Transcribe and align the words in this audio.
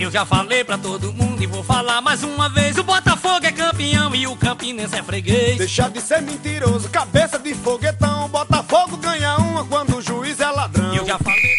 Eu 0.00 0.12
já 0.12 0.24
falei 0.24 0.62
pra 0.62 0.78
todo 0.78 1.12
mundo 1.12 1.42
e 1.42 1.46
vou 1.46 1.64
falar 1.64 2.00
mais 2.00 2.22
uma 2.22 2.48
vez: 2.48 2.78
o 2.78 2.84
Botafogo 2.84 3.44
é 3.44 3.50
campeão 3.50 4.14
e 4.14 4.28
o 4.28 4.36
Campinense 4.36 4.96
é 4.96 5.02
freguês. 5.02 5.58
Deixa 5.58 5.88
de 5.88 6.00
ser 6.00 6.22
mentiroso, 6.22 6.88
cabeça 6.88 7.36
de 7.36 7.52
foguetão. 7.52 8.28
Botafogo 8.28 8.96
ganha 8.96 9.36
uma 9.38 9.64
quando 9.66 9.96
o 9.96 10.00
juiz 10.00 10.38
é 10.38 10.48
ladrão. 10.48 10.94
Eu 10.94 11.04
já 11.04 11.18
falei. 11.18 11.58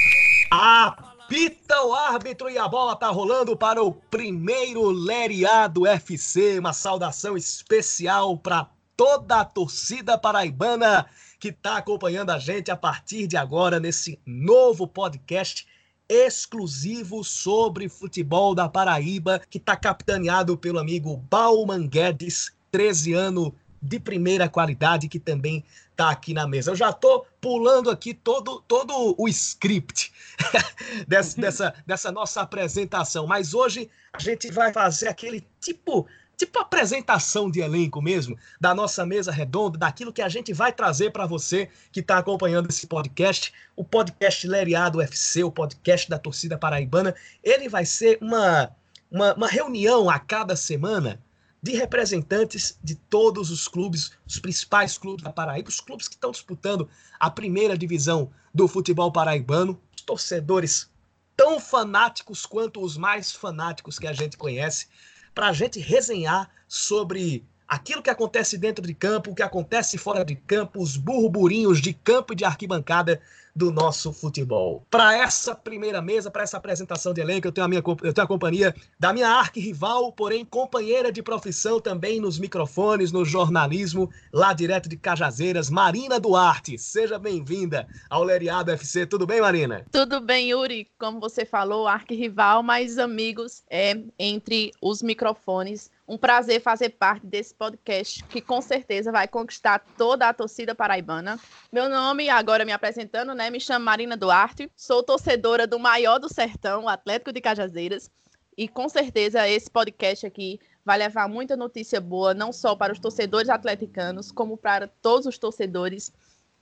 Apita 0.49 1.81
o 1.83 1.93
árbitro 1.93 2.49
e 2.49 2.57
a 2.57 2.65
bola 2.65 2.95
tá 2.95 3.09
rolando 3.09 3.57
para 3.57 3.83
o 3.83 3.91
primeiro 3.91 4.89
Leriado 4.89 5.85
FC. 5.85 6.59
Uma 6.59 6.71
saudação 6.71 7.35
especial 7.35 8.37
para 8.37 8.69
toda 8.95 9.41
a 9.41 9.45
torcida 9.45 10.17
paraibana 10.17 11.05
que 11.41 11.51
tá 11.51 11.75
acompanhando 11.75 12.29
a 12.29 12.39
gente 12.39 12.71
a 12.71 12.77
partir 12.77 13.27
de 13.27 13.35
agora 13.35 13.81
nesse 13.81 14.17
novo 14.25 14.87
podcast 14.87 15.67
exclusivo 16.09 17.23
sobre 17.23 17.87
futebol 17.87 18.55
da 18.55 18.67
Paraíba, 18.67 19.39
que 19.49 19.59
está 19.59 19.75
capitaneado 19.75 20.57
pelo 20.57 20.79
amigo 20.79 21.17
Bauman 21.29 21.87
Guedes, 21.87 22.51
13 22.71 23.13
anos 23.13 23.51
de 23.81 23.99
primeira 23.99 24.49
qualidade, 24.49 25.07
que 25.07 25.19
também 25.19 25.63
está 25.91 26.09
aqui 26.09 26.33
na 26.33 26.47
mesa. 26.47 26.71
Eu 26.71 26.75
já 26.75 26.89
estou 26.89 27.27
pulando 27.39 27.89
aqui 27.89 28.13
todo, 28.13 28.61
todo 28.67 29.15
o 29.17 29.27
script 29.27 30.11
dessa, 31.07 31.39
dessa, 31.39 31.73
dessa 31.85 32.11
nossa 32.11 32.41
apresentação, 32.41 33.27
mas 33.27 33.53
hoje 33.53 33.89
a 34.11 34.19
gente 34.19 34.51
vai 34.51 34.73
fazer 34.73 35.07
aquele 35.07 35.45
tipo 35.59 36.07
tipo 36.39 36.57
apresentação 36.57 37.51
de 37.51 37.59
elenco 37.59 38.01
mesmo, 38.01 38.37
da 38.61 38.73
nossa 38.73 39.05
mesa 39.05 39.29
redonda, 39.29 39.77
daquilo 39.77 40.13
que 40.13 40.21
a 40.21 40.29
gente 40.29 40.53
vai 40.53 40.71
trazer 40.71 41.11
para 41.11 41.25
você 41.25 41.69
que 41.91 41.99
está 41.99 42.17
acompanhando 42.17 42.69
esse 42.69 42.87
podcast, 42.87 43.53
o 43.75 43.83
podcast 43.83 44.47
Leriado 44.47 45.01
FC, 45.01 45.43
o 45.43 45.51
podcast 45.51 46.09
da 46.09 46.17
torcida 46.17 46.57
paraibana. 46.57 47.13
Ele 47.43 47.67
vai 47.67 47.85
ser 47.85 48.17
uma, 48.21 48.71
uma, 49.11 49.33
uma 49.33 49.47
reunião 49.47 50.09
a 50.09 50.17
cada 50.17 50.55
semana 50.55 51.21
de 51.61 51.73
representantes 51.73 52.79
de 52.81 52.95
todos 52.95 53.51
os 53.51 53.67
clubes, 53.67 54.11
os 54.25 54.39
principais 54.39 54.97
clubes 54.97 55.25
da 55.25 55.33
Paraíba, 55.33 55.67
os 55.67 55.81
clubes 55.81 56.07
que 56.07 56.15
estão 56.15 56.31
disputando 56.31 56.87
a 57.19 57.29
primeira 57.29 57.77
divisão 57.77 58.31
do 58.53 58.65
futebol 58.65 59.11
paraibano, 59.11 59.77
os 59.93 60.01
torcedores 60.03 60.89
tão 61.35 61.59
fanáticos 61.59 62.45
quanto 62.45 62.81
os 62.81 62.95
mais 62.95 63.33
fanáticos 63.33 63.99
que 63.99 64.07
a 64.07 64.13
gente 64.13 64.37
conhece, 64.37 64.87
para 65.33 65.47
a 65.47 65.53
gente 65.53 65.79
resenhar 65.79 66.49
sobre 66.67 67.45
aquilo 67.69 68.01
que 68.01 68.09
acontece 68.09 68.57
dentro 68.57 68.85
de 68.85 68.95
campo, 68.95 69.29
o 69.29 69.35
que 69.35 69.43
acontece 69.43 69.97
fora 69.97 70.25
de 70.25 70.35
campo, 70.35 70.81
os 70.81 70.97
burburinhos 70.97 71.79
de 71.79 71.93
campo 71.93 72.33
e 72.33 72.35
de 72.35 72.43
arquibancada 72.43 73.21
do 73.55 73.71
nosso 73.71 74.13
futebol. 74.13 74.85
Para 74.89 75.17
essa 75.17 75.53
primeira 75.53 76.01
mesa, 76.01 76.31
para 76.31 76.43
essa 76.43 76.57
apresentação 76.57 77.13
de 77.13 77.21
elenco, 77.21 77.47
eu 77.47 77.51
tenho 77.51 77.65
a 77.65 77.67
minha 77.67 77.83
eu 78.03 78.13
tenho 78.13 78.25
a 78.25 78.27
companhia 78.27 78.73
da 78.97 79.11
minha 79.11 79.27
arquirrival, 79.27 80.11
porém 80.13 80.45
companheira 80.45 81.11
de 81.11 81.21
profissão 81.21 81.79
também 81.79 82.21
nos 82.21 82.39
microfones, 82.39 83.11
no 83.11 83.25
jornalismo, 83.25 84.09
lá 84.31 84.53
direto 84.53 84.87
de 84.87 84.95
Cajazeiras, 84.97 85.69
Marina 85.69 86.19
Duarte. 86.19 86.77
Seja 86.77 87.19
bem-vinda 87.19 87.87
ao 88.09 88.23
Leriado 88.23 88.71
FC. 88.71 89.05
Tudo 89.05 89.27
bem, 89.27 89.41
Marina? 89.41 89.85
Tudo 89.91 90.21
bem, 90.21 90.51
Yuri. 90.51 90.87
Como 90.97 91.19
você 91.19 91.45
falou, 91.45 91.87
arquirrival, 91.87 92.63
mais 92.63 92.97
amigos 92.97 93.63
é 93.69 93.99
entre 94.17 94.71
os 94.81 95.01
microfones 95.01 95.91
um 96.09 96.17
prazer 96.17 96.59
fazer 96.59 96.89
parte 96.89 97.23
desse 97.23 97.53
podcast 97.53 98.23
que 98.23 98.41
com 98.41 98.59
certeza 98.61 99.11
vai 99.11 99.27
conquistar 99.27 99.77
toda 99.95 100.27
a 100.27 100.33
torcida 100.33 100.73
paraibana. 100.73 101.39
Meu 101.71 101.87
nome, 101.87 102.31
agora 102.31 102.65
me 102.65 102.71
apresentando, 102.71 103.35
né? 103.35 103.51
Me 103.51 103.59
chamo 103.59 103.85
Marina 103.85 104.17
Duarte, 104.17 104.71
sou 104.75 105.03
torcedora 105.03 105.67
do 105.67 105.77
maior 105.77 106.17
do 106.17 106.27
sertão, 106.27 106.89
Atlético 106.89 107.31
de 107.31 107.39
Cajazeiras. 107.39 108.09
E 108.57 108.67
com 108.67 108.89
certeza 108.89 109.47
esse 109.47 109.69
podcast 109.69 110.25
aqui 110.25 110.59
vai 110.83 110.97
levar 110.97 111.29
muita 111.29 111.55
notícia 111.55 112.01
boa, 112.01 112.33
não 112.33 112.51
só 112.51 112.75
para 112.75 112.91
os 112.91 112.99
torcedores 112.99 113.47
atleticanos, 113.47 114.31
como 114.31 114.57
para 114.57 114.87
todos 114.87 115.27
os 115.27 115.37
torcedores 115.37 116.11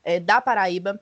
é, 0.03 0.19
da 0.19 0.41
Paraíba. 0.41 0.99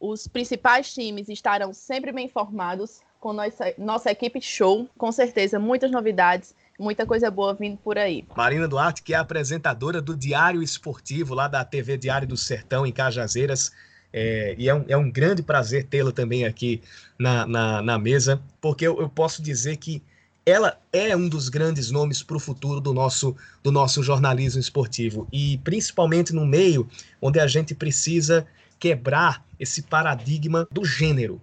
Os 0.00 0.26
principais 0.26 0.94
times 0.94 1.28
estarão 1.28 1.74
sempre 1.74 2.10
bem 2.10 2.24
informados 2.24 3.02
com 3.20 3.34
nossa, 3.34 3.74
nossa 3.76 4.10
equipe 4.10 4.40
show, 4.40 4.88
com 4.96 5.12
certeza 5.12 5.58
muitas 5.58 5.90
novidades 5.90 6.54
muita 6.82 7.06
coisa 7.06 7.30
boa 7.30 7.54
vindo 7.54 7.76
por 7.76 7.96
aí. 7.96 8.24
Marina 8.36 8.66
Duarte, 8.66 9.02
que 9.02 9.14
é 9.14 9.16
apresentadora 9.16 10.02
do 10.02 10.16
Diário 10.16 10.62
Esportivo, 10.62 11.34
lá 11.34 11.48
da 11.48 11.64
TV 11.64 11.96
Diário 11.96 12.26
do 12.26 12.36
Sertão, 12.36 12.84
em 12.84 12.92
Cajazeiras. 12.92 13.72
É, 14.12 14.54
e 14.58 14.68
é 14.68 14.74
um, 14.74 14.84
é 14.88 14.96
um 14.96 15.10
grande 15.10 15.42
prazer 15.42 15.84
tê-la 15.84 16.12
também 16.12 16.44
aqui 16.44 16.82
na, 17.18 17.46
na, 17.46 17.80
na 17.80 17.98
mesa, 17.98 18.42
porque 18.60 18.86
eu, 18.86 19.00
eu, 19.00 19.08
posso 19.08 19.40
dizer 19.40 19.78
que 19.78 20.02
ela 20.44 20.78
é 20.92 21.16
um 21.16 21.28
dos 21.28 21.48
grandes 21.48 21.90
nomes 21.90 22.22
para 22.22 22.36
o 22.36 22.40
futuro 22.40 22.80
do 22.80 22.92
nosso, 22.92 23.34
do 23.62 23.72
nosso 23.72 24.02
jornalismo 24.02 24.60
esportivo. 24.60 25.26
E 25.32 25.58
principalmente 25.58 26.34
no 26.34 26.44
meio 26.44 26.86
onde 27.22 27.40
a 27.40 27.46
gente 27.46 27.74
precisa 27.74 28.46
quebrar 28.78 29.46
esse 29.58 29.82
paradigma 29.82 30.66
do 30.70 30.84
gênero. 30.84 31.40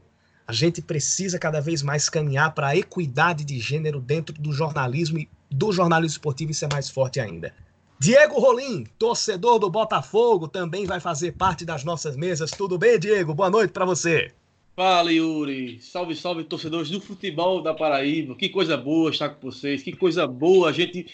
A 0.49 0.51
gente 0.51 0.81
precisa 0.81 1.37
cada 1.37 1.61
vez 1.61 1.83
mais 1.83 2.09
caminhar 2.09 2.55
para 2.55 2.69
a 2.69 2.75
equidade 2.75 3.45
de 3.45 3.59
gênero 3.59 4.01
dentro 4.01 4.33
do 4.33 4.51
jornalismo 4.51 5.19
e 5.19 5.29
do 5.47 5.71
jornalismo 5.71 6.13
esportivo 6.13 6.49
isso 6.49 6.65
é 6.65 6.67
mais 6.73 6.89
forte 6.89 7.19
ainda. 7.19 7.53
Diego 7.99 8.39
Rolim, 8.39 8.83
torcedor 8.97 9.59
do 9.59 9.69
Botafogo, 9.69 10.47
também 10.47 10.87
vai 10.87 10.99
fazer 10.99 11.33
parte 11.33 11.63
das 11.63 11.83
nossas 11.83 12.17
mesas. 12.17 12.49
Tudo 12.49 12.79
bem, 12.79 12.97
Diego? 12.97 13.31
Boa 13.31 13.51
noite 13.51 13.69
para 13.69 13.85
você. 13.85 14.31
Fala, 14.75 15.13
Yuri. 15.13 15.79
Salve, 15.79 16.15
salve, 16.15 16.43
torcedores 16.43 16.89
do 16.89 16.99
futebol 16.99 17.61
da 17.61 17.75
Paraíba. 17.75 18.33
Que 18.33 18.49
coisa 18.49 18.75
boa 18.75 19.11
estar 19.11 19.29
com 19.29 19.51
vocês. 19.51 19.83
Que 19.83 19.95
coisa 19.95 20.25
boa 20.25 20.69
a 20.69 20.73
gente 20.73 21.05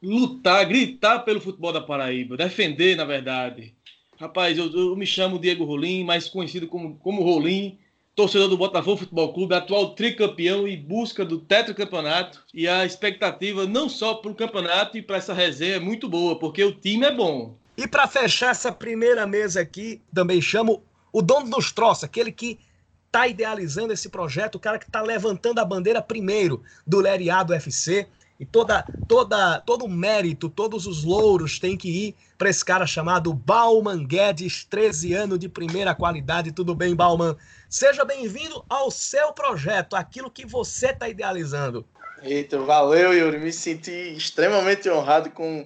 lutar, 0.00 0.64
gritar 0.64 1.18
pelo 1.24 1.40
futebol 1.40 1.72
da 1.72 1.80
Paraíba. 1.80 2.36
Defender, 2.36 2.94
na 2.94 3.04
verdade. 3.04 3.74
Rapaz, 4.16 4.56
eu, 4.56 4.70
eu 4.70 4.94
me 4.94 5.06
chamo 5.06 5.40
Diego 5.40 5.64
Rolim, 5.64 6.04
mais 6.04 6.28
conhecido 6.28 6.68
como, 6.68 6.94
como 6.98 7.24
Rolim 7.24 7.76
torcedor 8.14 8.48
do 8.48 8.56
Botafogo 8.56 8.98
Futebol 8.98 9.32
Clube, 9.32 9.54
atual 9.54 9.94
tricampeão 9.94 10.66
e 10.66 10.76
busca 10.76 11.24
do 11.24 11.38
tetracampeonato. 11.38 12.42
E 12.52 12.68
a 12.68 12.84
expectativa 12.84 13.66
não 13.66 13.88
só 13.88 14.14
para 14.14 14.30
o 14.30 14.34
campeonato 14.34 14.98
e 14.98 15.02
para 15.02 15.16
essa 15.16 15.32
resenha 15.32 15.76
é 15.76 15.80
muito 15.80 16.08
boa, 16.08 16.38
porque 16.38 16.62
o 16.62 16.72
time 16.72 17.06
é 17.06 17.14
bom. 17.14 17.56
E 17.76 17.86
para 17.86 18.06
fechar 18.06 18.50
essa 18.50 18.70
primeira 18.70 19.26
mesa 19.26 19.60
aqui, 19.60 20.02
também 20.12 20.40
chamo 20.40 20.82
o 21.12 21.22
dono 21.22 21.48
dos 21.48 21.72
troços, 21.72 22.04
aquele 22.04 22.30
que 22.30 22.58
está 23.06 23.26
idealizando 23.26 23.92
esse 23.92 24.08
projeto, 24.08 24.54
o 24.56 24.60
cara 24.60 24.78
que 24.78 24.84
está 24.84 25.02
levantando 25.02 25.58
a 25.58 25.64
bandeira 25.64 26.00
primeiro 26.00 26.62
do 26.86 27.00
Leriado 27.00 27.52
FC. 27.52 28.06
E 28.38 28.44
toda, 28.46 28.84
toda, 29.06 29.60
todo 29.60 29.84
o 29.84 29.88
mérito, 29.88 30.48
todos 30.48 30.86
os 30.86 31.04
louros 31.04 31.58
têm 31.58 31.76
que 31.76 31.88
ir 31.90 32.14
para 32.38 32.48
esse 32.48 32.64
cara 32.64 32.86
chamado 32.86 33.34
Bauman 33.34 34.02
Guedes, 34.06 34.64
13 34.64 35.12
anos 35.12 35.38
de 35.38 35.46
primeira 35.46 35.94
qualidade. 35.94 36.50
Tudo 36.50 36.74
bem, 36.74 36.94
Bauman? 36.94 37.36
Seja 37.70 38.04
bem-vindo 38.04 38.64
ao 38.68 38.90
seu 38.90 39.32
projeto, 39.32 39.94
aquilo 39.94 40.28
que 40.28 40.44
você 40.44 40.88
está 40.88 41.08
idealizando. 41.08 41.86
Eita, 42.20 42.58
valeu, 42.58 43.14
Yuri. 43.14 43.38
Me 43.38 43.52
senti 43.52 43.92
extremamente 43.92 44.90
honrado 44.90 45.30
com 45.30 45.64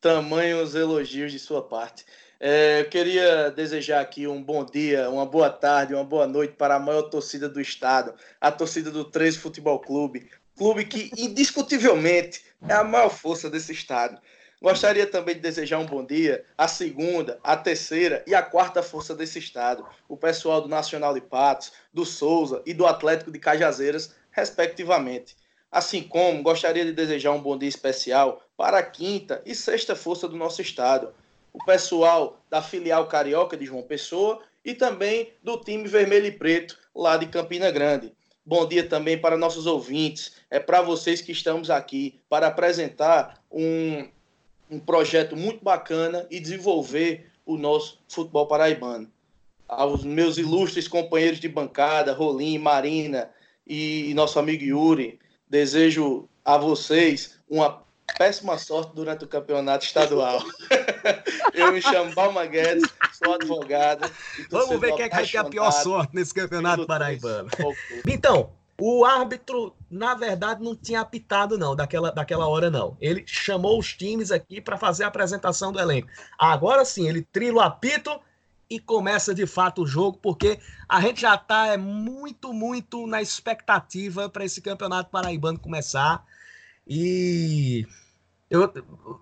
tamanhos 0.00 0.76
elogios 0.76 1.32
de 1.32 1.40
sua 1.40 1.60
parte. 1.60 2.04
É, 2.38 2.82
eu 2.82 2.88
queria 2.88 3.50
desejar 3.50 4.00
aqui 4.00 4.28
um 4.28 4.40
bom 4.40 4.64
dia, 4.64 5.10
uma 5.10 5.26
boa 5.26 5.50
tarde, 5.50 5.92
uma 5.92 6.04
boa 6.04 6.24
noite 6.24 6.54
para 6.54 6.76
a 6.76 6.78
maior 6.78 7.02
torcida 7.02 7.48
do 7.48 7.60
estado, 7.60 8.14
a 8.40 8.52
torcida 8.52 8.88
do 8.88 9.04
13 9.04 9.38
Futebol 9.38 9.80
Clube, 9.80 10.30
clube 10.56 10.84
que 10.84 11.10
indiscutivelmente 11.18 12.44
é 12.68 12.74
a 12.74 12.84
maior 12.84 13.10
força 13.10 13.50
desse 13.50 13.72
estado. 13.72 14.20
Gostaria 14.62 15.06
também 15.06 15.36
de 15.36 15.40
desejar 15.40 15.78
um 15.78 15.86
bom 15.86 16.04
dia 16.04 16.44
à 16.56 16.68
segunda, 16.68 17.40
à 17.42 17.56
terceira 17.56 18.22
e 18.26 18.34
à 18.34 18.42
quarta 18.42 18.82
força 18.82 19.14
desse 19.14 19.38
estado, 19.38 19.86
o 20.06 20.18
pessoal 20.18 20.60
do 20.60 20.68
Nacional 20.68 21.14
de 21.14 21.20
Patos, 21.22 21.72
do 21.94 22.04
Souza 22.04 22.62
e 22.66 22.74
do 22.74 22.86
Atlético 22.86 23.30
de 23.30 23.38
Cajazeiras, 23.38 24.14
respectivamente. 24.30 25.34
Assim 25.72 26.02
como 26.02 26.42
gostaria 26.42 26.84
de 26.84 26.92
desejar 26.92 27.32
um 27.32 27.40
bom 27.40 27.56
dia 27.56 27.70
especial 27.70 28.42
para 28.54 28.78
a 28.78 28.82
quinta 28.82 29.40
e 29.46 29.54
sexta 29.54 29.96
força 29.96 30.28
do 30.28 30.36
nosso 30.36 30.60
estado, 30.60 31.14
o 31.54 31.64
pessoal 31.64 32.38
da 32.50 32.60
filial 32.60 33.06
carioca 33.06 33.56
de 33.56 33.64
João 33.64 33.82
Pessoa 33.82 34.42
e 34.62 34.74
também 34.74 35.32
do 35.42 35.56
time 35.58 35.88
vermelho 35.88 36.26
e 36.26 36.32
preto 36.32 36.78
lá 36.94 37.16
de 37.16 37.26
Campina 37.26 37.70
Grande. 37.70 38.12
Bom 38.44 38.66
dia 38.66 38.86
também 38.86 39.18
para 39.18 39.38
nossos 39.38 39.66
ouvintes. 39.66 40.32
É 40.50 40.60
para 40.60 40.82
vocês 40.82 41.22
que 41.22 41.32
estamos 41.32 41.70
aqui 41.70 42.20
para 42.28 42.48
apresentar 42.48 43.42
um, 43.50 44.06
um 44.70 44.78
projeto 44.78 45.36
muito 45.36 45.62
bacana 45.64 46.26
e 46.30 46.38
desenvolver 46.38 47.30
o 47.44 47.56
nosso 47.56 48.00
futebol 48.08 48.46
paraibano. 48.46 49.10
Aos 49.68 50.04
meus 50.04 50.38
ilustres 50.38 50.88
companheiros 50.88 51.40
de 51.40 51.48
bancada, 51.48 52.12
Rolim, 52.12 52.58
Marina 52.58 53.30
e 53.66 54.12
nosso 54.14 54.38
amigo 54.38 54.64
Yuri, 54.64 55.18
desejo 55.48 56.28
a 56.44 56.56
vocês 56.56 57.38
uma 57.48 57.82
péssima 58.18 58.58
sorte 58.58 58.94
durante 58.94 59.24
o 59.24 59.28
campeonato 59.28 59.84
estadual. 59.84 60.42
Eu 61.54 61.72
me 61.72 61.80
chamo 61.80 62.14
Balma 62.14 62.46
Guedes, 62.46 62.88
sou 63.12 63.34
advogado. 63.34 64.10
Vamos 64.50 64.80
ver 64.80 64.94
quem 64.94 65.04
é 65.04 65.08
que 65.08 65.16
vai 65.16 65.26
ter 65.26 65.38
a 65.38 65.44
pior 65.44 65.70
sorte 65.70 66.14
nesse 66.14 66.34
campeonato 66.34 66.86
paraibano. 66.86 67.48
Então, 68.06 68.52
o 68.80 69.04
árbitro 69.04 69.74
na 69.90 70.14
verdade, 70.14 70.62
não 70.62 70.76
tinha 70.76 71.00
apitado, 71.00 71.58
não, 71.58 71.74
daquela, 71.74 72.12
daquela 72.12 72.46
hora, 72.46 72.70
não. 72.70 72.96
Ele 73.00 73.24
chamou 73.26 73.78
os 73.78 73.92
times 73.92 74.30
aqui 74.30 74.60
para 74.60 74.78
fazer 74.78 75.02
a 75.02 75.08
apresentação 75.08 75.72
do 75.72 75.80
elenco. 75.80 76.08
Agora 76.38 76.84
sim, 76.84 77.08
ele 77.08 77.22
trila 77.22 77.56
o 77.56 77.60
apito 77.60 78.20
e 78.68 78.78
começa 78.78 79.34
de 79.34 79.46
fato 79.48 79.82
o 79.82 79.86
jogo, 79.86 80.18
porque 80.22 80.60
a 80.88 81.00
gente 81.00 81.22
já 81.22 81.34
está 81.34 81.66
é, 81.66 81.76
muito, 81.76 82.52
muito 82.52 83.04
na 83.04 83.20
expectativa 83.20 84.28
para 84.28 84.44
esse 84.44 84.60
campeonato 84.60 85.10
paraibano 85.10 85.58
começar. 85.58 86.24
E 86.86 87.84
eu, 88.48 88.72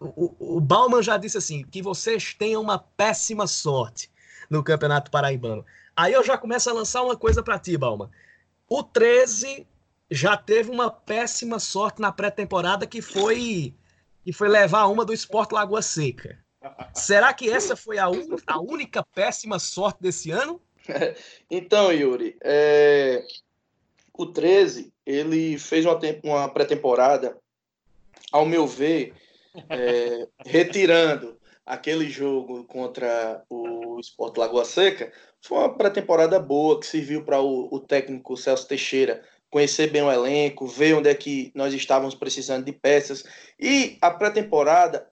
o, 0.00 0.56
o 0.56 0.60
Bauman 0.60 1.02
já 1.02 1.16
disse 1.16 1.38
assim: 1.38 1.64
que 1.64 1.80
vocês 1.80 2.34
tenham 2.34 2.60
uma 2.60 2.78
péssima 2.78 3.46
sorte 3.46 4.10
no 4.50 4.62
campeonato 4.62 5.10
paraibano. 5.10 5.64
Aí 5.96 6.12
eu 6.12 6.22
já 6.22 6.36
começo 6.36 6.68
a 6.68 6.74
lançar 6.74 7.02
uma 7.02 7.16
coisa 7.16 7.42
para 7.42 7.58
ti, 7.58 7.76
Bauman. 7.76 8.10
O 8.68 8.82
13 8.82 9.66
já 10.10 10.36
teve 10.36 10.70
uma 10.70 10.90
péssima 10.90 11.58
sorte 11.58 12.00
na 12.00 12.10
pré-temporada 12.10 12.86
que 12.86 13.02
foi 13.02 13.74
que 14.24 14.32
foi 14.32 14.48
levar 14.48 14.86
uma 14.86 15.06
do 15.06 15.12
Esporte 15.14 15.54
Lagoa 15.54 15.80
Seca. 15.80 16.38
Será 16.92 17.32
que 17.32 17.48
essa 17.48 17.74
foi 17.74 17.98
a, 17.98 18.10
un... 18.10 18.36
a 18.46 18.60
única 18.60 19.02
péssima 19.14 19.58
sorte 19.58 20.02
desse 20.02 20.30
ano? 20.30 20.60
Então, 21.50 21.92
Yuri, 21.92 22.36
é... 22.42 23.22
o 24.12 24.26
13 24.26 24.92
ele 25.06 25.58
fez 25.58 25.84
uma, 25.84 25.98
uma 26.22 26.48
pré-temporada, 26.48 27.38
ao 28.32 28.44
meu 28.44 28.66
ver, 28.66 29.14
é... 29.68 30.26
retirando 30.44 31.38
aquele 31.64 32.08
jogo 32.08 32.64
contra 32.64 33.42
o 33.48 33.98
Esporte 34.00 34.38
Lagoa 34.38 34.64
Seca, 34.64 35.12
foi 35.40 35.58
uma 35.58 35.74
pré-temporada 35.74 36.38
boa 36.38 36.80
que 36.80 36.86
serviu 36.86 37.24
para 37.24 37.40
o, 37.40 37.68
o 37.74 37.80
técnico 37.80 38.36
Celso 38.36 38.66
Teixeira 38.66 39.22
conhecer 39.50 39.90
bem 39.90 40.02
o 40.02 40.12
elenco, 40.12 40.66
ver 40.66 40.94
onde 40.94 41.08
é 41.08 41.14
que 41.14 41.50
nós 41.54 41.72
estávamos 41.72 42.14
precisando 42.14 42.64
de 42.64 42.72
peças. 42.72 43.24
E 43.58 43.96
a 44.00 44.10
pré-temporada 44.10 45.08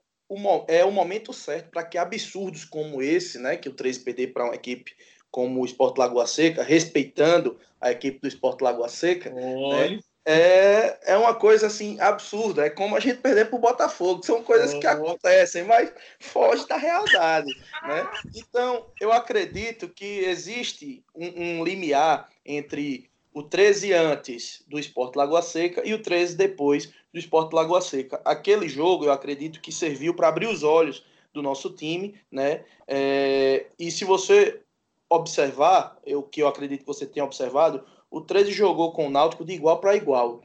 é 0.68 0.84
o 0.84 0.90
momento 0.90 1.32
certo 1.32 1.70
para 1.70 1.84
que 1.84 1.96
absurdos 1.96 2.64
como 2.64 3.00
esse, 3.00 3.38
né, 3.38 3.56
que 3.56 3.68
o 3.68 3.74
3 3.74 3.98
perder 3.98 4.32
para 4.32 4.44
uma 4.44 4.54
equipe 4.54 4.92
como 5.30 5.60
o 5.60 5.66
Sport 5.66 5.98
Lagoa 5.98 6.26
Seca, 6.26 6.62
respeitando 6.62 7.58
a 7.80 7.92
equipe 7.92 8.20
do 8.20 8.28
Sport 8.28 8.60
Lagoa 8.62 8.88
Seca, 8.88 9.30
né, 9.30 10.00
é, 10.28 11.12
é 11.12 11.16
uma 11.16 11.34
coisa 11.34 11.68
assim 11.68 12.00
absurda. 12.00 12.66
É 12.66 12.70
como 12.70 12.96
a 12.96 13.00
gente 13.00 13.18
perder 13.18 13.48
para 13.48 13.56
o 13.56 13.60
Botafogo. 13.60 14.26
São 14.26 14.42
coisas 14.42 14.74
que 14.74 14.86
acontecem, 14.86 15.62
mas 15.62 15.92
foge 16.18 16.66
da 16.66 16.76
realidade. 16.76 17.54
Né? 17.84 18.08
Então, 18.34 18.86
eu 19.00 19.12
acredito 19.12 19.88
que 19.88 20.04
existe 20.04 21.04
um, 21.14 21.60
um 21.60 21.64
limiar 21.64 22.28
entre 22.44 23.08
o 23.36 23.42
13 23.42 23.92
antes 23.92 24.64
do 24.66 24.78
Esporte 24.78 25.14
Lagoa 25.14 25.42
Seca 25.42 25.86
e 25.86 25.92
o 25.92 26.00
13 26.00 26.38
depois 26.38 26.90
do 27.12 27.18
Esporte 27.18 27.52
Lagoa 27.52 27.82
Seca. 27.82 28.18
Aquele 28.24 28.66
jogo, 28.66 29.04
eu 29.04 29.12
acredito 29.12 29.60
que 29.60 29.70
serviu 29.70 30.14
para 30.14 30.28
abrir 30.28 30.46
os 30.46 30.62
olhos 30.62 31.04
do 31.34 31.42
nosso 31.42 31.68
time, 31.68 32.14
né? 32.32 32.64
É, 32.88 33.66
e 33.78 33.90
se 33.90 34.06
você 34.06 34.62
observar, 35.10 35.98
o 36.06 36.22
que 36.22 36.40
eu 36.40 36.48
acredito 36.48 36.80
que 36.80 36.86
você 36.86 37.04
tenha 37.04 37.26
observado, 37.26 37.84
o 38.10 38.22
13 38.22 38.52
jogou 38.52 38.92
com 38.92 39.06
o 39.06 39.10
Náutico 39.10 39.44
de 39.44 39.52
igual 39.52 39.80
para 39.80 39.94
igual, 39.94 40.40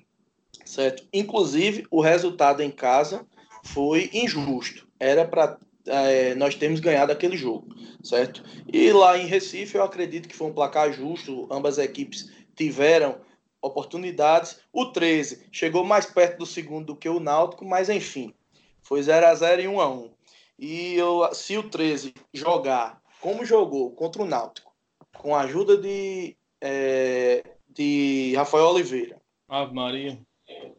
certo? 0.65 1.07
Inclusive, 1.13 1.88
o 1.89 2.01
resultado 2.01 2.61
em 2.61 2.69
casa 2.69 3.25
foi 3.63 4.09
injusto. 4.11 4.85
Era 4.99 5.23
para 5.23 5.57
é, 5.85 6.35
nós 6.35 6.55
termos 6.55 6.81
ganhado 6.81 7.13
aquele 7.13 7.38
jogo, 7.38 7.73
certo? 8.03 8.43
E 8.67 8.91
lá 8.91 9.17
em 9.17 9.27
Recife, 9.27 9.75
eu 9.75 9.83
acredito 9.83 10.27
que 10.27 10.35
foi 10.35 10.47
um 10.47 10.53
placar 10.53 10.91
justo, 10.91 11.47
ambas 11.49 11.79
as 11.79 11.85
equipes 11.85 12.40
tiveram 12.56 13.19
oportunidades. 13.62 14.59
O 14.74 14.88
13 14.88 15.48
chegou 15.51 15.83
mais 15.83 16.06
perto 16.06 16.39
do 16.39 16.45
segundo 16.45 16.88
do 16.88 16.95
que 16.95 17.09
o 17.09 17.19
Náutico, 17.19 17.65
mas 17.65 17.89
enfim, 17.89 18.33
foi 18.81 19.01
0 19.01 19.27
a 19.27 19.36
0 19.36 19.62
e 19.62 19.68
1 19.68 19.81
a 19.81 19.89
1. 19.89 20.12
E 20.59 20.95
eu, 20.95 21.30
se 21.33 21.57
o 21.57 21.69
13 21.69 22.13
jogar 22.33 23.01
como 23.19 23.45
jogou 23.45 23.92
contra 23.92 24.21
o 24.21 24.25
Náutico, 24.25 24.74
com 25.18 25.36
a 25.36 25.42
ajuda 25.42 25.77
de, 25.77 26.36
é, 26.59 27.44
de 27.69 28.33
Rafael 28.36 28.65
Oliveira. 28.65 29.21
Ave 29.48 29.74
Maria. 29.74 30.19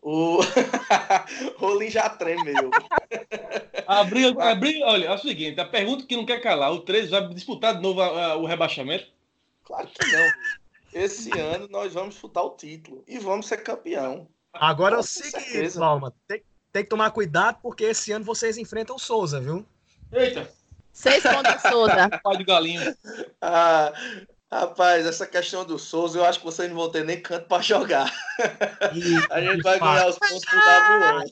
O 0.03 0.41
Rolim 1.57 1.89
já 1.89 2.09
tremeu. 2.11 2.71
Abriu, 3.87 4.39
abriu, 4.41 4.85
olha, 4.85 5.07
é 5.07 5.13
o 5.13 5.19
seguinte, 5.19 5.61
a 5.61 5.65
pergunta 5.65 6.05
que 6.05 6.17
não 6.17 6.27
quer 6.27 6.41
calar, 6.43 6.73
o 6.73 6.81
13 6.81 7.09
vai 7.09 7.29
disputar 7.29 7.77
de 7.77 7.83
novo 7.83 8.01
a, 8.01 8.33
a, 8.33 8.37
o 8.37 8.45
rebaixamento? 8.45 9.07
Claro 9.65 9.89
que 9.89 10.13
não. 10.13 10.33
Esse 10.93 11.37
ano 11.39 11.69
nós 11.69 11.93
vamos 11.93 12.15
disputar 12.15 12.45
o 12.45 12.51
título 12.51 13.03
e 13.07 13.19
vamos 13.19 13.47
ser 13.47 13.59
campeão. 13.59 14.29
Agora 14.53 14.97
eu 14.97 15.03
sei 15.03 15.33
que, 15.33 15.79
Palma, 15.79 16.15
tem, 16.29 16.43
tem, 16.71 16.83
que 16.83 16.91
tomar 16.91 17.11
cuidado 17.11 17.59
porque 17.63 17.85
esse 17.85 18.13
ano 18.13 18.25
vocês 18.25 18.59
enfrentam 18.59 18.97
o 18.97 18.99
Souza, 18.99 19.41
viu? 19.41 19.65
Eita! 20.13 20.51
Seis 20.93 21.23
contra 21.23 21.59
Souza. 21.59 22.09
Pai 22.23 22.37
do 22.37 22.45
galinho. 22.45 22.95
Ah, 23.41 23.93
rapaz, 24.53 25.07
essa 25.07 25.27
questão 25.27 25.65
do 25.65 25.79
Souza, 25.79 26.19
eu 26.19 26.25
acho 26.25 26.39
que 26.39 26.45
vocês 26.45 26.69
não 26.69 26.77
vão 26.77 26.91
ter 26.91 27.05
nem 27.05 27.21
canto 27.21 27.47
para 27.47 27.63
jogar. 27.63 28.13
E, 28.95 29.33
a 29.33 29.41
gente 29.41 29.63
vai 29.63 29.79
ganhar 29.79 30.09
os 30.09 30.19
pontos 30.19 30.45
pro 30.45 30.59
WO. 30.59 31.25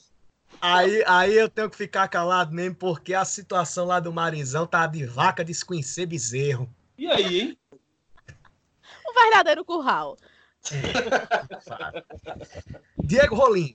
Aí, 0.60 1.02
aí 1.06 1.36
eu 1.36 1.48
tenho 1.48 1.68
que 1.68 1.76
ficar 1.76 2.06
calado 2.08 2.54
mesmo, 2.54 2.76
porque 2.76 3.12
a 3.12 3.24
situação 3.24 3.86
lá 3.86 3.98
do 3.98 4.12
Marizão 4.12 4.66
tá 4.66 4.86
de 4.86 5.04
vaca 5.04 5.44
desconhecer 5.44 6.06
bezerro. 6.06 6.68
E 6.96 7.06
aí, 7.06 7.40
hein? 7.40 7.58
Um 9.10 9.14
verdadeiro 9.14 9.64
curral. 9.64 10.16
Diego 13.02 13.34
Rolim. 13.34 13.74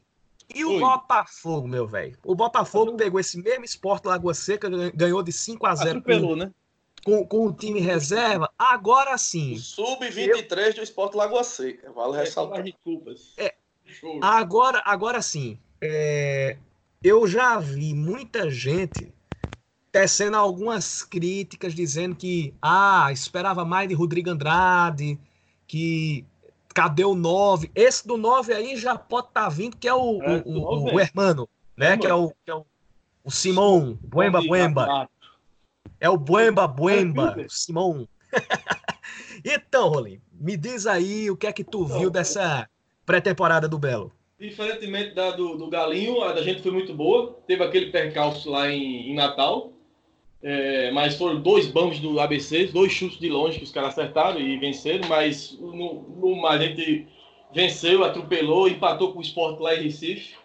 E 0.53 0.63
o 0.63 0.73
Oi. 0.73 0.79
Botafogo, 0.79 1.67
meu 1.67 1.87
velho? 1.87 2.17
O 2.23 2.35
Botafogo 2.35 2.95
pegou 2.95 3.19
esse 3.19 3.41
mesmo 3.41 3.65
esporte 3.65 4.07
Lagoa 4.07 4.33
Seca, 4.33 4.69
ganhou 4.93 5.23
de 5.23 5.31
5 5.31 5.65
a 5.65 5.75
0 5.75 6.03
com, 6.03 6.35
né? 6.35 6.51
com, 7.03 7.25
com 7.25 7.47
o 7.47 7.53
time 7.53 7.79
reserva. 7.79 8.49
Agora 8.57 9.17
sim. 9.17 9.57
Sub-23 9.57 10.67
eu... 10.67 10.73
do 10.75 10.83
esporte 10.83 11.17
Lagoa 11.17 11.43
Seca. 11.43 11.91
Vale 11.91 12.17
é, 12.17 12.19
ressaltar. 12.19 12.63
É, 13.37 13.55
agora, 14.21 14.81
agora 14.85 15.21
sim. 15.21 15.57
É, 15.81 16.57
eu 17.03 17.27
já 17.27 17.59
vi 17.59 17.93
muita 17.93 18.49
gente 18.49 19.13
tecendo 19.91 20.35
algumas 20.35 21.03
críticas 21.03 21.73
dizendo 21.73 22.15
que 22.15 22.53
ah, 22.61 23.09
esperava 23.11 23.63
mais 23.63 23.87
de 23.87 23.95
Rodrigo 23.95 24.29
Andrade, 24.29 25.17
que 25.67 26.25
cadê 26.73 27.05
o 27.05 27.15
9? 27.15 27.71
Esse 27.73 28.05
do 28.07 28.17
9 28.17 28.53
aí 28.53 28.75
já 28.75 28.97
pode 28.97 29.27
estar 29.27 29.43
tá 29.43 29.49
vindo, 29.49 29.77
que 29.77 29.87
é 29.87 29.93
o, 29.93 30.21
é, 30.21 30.43
o, 30.45 30.59
o, 30.59 30.93
o 30.95 30.99
Hermano, 30.99 31.47
né? 31.75 31.97
Que 31.97 32.07
é 32.07 32.13
o, 32.13 32.29
que 32.29 32.51
é 32.51 32.55
o, 32.55 32.65
o 33.23 33.31
Simão, 33.31 33.97
Buemba 34.01 34.41
Buemba. 34.41 35.09
É 35.99 36.09
o 36.09 36.17
Buemba 36.17 36.67
Buemba, 36.67 37.35
Simão. 37.49 38.07
então, 39.43 39.87
Rolim, 39.87 40.19
me 40.33 40.57
diz 40.57 40.85
aí 40.85 41.31
o 41.31 41.37
que 41.37 41.47
é 41.47 41.53
que 41.53 41.63
tu 41.63 41.83
então, 41.85 41.99
viu 41.99 42.09
dessa 42.09 42.69
pré-temporada 43.05 43.67
do 43.67 43.79
Belo. 43.79 44.11
Diferentemente 44.37 45.15
da 45.15 45.31
do, 45.31 45.57
do 45.57 45.69
Galinho, 45.69 46.21
a 46.21 46.33
da 46.33 46.41
gente 46.41 46.61
foi 46.61 46.71
muito 46.71 46.93
boa. 46.93 47.39
Teve 47.47 47.63
aquele 47.63 47.89
percalço 47.89 48.49
lá 48.49 48.69
em, 48.69 49.11
em 49.11 49.15
Natal, 49.15 49.71
é, 50.41 50.91
mas 50.91 51.15
foram 51.15 51.41
dois 51.41 51.67
bambos 51.67 51.99
do 51.99 52.19
ABC, 52.19 52.67
dois 52.67 52.91
chutes 52.91 53.19
de 53.19 53.29
longe 53.29 53.57
que 53.57 53.63
os 53.63 53.71
caras 53.71 53.91
acertaram 53.91 54.39
e 54.39 54.57
venceram, 54.57 55.07
mas 55.07 55.57
no, 55.59 56.03
no 56.17 56.45
a 56.45 56.57
gente 56.57 57.07
venceu, 57.53 58.03
atropelou, 58.03 58.67
empatou 58.67 59.13
com 59.13 59.19
o 59.19 59.23
Sport 59.23 59.59
lá 59.59 59.75
em 59.75 59.83
Recife. 59.83 60.35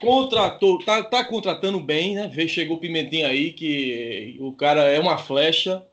Contratou, 0.00 0.78
tá, 0.78 1.02
tá 1.02 1.24
contratando 1.24 1.80
bem, 1.80 2.14
né? 2.14 2.28
Veio, 2.28 2.48
chegou 2.48 2.76
o 2.76 2.80
Pimentinho 2.80 3.26
aí, 3.26 3.52
que 3.52 4.36
o 4.38 4.52
cara 4.52 4.82
é 4.82 5.00
uma 5.00 5.18
flecha, 5.18 5.84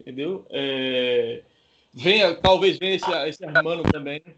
entendeu? 0.00 0.44
É, 0.50 1.42
vem, 1.94 2.20
talvez 2.42 2.78
venha 2.78 2.96
esse, 2.96 3.10
esse 3.28 3.44
Armando 3.44 3.84
também, 3.90 4.22
né? 4.24 4.34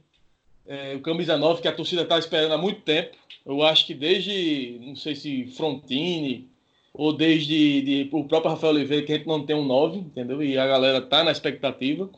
é, 0.67 0.95
o 0.95 1.01
camisa 1.01 1.37
9 1.37 1.63
que 1.63 1.69
a 1.69 1.75
torcida 1.75 2.05
tá 2.05 2.19
esperando 2.19 2.53
há 2.53 2.59
muito 2.59 2.83
tempo. 2.83 3.17
Eu 3.45 3.63
acho 3.63 3.87
que 3.87 3.95
desde, 3.95 4.79
não 4.81 4.95
sei 4.95 5.17
se 5.17 5.47
Frontini, 5.47 6.50
ou 6.93 7.13
desde 7.13 7.83
de, 7.83 8.09
o 8.13 8.25
próprio 8.25 8.51
Rafael 8.51 8.75
Oliveira, 8.75 9.05
que 9.05 9.13
a 9.13 9.17
gente 9.17 9.27
não 9.27 9.45
tem 9.45 9.57
um 9.57 9.65
9, 9.65 9.99
entendeu? 9.99 10.43
E 10.43 10.59
a 10.59 10.67
galera 10.67 11.01
tá 11.01 11.23
na 11.23 11.31
expectativa. 11.31 12.11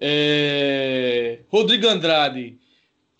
É... 0.00 1.40
Rodrigo 1.48 1.88
Andrade, 1.88 2.56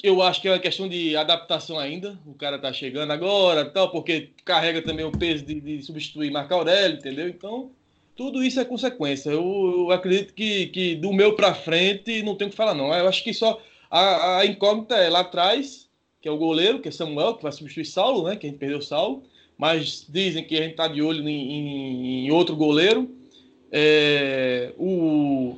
eu 0.03 0.23
acho 0.23 0.41
que 0.41 0.49
é 0.49 0.53
uma 0.53 0.59
questão 0.59 0.89
de 0.89 1.17
adaptação 1.17 1.79
ainda. 1.79 2.19
O 2.27 2.35
cara 2.35 2.59
tá 2.59 2.73
chegando 2.73 3.13
agora, 3.13 3.65
tal, 3.65 3.91
porque 3.91 4.31
carrega 4.45 4.81
também 4.83 5.05
o 5.05 5.13
peso 5.13 5.45
de, 5.45 5.61
de 5.61 5.83
substituir 5.83 6.31
Marco 6.31 6.55
Aurélio, 6.55 6.99
entendeu? 6.99 7.29
Então, 7.29 7.71
tudo 8.15 8.43
isso 8.43 8.61
é 8.61 8.65
consequência. 8.65 9.31
Eu, 9.31 9.87
eu 9.89 9.91
acredito 9.91 10.35
que, 10.35 10.67
que 10.69 10.95
do 10.95 11.13
meu 11.13 11.35
para 11.35 11.55
frente 11.55 12.23
não 12.23 12.37
tem 12.37 12.47
o 12.47 12.51
que 12.51 12.57
falar, 12.57 12.75
não. 12.75 12.95
Eu 12.95 13.09
acho 13.09 13.25
que 13.25 13.35
só 13.35 13.61
a, 13.91 14.39
a 14.39 14.47
incógnita 14.47 14.97
é 14.97 15.11
lá 15.11 15.21
atrás, 15.21 15.89
que 16.21 16.29
é 16.29 16.31
o 16.31 16.39
goleiro, 16.39 16.81
que 16.81 16.89
é 16.89 16.93
Samuel, 16.93 17.35
que 17.35 17.43
vai 17.43 17.53
substituir 17.53 17.87
Saulo, 17.87 18.29
né? 18.29 18.37
Que 18.37 18.47
a 18.47 18.51
gente 18.51 18.59
perdeu 18.59 18.81
Saulo 18.81 19.25
mas 19.59 20.07
dizem 20.09 20.45
que 20.45 20.57
a 20.57 20.63
gente 20.63 20.73
está 20.73 20.89
de 20.89 21.01
olho 21.03 21.27
em, 21.29 22.27
em, 22.27 22.31
outro 22.31 22.55
goleiro. 22.55 23.11
É, 23.73 24.73
o 24.77 25.57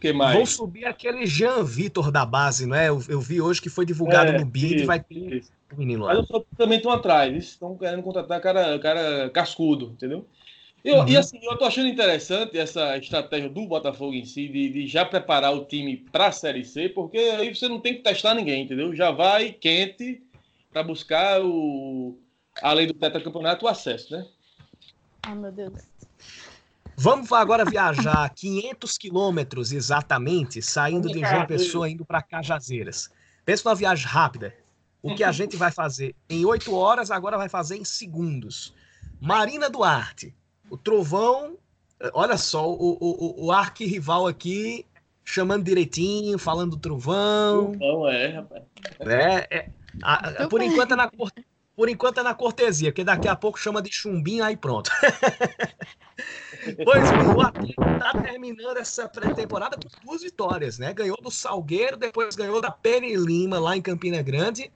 que 0.00 0.12
mais? 0.12 0.36
Vão 0.36 0.44
subir 0.44 0.84
aquele 0.84 1.26
Jean 1.26 1.64
Vitor 1.64 2.10
da 2.10 2.26
base, 2.26 2.66
não 2.66 2.76
é? 2.76 2.88
Eu, 2.88 3.00
eu 3.08 3.20
vi 3.20 3.40
hoje 3.40 3.62
que 3.62 3.70
foi 3.70 3.86
divulgado 3.86 4.32
É, 4.32 4.38
no 4.38 4.44
BID, 4.44 4.76
isso, 4.76 4.86
vai 4.86 5.00
ter 5.00 5.36
isso. 5.36 5.52
o 5.72 5.76
menino 5.76 6.04
Mas 6.04 6.16
lá. 6.16 6.22
os 6.22 6.30
outros 6.30 6.52
também 6.58 6.76
estão 6.76 6.92
atrás, 6.92 7.44
estão 7.44 7.76
querendo 7.76 8.02
contratar 8.02 8.40
cara, 8.40 8.78
cara 8.78 9.30
cascudo, 9.30 9.92
entendeu? 9.92 10.26
Eu, 10.84 10.98
Uhum. 10.98 11.08
E 11.08 11.16
assim, 11.16 11.38
eu 11.42 11.56
tô 11.56 11.64
achando 11.64 11.88
interessante 11.88 12.58
essa 12.58 12.98
estratégia 12.98 13.48
do 13.48 13.66
Botafogo 13.66 14.12
em 14.12 14.26
si, 14.26 14.46
de, 14.48 14.68
de 14.68 14.86
já 14.86 15.02
preparar 15.02 15.54
o 15.54 15.64
time 15.64 15.96
para 15.96 16.26
a 16.26 16.32
Série 16.32 16.62
C, 16.62 16.90
porque 16.90 17.16
aí 17.16 17.54
você 17.54 17.66
não 17.66 17.80
tem 17.80 17.94
que 17.94 18.02
testar 18.02 18.34
ninguém, 18.34 18.64
entendeu? 18.64 18.94
Já 18.94 19.10
vai 19.10 19.50
quente 19.52 20.22
para 20.70 20.82
buscar 20.82 21.40
o, 21.42 22.18
além 22.62 22.86
do 22.86 22.94
tetracampeonato, 22.94 23.64
o 23.64 23.68
acesso, 23.68 24.12
né? 24.16 24.26
Ai, 25.22 25.34
meu 25.34 25.52
Deus. 25.52 25.72
Vamos 26.96 27.30
agora 27.32 27.64
viajar 27.64 28.28
500 28.34 28.96
quilômetros 28.98 29.72
exatamente, 29.72 30.62
saindo 30.62 31.08
de 31.08 31.20
João 31.20 31.46
Pessoa 31.46 31.88
indo 31.90 32.04
para 32.04 32.22
Cajazeiras. 32.22 33.10
Pensa 33.44 33.62
numa 33.68 33.74
viagem 33.74 34.06
rápida. 34.06 34.54
O 35.02 35.14
que 35.14 35.24
a 35.24 35.32
gente 35.32 35.56
vai 35.56 35.70
fazer 35.70 36.14
em 36.30 36.44
8 36.44 36.72
horas, 36.74 37.10
agora 37.10 37.36
vai 37.36 37.48
fazer 37.48 37.76
em 37.76 37.84
segundos. 37.84 38.74
Marina 39.20 39.68
Duarte, 39.70 40.34
o 40.70 40.76
Trovão, 40.76 41.56
olha 42.12 42.36
só, 42.36 42.68
o, 42.70 42.96
o, 43.00 43.46
o 43.46 43.52
arquirrival 43.52 44.26
aqui 44.26 44.84
chamando 45.24 45.64
direitinho, 45.64 46.38
falando 46.38 46.72
do 46.72 46.76
Trovão. 46.76 47.72
Então, 47.74 48.08
é, 48.08 48.26
rapaz. 48.28 48.62
É, 49.00 49.56
é, 49.58 49.70
a- 50.02 50.46
por, 50.48 50.60
enquanto 50.62 50.92
é 50.92 50.96
na, 50.96 51.10
cor- 51.10 51.32
por 51.76 51.88
enquanto 51.88 52.18
é 52.20 52.22
na 52.22 52.34
cortesia, 52.34 52.90
porque 52.90 53.04
daqui 53.04 53.26
a 53.26 53.34
pouco 53.34 53.58
chama 53.58 53.82
de 53.82 53.92
chumbinho, 53.92 54.44
aí 54.44 54.56
pronto. 54.56 54.90
pois 56.84 57.04
o 57.34 57.40
Atlético 57.40 57.82
está 57.82 58.12
terminando 58.22 58.76
essa 58.76 59.08
pré-temporada 59.08 59.76
com 59.76 60.06
duas 60.06 60.22
vitórias, 60.22 60.78
né? 60.78 60.92
Ganhou 60.92 61.16
do 61.20 61.30
Salgueiro, 61.30 61.96
depois 61.96 62.36
ganhou 62.36 62.60
da 62.60 62.70
Peri 62.70 63.16
Lima, 63.16 63.58
lá 63.58 63.76
em 63.76 63.82
Campina 63.82 64.22
Grande. 64.22 64.70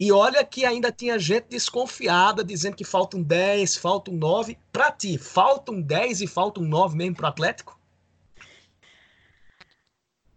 E 0.00 0.10
olha 0.10 0.44
que 0.44 0.64
ainda 0.64 0.90
tinha 0.90 1.18
gente 1.18 1.46
desconfiada, 1.48 2.42
dizendo 2.42 2.76
que 2.76 2.84
faltam 2.84 3.22
10, 3.22 3.76
faltam 3.76 4.14
9. 4.14 4.58
Pra 4.72 4.90
ti, 4.90 5.18
faltam 5.18 5.80
10 5.80 6.22
e 6.22 6.26
faltam 6.26 6.64
9 6.64 6.96
mesmo 6.96 7.16
pro 7.16 7.26
Atlético? 7.26 7.78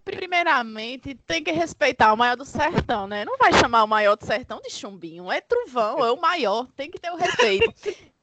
Primeiramente, 0.06 1.16
tem 1.16 1.44
que 1.44 1.52
respeitar 1.52 2.14
o 2.14 2.18
maior 2.18 2.38
do 2.38 2.46
sertão, 2.46 3.08
né? 3.08 3.26
Não 3.26 3.38
vai 3.38 3.52
chamar 3.54 3.84
o 3.84 3.88
maior 3.88 4.16
do 4.16 4.26
sertão 4.26 4.62
de 4.62 4.70
chumbinho. 4.70 5.32
É 5.32 5.42
trovão, 5.42 6.06
é 6.06 6.12
o 6.12 6.22
maior. 6.22 6.68
Tem 6.76 6.92
que 6.92 7.00
ter 7.00 7.12
o 7.12 7.16
respeito. 7.16 7.74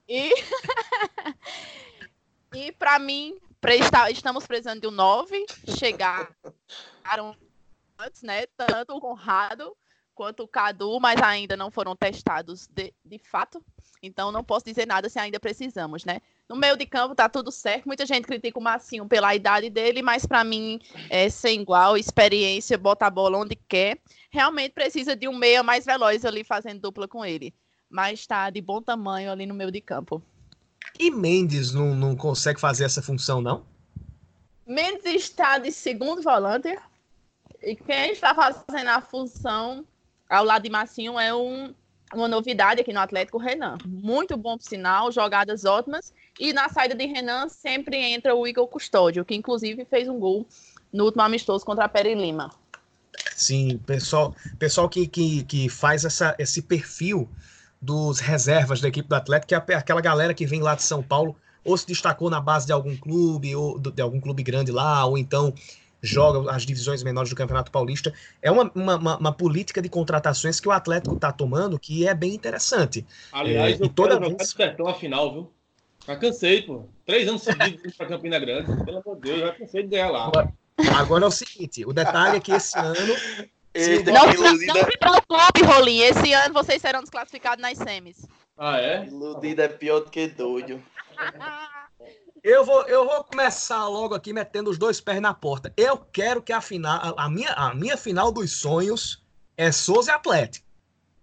E, 0.09 0.33
e 2.55 2.73
para 2.73 2.99
mim, 3.01 3.37
pre- 3.61 3.79
está- 3.79 4.11
estamos 4.11 4.47
precisando 4.47 4.81
de 4.81 4.87
um 4.87 4.93
9. 4.93 5.45
Chegaram 5.77 6.29
né? 8.23 8.47
Tanto 8.57 8.97
o 8.97 9.01
Conrado 9.01 9.77
quanto 10.15 10.45
o 10.45 10.49
Cadu, 10.49 11.01
mas 11.01 11.21
ainda 11.21 11.57
não 11.57 11.71
foram 11.71 11.97
testados 11.97 12.69
de, 12.69 12.95
de 13.05 13.19
fato. 13.19 13.63
Então, 14.03 14.33
não 14.33 14.45
posso 14.45 14.65
dizer 14.65 14.87
nada 14.87 15.09
se 15.09 15.19
ainda 15.19 15.41
precisamos, 15.41 16.05
né? 16.05 16.21
No 16.53 16.59
meio 16.59 16.77
de 16.77 16.85
campo 16.85 17.15
tá 17.15 17.31
tudo 17.31 17.51
certo. 17.51 17.87
Muita 17.87 18.05
gente 18.05 18.27
critica 18.27 18.59
o 18.59 18.63
Massinho 18.63 19.09
pela 19.09 19.35
idade 19.35 19.71
dele, 19.71 20.03
mas 20.03 20.27
para 20.27 20.45
mim 20.45 20.79
é 21.09 21.31
sem 21.31 21.63
igual, 21.63 21.97
experiência, 21.97 22.77
bota 22.77 23.07
a 23.07 23.11
bola 23.11 23.39
onde 23.39 23.57
quer. 23.57 23.99
Realmente 24.31 24.73
precisa 24.73 25.17
de 25.17 25.27
um 25.27 25.35
meia 25.35 25.63
mais 25.63 25.87
veloz 25.87 26.27
ali 26.27 26.45
fazendo 26.45 26.83
dupla 26.83 27.09
com 27.09 27.25
ele. 27.25 27.55
Mas 27.89 28.21
está 28.21 28.51
de 28.51 28.61
bom 28.61 28.83
tamanho 28.83 29.33
ali 29.33 29.47
no 29.47 29.55
meio 29.55 29.73
de 29.73 29.81
campo. 29.81 30.23
E 31.01 31.11
Mendes 31.11 31.73
não, 31.73 31.95
não 31.95 32.15
consegue 32.15 32.61
fazer 32.61 32.85
essa 32.85 33.01
função, 33.01 33.41
não? 33.41 33.65
Mendes 34.67 35.07
está 35.07 35.57
de 35.57 35.73
segundo 35.73 36.21
volante. 36.21 36.79
E 37.63 37.75
quem 37.75 38.13
está 38.13 38.35
fazendo 38.35 38.89
a 38.89 39.01
função 39.01 39.87
ao 40.29 40.45
lado 40.45 40.65
de 40.65 40.69
Massinho 40.69 41.19
é 41.19 41.35
um, 41.35 41.75
uma 42.15 42.29
novidade 42.29 42.81
aqui 42.81 42.93
no 42.93 43.01
Atlético, 43.01 43.39
o 43.39 43.41
Renan. 43.41 43.79
Muito 43.87 44.37
bom 44.37 44.57
sinal, 44.59 45.11
jogadas 45.11 45.65
ótimas. 45.65 46.13
E 46.39 46.53
na 46.53 46.69
saída 46.69 46.95
de 46.95 47.07
Renan 47.07 47.49
sempre 47.49 47.97
entra 47.97 48.35
o 48.35 48.47
Igor 48.47 48.67
Custódio, 48.67 49.25
que 49.25 49.35
inclusive 49.35 49.85
fez 49.85 50.09
um 50.09 50.19
gol 50.19 50.47
no 50.93 51.05
último 51.05 51.23
amistoso 51.23 51.65
contra 51.65 51.85
a 51.85 51.89
Peri 51.89 52.15
Lima. 52.15 52.51
Sim, 53.35 53.79
pessoal, 53.79 54.35
pessoal 54.59 54.89
que, 54.89 55.07
que, 55.07 55.45
que 55.45 55.69
faz 55.69 56.05
essa, 56.05 56.35
esse 56.39 56.63
perfil 56.63 57.29
dos 57.81 58.21
reservas 58.21 58.81
da 58.81 58.89
equipe 58.89 59.09
do 59.09 59.15
Atlético, 59.15 59.49
que 59.49 59.73
é 59.73 59.77
aquela 59.77 60.01
galera 60.01 60.33
que 60.33 60.47
vem 60.47 60.63
lá 60.63 60.75
de 60.75 60.83
São 60.83 61.03
Paulo, 61.03 61.37
ou 61.65 61.77
se 61.77 61.87
destacou 61.87 62.31
na 62.31 62.41
base 62.41 62.67
de 62.67 62.73
algum 62.73 62.97
clube, 62.97 63.55
ou 63.55 63.79
de 63.79 64.03
algum 64.03 64.21
clube 64.21 64.43
grande 64.43 64.71
lá, 64.71 65.05
ou 65.05 65.19
então 65.19 65.53
joga 66.03 66.51
as 66.51 66.67
divisões 66.67 67.03
menores 67.03 67.31
do 67.31 67.37
Campeonato 67.37 67.71
Paulista. 67.71 68.13
É 68.43 68.51
uma, 68.51 68.71
uma, 68.75 68.97
uma- 68.97 69.17
uma 69.19 69.33
política 69.33 69.81
de 69.81 69.89
contratações 69.89 70.59
que 70.59 70.69
o 70.69 70.73
Atlético 70.73 71.15
está 71.15 71.31
tomando 71.33 71.79
que 71.79 72.07
é 72.09 72.13
bem 72.15 72.35
interessante. 72.35 73.07
Aliás, 73.33 73.81
É, 73.81 73.83
eu 73.83 73.87
e 73.87 73.89
toda 73.89 74.15
quero 74.15 74.25
jogar 74.25 74.37
vez- 74.39 74.51
sertão 74.51 74.89
a 74.89 74.95
final, 74.95 75.33
viu? 75.33 75.53
Já 76.07 76.17
cansei, 76.17 76.63
pô. 76.63 76.85
Três 77.07 77.29
anos 77.29 77.43
seguidos 77.43 77.95
pra 77.97 78.07
Campina 78.07 78.39
Grande. 78.41 78.85
Pelo 78.85 78.99
amor 78.99 79.15
de 79.17 79.23
Deus, 79.23 79.41
já 79.41 79.53
cansei 79.55 79.83
de 79.85 79.89
ganhar 79.89 80.11
lá. 80.11 80.27
Agora- 80.27 80.53
Agora 80.97 81.25
é 81.25 81.29
o 81.29 81.31
seguinte, 81.31 81.85
o 81.87 81.93
detalhe 81.93 82.39
é 82.39 82.41
que 82.41 82.51
esse 82.51 82.77
ano 82.79 82.97
Eita, 83.75 84.11
Não, 84.13 84.31
iludida, 84.31 84.75
não 84.75 84.85
se 84.85 84.99
preocupe, 84.99 85.63
Rolim. 85.65 86.01
Esse 86.01 86.33
ano 86.35 86.53
vocês 86.53 86.83
serão 86.83 87.01
desclassificados 87.01 87.63
nas 87.63 87.79
semis. 87.79 88.27
Ah, 88.59 88.79
é? 88.79 89.07
iludida 89.07 89.63
é 89.65 89.69
pior 89.69 90.01
do 90.01 90.11
que 90.11 90.27
doido. 90.29 90.83
Eu 92.43 92.65
vou, 92.65 92.83
eu 92.89 93.05
vou 93.07 93.23
começar 93.25 93.87
logo 93.87 94.15
aqui 94.15 94.33
metendo 94.33 94.69
os 94.69 94.77
dois 94.77 95.01
pés 95.01 95.21
na 95.21 95.33
porta. 95.33 95.73
Eu 95.77 95.97
quero 95.97 96.43
que 96.43 96.53
a 96.53 96.61
final, 96.61 96.99
a, 97.17 97.25
a 97.27 97.31
minha, 97.31 97.51
a 97.53 97.73
minha 97.75 97.97
final 97.97 98.33
dos 98.33 98.53
sonhos 98.53 99.23
é 99.57 99.71
Souza 99.71 100.11
e 100.11 100.15
Atlético. 100.15 100.67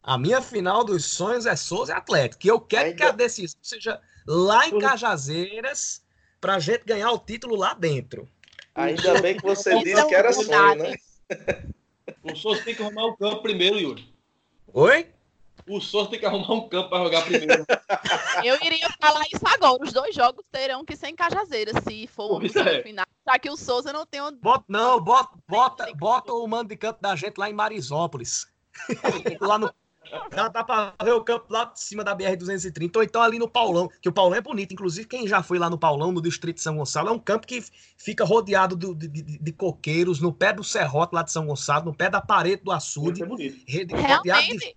A 0.02 0.18
minha 0.18 0.42
final 0.42 0.84
dos 0.84 1.04
sonhos 1.06 1.46
é 1.46 1.56
Souza 1.58 1.92
e 1.92 1.96
Atlético. 1.96 2.42
Que 2.42 2.50
eu 2.50 2.60
quero 2.60 2.86
Ainda- 2.86 2.96
que 2.98 3.04
a 3.04 3.12
decisão 3.12 3.60
seja 3.62 4.00
lá 4.26 4.66
em 4.68 4.80
Cajazeiras 4.80 6.02
pra 6.40 6.58
gente 6.58 6.86
ganhar 6.86 7.12
o 7.12 7.20
título 7.20 7.56
lá 7.58 7.74
dentro. 7.74 8.28
Ainda 8.74 9.22
bem 9.22 9.36
que 9.36 9.44
você 9.44 9.78
disse 9.84 10.06
que 10.08 10.16
era 10.16 10.32
sonho, 10.32 10.76
né? 10.76 10.96
O 12.24 12.36
Souza 12.36 12.64
tem 12.64 12.74
que 12.76 12.82
arrumar 12.82 13.06
um 13.06 13.16
campo 13.16 13.42
primeiro, 13.44 13.78
Yuri. 13.78 14.14
Oi? 14.74 15.08
O 15.70 15.80
Souza 15.80 16.10
tem 16.10 16.20
que 16.20 16.26
arrumar 16.26 16.52
um 16.54 16.68
campo 16.68 16.90
para 16.90 17.04
jogar 17.04 17.22
primeiro. 17.26 17.66
Eu 18.44 18.58
iria 18.64 18.90
falar 19.00 19.22
isso 19.34 19.46
agora. 19.46 19.84
Os 19.84 19.94
dois 19.94 20.16
jogos 20.16 20.44
terão 20.52 20.84
que 20.84 20.96
ser 20.96 21.08
em 21.10 21.16
Cajazeiras, 21.16 21.76
se 21.88 22.08
for 22.08 22.32
uma 22.32 22.40
Pois 22.40 22.52
possível 22.54 22.74
é. 22.80 22.84
final. 22.84 23.06
Já 23.28 23.38
que 23.40 23.50
o 23.50 23.56
Souza 23.58 23.94
não 23.94 24.06
tem 24.06 24.22
onde. 24.22 24.38
Bota, 24.40 24.64
não, 24.68 25.00
bota, 25.00 25.38
bota, 25.48 25.94
bota 25.96 26.34
o 26.34 26.48
mando 26.48 26.70
de 26.70 26.76
campo 26.78 27.00
da 27.02 27.16
gente 27.16 27.38
lá 27.38 27.50
em 27.50 27.54
Marisópolis. 27.54 28.48
lá 29.42 29.58
no. 29.60 29.72
Dá, 30.32 30.48
dá 30.48 30.64
pra 30.64 30.96
ver 31.04 31.12
o 31.14 31.24
campo 31.24 31.46
lá 31.54 31.66
de 31.66 31.80
cima 31.80 32.04
da 32.04 32.16
BR-230, 32.18 32.96
ou 32.96 33.04
então 33.04 33.22
ali 33.22 33.38
no 33.38 33.48
Paulão, 33.48 33.88
que 34.02 34.10
o 34.10 34.12
Paulão 34.12 34.36
é 34.36 34.42
bonito. 34.42 34.74
Inclusive, 34.74 35.08
quem 35.08 35.28
já 35.28 35.44
foi 35.44 35.60
lá 35.60 35.70
no 35.70 35.78
Paulão, 35.78 36.12
no 36.12 36.20
Distrito 36.20 36.56
de 36.56 36.64
São 36.64 36.78
Gonçalo, 36.78 37.10
é 37.10 37.12
um 37.12 37.20
campo 37.20 37.46
que 37.46 37.64
fica 37.96 38.26
rodeado 38.26 38.76
do- 38.76 38.96
de, 38.96 39.08
de- 39.08 39.38
de 39.38 39.52
coqueiros, 39.52 40.20
no 40.20 40.34
pé 40.34 40.52
do 40.52 40.64
serrote 40.64 41.14
lá 41.14 41.22
de 41.22 41.32
São 41.32 41.46
Gonçalo, 41.46 41.86
no 41.86 41.94
pé 41.94 42.10
da 42.10 42.20
parede 42.20 42.64
do 42.64 42.72
açude, 42.72 43.22
é 43.22 43.26
bonito. 43.28 43.64
rodeado 44.18 44.48
de 44.48 44.76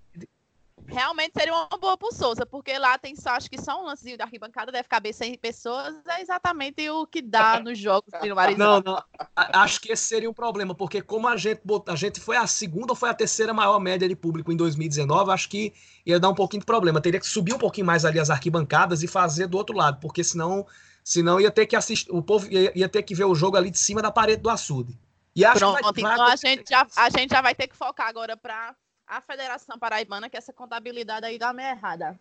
Realmente, 0.87 1.33
seria 1.37 1.55
uma 1.55 1.69
boa 1.79 1.97
pro 1.97 2.13
Souza, 2.13 2.45
porque 2.45 2.77
lá 2.79 2.99
tem 2.99 3.17
só, 3.17 3.31
acho 3.31 3.51
que 3.51 3.61
só 3.61 3.81
um 3.81 3.87
lancezinho 3.87 4.19
da 4.19 4.25
arquibancada, 4.25 4.71
deve 4.71 4.89
caber 4.89 5.15
100 5.15 5.39
pessoas. 5.39 5.95
É 6.07 6.21
exatamente 6.21 6.89
o 6.91 7.07
que 7.07 7.23
dá 7.23 7.59
nos 7.61 7.79
jogos 7.79 8.13
do 8.13 8.35
Marizão. 8.35 8.83
Não, 8.85 8.95
não. 8.95 9.05
Acho 9.35 9.81
que 9.81 9.93
esse 9.93 10.05
seria 10.05 10.29
um 10.29 10.35
problema, 10.35 10.75
porque 10.75 11.01
como 11.01 11.29
a 11.29 11.37
gente 11.37 11.63
a 11.87 11.97
gente 11.97 12.21
foi 12.21 12.37
a 12.37 12.47
segunda 12.47 12.93
ou 12.93 12.97
foi 12.97 13.09
a 13.09 13.15
terceira 13.15 13.55
maior 13.55 13.79
média 13.79 14.09
de 14.09 14.17
público 14.17 14.53
em 14.53 14.57
2019, 14.57 15.31
acho 15.31 15.49
que 15.49 15.73
ia 16.05 16.21
dar 16.21 16.29
um 16.29 16.35
pouquinho 16.35 16.61
de 16.61 16.67
problema. 16.67 17.01
Teria 17.01 17.21
que 17.21 17.27
subir 17.27 17.55
um 17.55 17.59
pouquinho 17.59 17.87
mais 17.87 18.05
ali 18.05 18.19
as 18.19 18.31
arquibancadas 18.31 19.03
e 19.03 19.09
fazer 19.09 19.47
do 19.47 19.57
outro 19.57 19.77
lado, 19.77 19.99
porque 20.01 20.23
senão, 20.23 20.67
senão 21.03 21.41
ia 21.41 21.51
ter 21.51 21.67
que 21.67 21.77
assistir, 21.77 22.11
o 22.11 22.23
povo 22.23 22.47
ia, 22.51 22.73
ia 22.77 22.89
ter 22.89 23.03
que 23.03 23.15
ver 23.15 23.25
o 23.25 23.35
jogo 23.35 23.57
ali 23.57 23.71
de 23.71 23.79
cima 23.79 24.03
da 24.03 24.11
parede 24.11 24.43
do 24.43 24.51
açude. 24.51 24.99
E 25.35 25.45
acho 25.45 25.59
Pronto, 25.59 25.95
que 25.95 26.03
vai, 26.03 26.03
vai 26.03 26.13
então 26.13 26.27
a 26.27 26.37
gente, 26.37 26.69
já, 26.69 26.87
a 26.97 27.11
gente 27.11 27.31
já 27.31 27.41
vai 27.41 27.55
ter 27.55 27.67
que 27.67 27.77
focar 27.77 28.07
agora 28.07 28.37
para 28.37 28.75
a 29.13 29.21
Federação 29.21 29.79
Paraibana, 29.79 30.31
que 30.31 30.39
essa 30.39 30.55
contabilidade 30.55 31.27
aí 31.27 31.39
dá 31.39 31.53
meio 31.53 31.69
errada. 31.69 32.19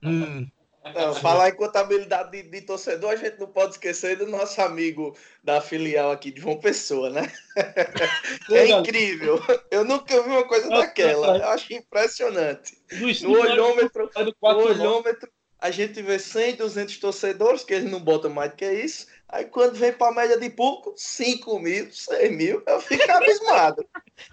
Hum, 0.00 0.46
Não, 0.94 1.14
falar 1.16 1.48
em 1.48 1.56
contabilidade 1.56 2.30
de, 2.30 2.42
de 2.48 2.60
torcedor, 2.60 3.10
a 3.10 3.16
gente 3.16 3.40
não 3.40 3.48
pode 3.48 3.72
esquecer 3.72 4.16
do 4.16 4.26
nosso 4.26 4.60
amigo 4.62 5.16
da 5.42 5.60
filial 5.60 6.12
aqui 6.12 6.30
de 6.30 6.40
João 6.40 6.60
Pessoa, 6.60 7.10
né? 7.10 7.32
É 8.52 8.68
incrível. 8.68 9.40
Eu 9.70 9.84
nunca 9.84 10.22
vi 10.22 10.28
uma 10.28 10.46
coisa 10.46 10.68
daquela. 10.68 11.38
Eu 11.38 11.48
acho 11.48 11.72
impressionante. 11.72 12.78
No 13.22 13.40
olhômetro, 13.40 14.08
no 14.16 14.34
4 14.36 14.62
olhômetro, 14.62 15.28
a 15.58 15.70
gente 15.70 16.00
vê 16.00 16.18
100, 16.18 16.56
200 16.56 16.98
torcedores, 16.98 17.64
que 17.64 17.74
eles 17.74 17.90
não 17.90 17.98
botam 17.98 18.30
mais 18.30 18.50
do 18.50 18.56
que 18.56 18.70
isso. 18.70 19.06
Aí 19.34 19.46
quando 19.46 19.74
vem 19.74 19.92
para 19.92 20.12
a 20.12 20.14
média 20.14 20.38
de 20.38 20.48
público, 20.48 20.94
5 20.96 21.58
mil, 21.58 21.92
6 21.92 22.36
mil, 22.36 22.62
eu 22.68 22.80
fico 22.80 23.10
abismado. 23.10 23.84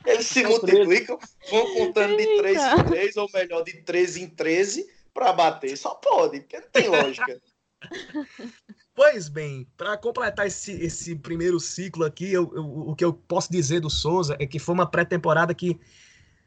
Eles 0.05 0.27
se 0.27 0.43
multiplicam, 0.43 1.17
vão 1.49 1.73
contando 1.73 2.15
de 2.15 2.37
3 2.37 2.57
em 2.57 2.69
Eita. 2.69 2.83
3, 2.83 3.17
ou 3.17 3.27
melhor, 3.33 3.63
de 3.63 3.81
13 3.81 4.21
em 4.21 4.29
13, 4.29 4.87
para 5.11 5.33
bater. 5.33 5.75
Só 5.75 5.95
pode, 5.95 6.41
porque 6.41 6.59
não 6.59 6.69
tem 6.71 6.87
lógica. 6.87 7.41
Pois 8.93 9.27
bem, 9.27 9.65
para 9.75 9.97
completar 9.97 10.45
esse, 10.45 10.73
esse 10.73 11.15
primeiro 11.15 11.59
ciclo 11.59 12.05
aqui, 12.05 12.31
eu, 12.31 12.51
eu, 12.53 12.63
o 12.89 12.95
que 12.95 13.03
eu 13.03 13.11
posso 13.11 13.51
dizer 13.51 13.79
do 13.79 13.89
Souza 13.89 14.35
é 14.39 14.45
que 14.45 14.59
foi 14.59 14.75
uma 14.75 14.85
pré-temporada 14.85 15.55
que 15.55 15.79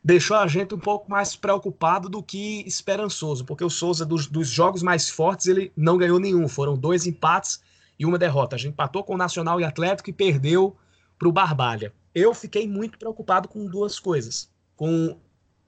deixou 0.05 0.37
a 0.37 0.47
gente 0.47 0.73
um 0.75 0.79
pouco 0.79 1.11
mais 1.11 1.35
preocupado 1.35 2.09
do 2.09 2.23
que 2.23 2.63
esperançoso, 2.69 3.45
porque 3.45 3.65
o 3.65 3.71
Souza, 3.71 4.07
dos, 4.07 4.29
dos 4.29 4.47
jogos 4.47 4.81
mais 4.81 5.11
fortes, 5.11 5.49
ele 5.49 5.73
não 5.77 5.97
ganhou 5.97 6.21
nenhum. 6.21 6.47
Foram 6.47 6.77
dois 6.77 7.05
empates 7.05 7.61
e 7.99 8.07
uma 8.07 8.19
derrota. 8.19 8.57
A 8.57 8.59
gente 8.59 8.73
empatou 8.73 9.05
com 9.05 9.15
o 9.15 9.19
Nacional 9.19 9.61
e 9.61 9.65
Atlético 9.65 10.11
e 10.11 10.13
perdeu 10.13 10.77
para 11.19 11.29
o 11.29 11.33
Barbalha. 11.33 11.93
Eu 12.15 12.35
fiquei 12.35 12.69
muito 12.69 12.99
preocupado 12.99 13.49
com 13.49 13.67
duas 13.67 13.99
coisas. 13.99 14.51
Com 14.77 15.19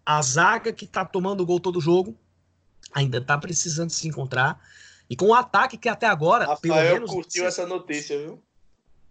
a 0.05 0.23
zaga 0.23 0.73
que 0.73 0.85
está 0.85 1.05
tomando 1.05 1.47
gol 1.47 1.61
todo 1.61 1.81
jogo, 1.81 2.17
ainda 2.93 3.19
está 3.19 3.37
precisando 3.39 3.91
se 3.91 4.07
encontrar. 4.07 4.61
E 5.09 5.17
com 5.17 5.27
o 5.27 5.35
ataque 5.35 5.77
que 5.77 5.89
até 5.89 6.07
agora. 6.07 6.47
Rafael 6.47 6.61
pelo 6.61 6.77
menos, 6.77 7.11
curtiu 7.11 7.43
se... 7.43 7.49
essa 7.49 7.67
notícia, 7.67 8.19
viu? 8.19 8.43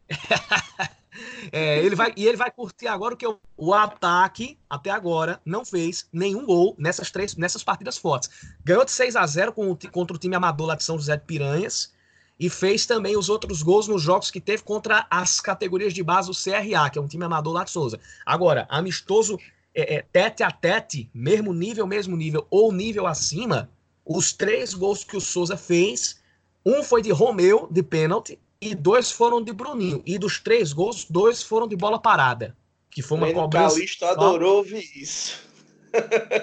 é, 1.51 1.79
ele 1.79 1.95
vai, 1.95 2.13
e 2.15 2.27
ele 2.27 2.37
vai 2.37 2.51
curtir 2.51 2.87
agora 2.87 3.13
o 3.13 3.17
que 3.17 3.25
o, 3.25 3.39
o 3.57 3.73
ataque, 3.73 4.59
até 4.69 4.91
agora, 4.91 5.41
não 5.45 5.65
fez 5.65 6.07
nenhum 6.11 6.45
gol 6.45 6.75
nessas 6.77 7.09
três 7.11 7.35
nessas 7.35 7.63
partidas 7.63 7.97
fortes. 7.97 8.29
Ganhou 8.63 8.83
de 8.83 8.91
6 8.91 9.15
a 9.15 9.25
0 9.25 9.53
com, 9.53 9.75
contra 9.91 10.15
o 10.15 10.19
time 10.19 10.35
amador 10.35 10.67
lá 10.67 10.75
de 10.75 10.83
São 10.83 10.97
José 10.97 11.15
de 11.15 11.23
Piranhas 11.23 11.94
e 12.39 12.49
fez 12.49 12.85
também 12.85 13.17
os 13.17 13.29
outros 13.29 13.61
gols 13.63 13.87
nos 13.87 14.01
jogos 14.01 14.29
que 14.29 14.41
teve 14.41 14.63
contra 14.63 15.07
as 15.09 15.39
categorias 15.39 15.93
de 15.93 16.03
base 16.03 16.29
do 16.29 16.35
CRA, 16.35 16.89
que 16.89 16.99
é 16.99 17.01
um 17.01 17.07
time 17.07 17.23
amador 17.23 17.53
lá 17.53 17.63
de 17.63 17.71
Souza. 17.71 17.99
Agora, 18.25 18.67
amistoso 18.69 19.39
é, 19.73 19.95
é, 19.95 20.01
tete 20.01 20.43
a 20.43 20.51
tete, 20.51 21.09
mesmo 21.13 21.53
nível, 21.53 21.87
mesmo 21.87 22.15
nível, 22.15 22.45
ou 22.49 22.71
nível 22.71 23.07
acima, 23.07 23.69
os 24.05 24.33
três 24.33 24.73
gols 24.73 25.03
que 25.03 25.17
o 25.17 25.21
Souza 25.21 25.57
fez, 25.57 26.21
um 26.65 26.83
foi 26.83 27.01
de 27.01 27.11
Romeu, 27.11 27.67
de 27.71 27.83
pênalti, 27.83 28.39
e 28.61 28.73
dois 28.73 29.11
foram 29.11 29.41
de 29.41 29.53
Bruninho. 29.53 30.01
E 30.05 30.17
dos 30.17 30.39
três 30.39 30.73
gols, 30.73 31.05
dois 31.09 31.43
foram 31.43 31.67
de 31.67 31.75
bola 31.75 31.99
parada. 31.99 32.55
Que 32.89 33.01
foi 33.01 33.17
uma 33.17 33.31
cobrança. 33.31 33.75
Calixto 33.75 34.05
adorou 34.05 34.57
ouvir 34.57 34.89
isso. 34.95 35.43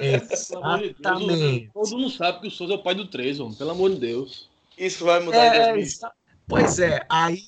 Exatamente. 0.01 1.71
Todo 1.73 1.99
mundo 1.99 2.11
sabe 2.11 2.41
que 2.41 2.49
o 2.49 2.51
Souza 2.51 2.75
é 2.75 2.77
o 2.77 2.83
pai 2.83 2.95
do 2.95 3.07
três, 3.07 3.41
homem. 3.41 3.57
Pelo 3.57 3.71
amor 3.71 3.91
de 3.91 3.97
Deus. 3.97 4.49
Isso 4.76 5.05
vai 5.07 5.19
mudar 5.21 5.47
É, 5.47 5.47
em 5.47 5.50
2020. 5.50 5.97
exa- 5.97 6.12
pois 6.47 6.79
é, 6.79 7.05
aí 7.09 7.41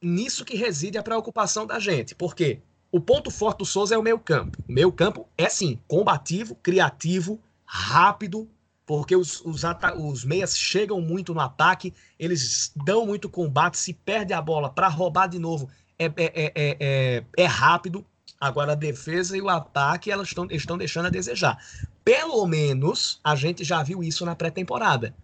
nisso 0.00 0.44
que 0.44 0.56
reside 0.56 0.98
a 0.98 1.02
preocupação 1.02 1.66
da 1.66 1.78
gente. 1.78 2.14
Por 2.14 2.34
quê? 2.34 2.60
O 2.90 3.00
ponto 3.00 3.30
forte 3.30 3.58
do 3.58 3.64
Souza 3.64 3.94
é 3.94 3.98
o 3.98 4.02
meio 4.02 4.18
campo. 4.18 4.58
O 4.68 4.72
meio 4.72 4.92
campo 4.92 5.28
é, 5.36 5.48
sim, 5.48 5.78
combativo, 5.88 6.54
criativo, 6.56 7.40
rápido, 7.64 8.48
porque 8.84 9.16
os, 9.16 9.40
os, 9.44 9.62
os 9.96 10.24
meias 10.24 10.56
chegam 10.58 11.00
muito 11.00 11.32
no 11.32 11.40
ataque, 11.40 11.94
eles 12.18 12.72
dão 12.76 13.06
muito 13.06 13.28
combate, 13.30 13.78
se 13.78 13.94
perde 13.94 14.32
a 14.34 14.42
bola 14.42 14.68
para 14.68 14.88
roubar 14.88 15.26
de 15.28 15.38
novo, 15.38 15.70
é, 15.98 16.06
é, 16.06 16.12
é, 16.16 16.52
é, 16.54 16.76
é- 16.80 17.24
é 17.36 17.44
rápido. 17.46 18.04
Agora 18.38 18.72
a 18.72 18.74
defesa 18.74 19.36
e 19.36 19.40
o 19.40 19.48
ataque 19.48 20.10
elas 20.10 20.28
estão 20.28 20.46
estão 20.50 20.76
deixando 20.76 21.06
a 21.06 21.10
desejar. 21.10 21.56
Pelo 22.04 22.44
menos 22.46 23.20
a 23.22 23.36
gente 23.36 23.62
já 23.62 23.82
viu 23.84 24.02
isso 24.02 24.24
na 24.26 24.34
pré-temporada 24.34 25.14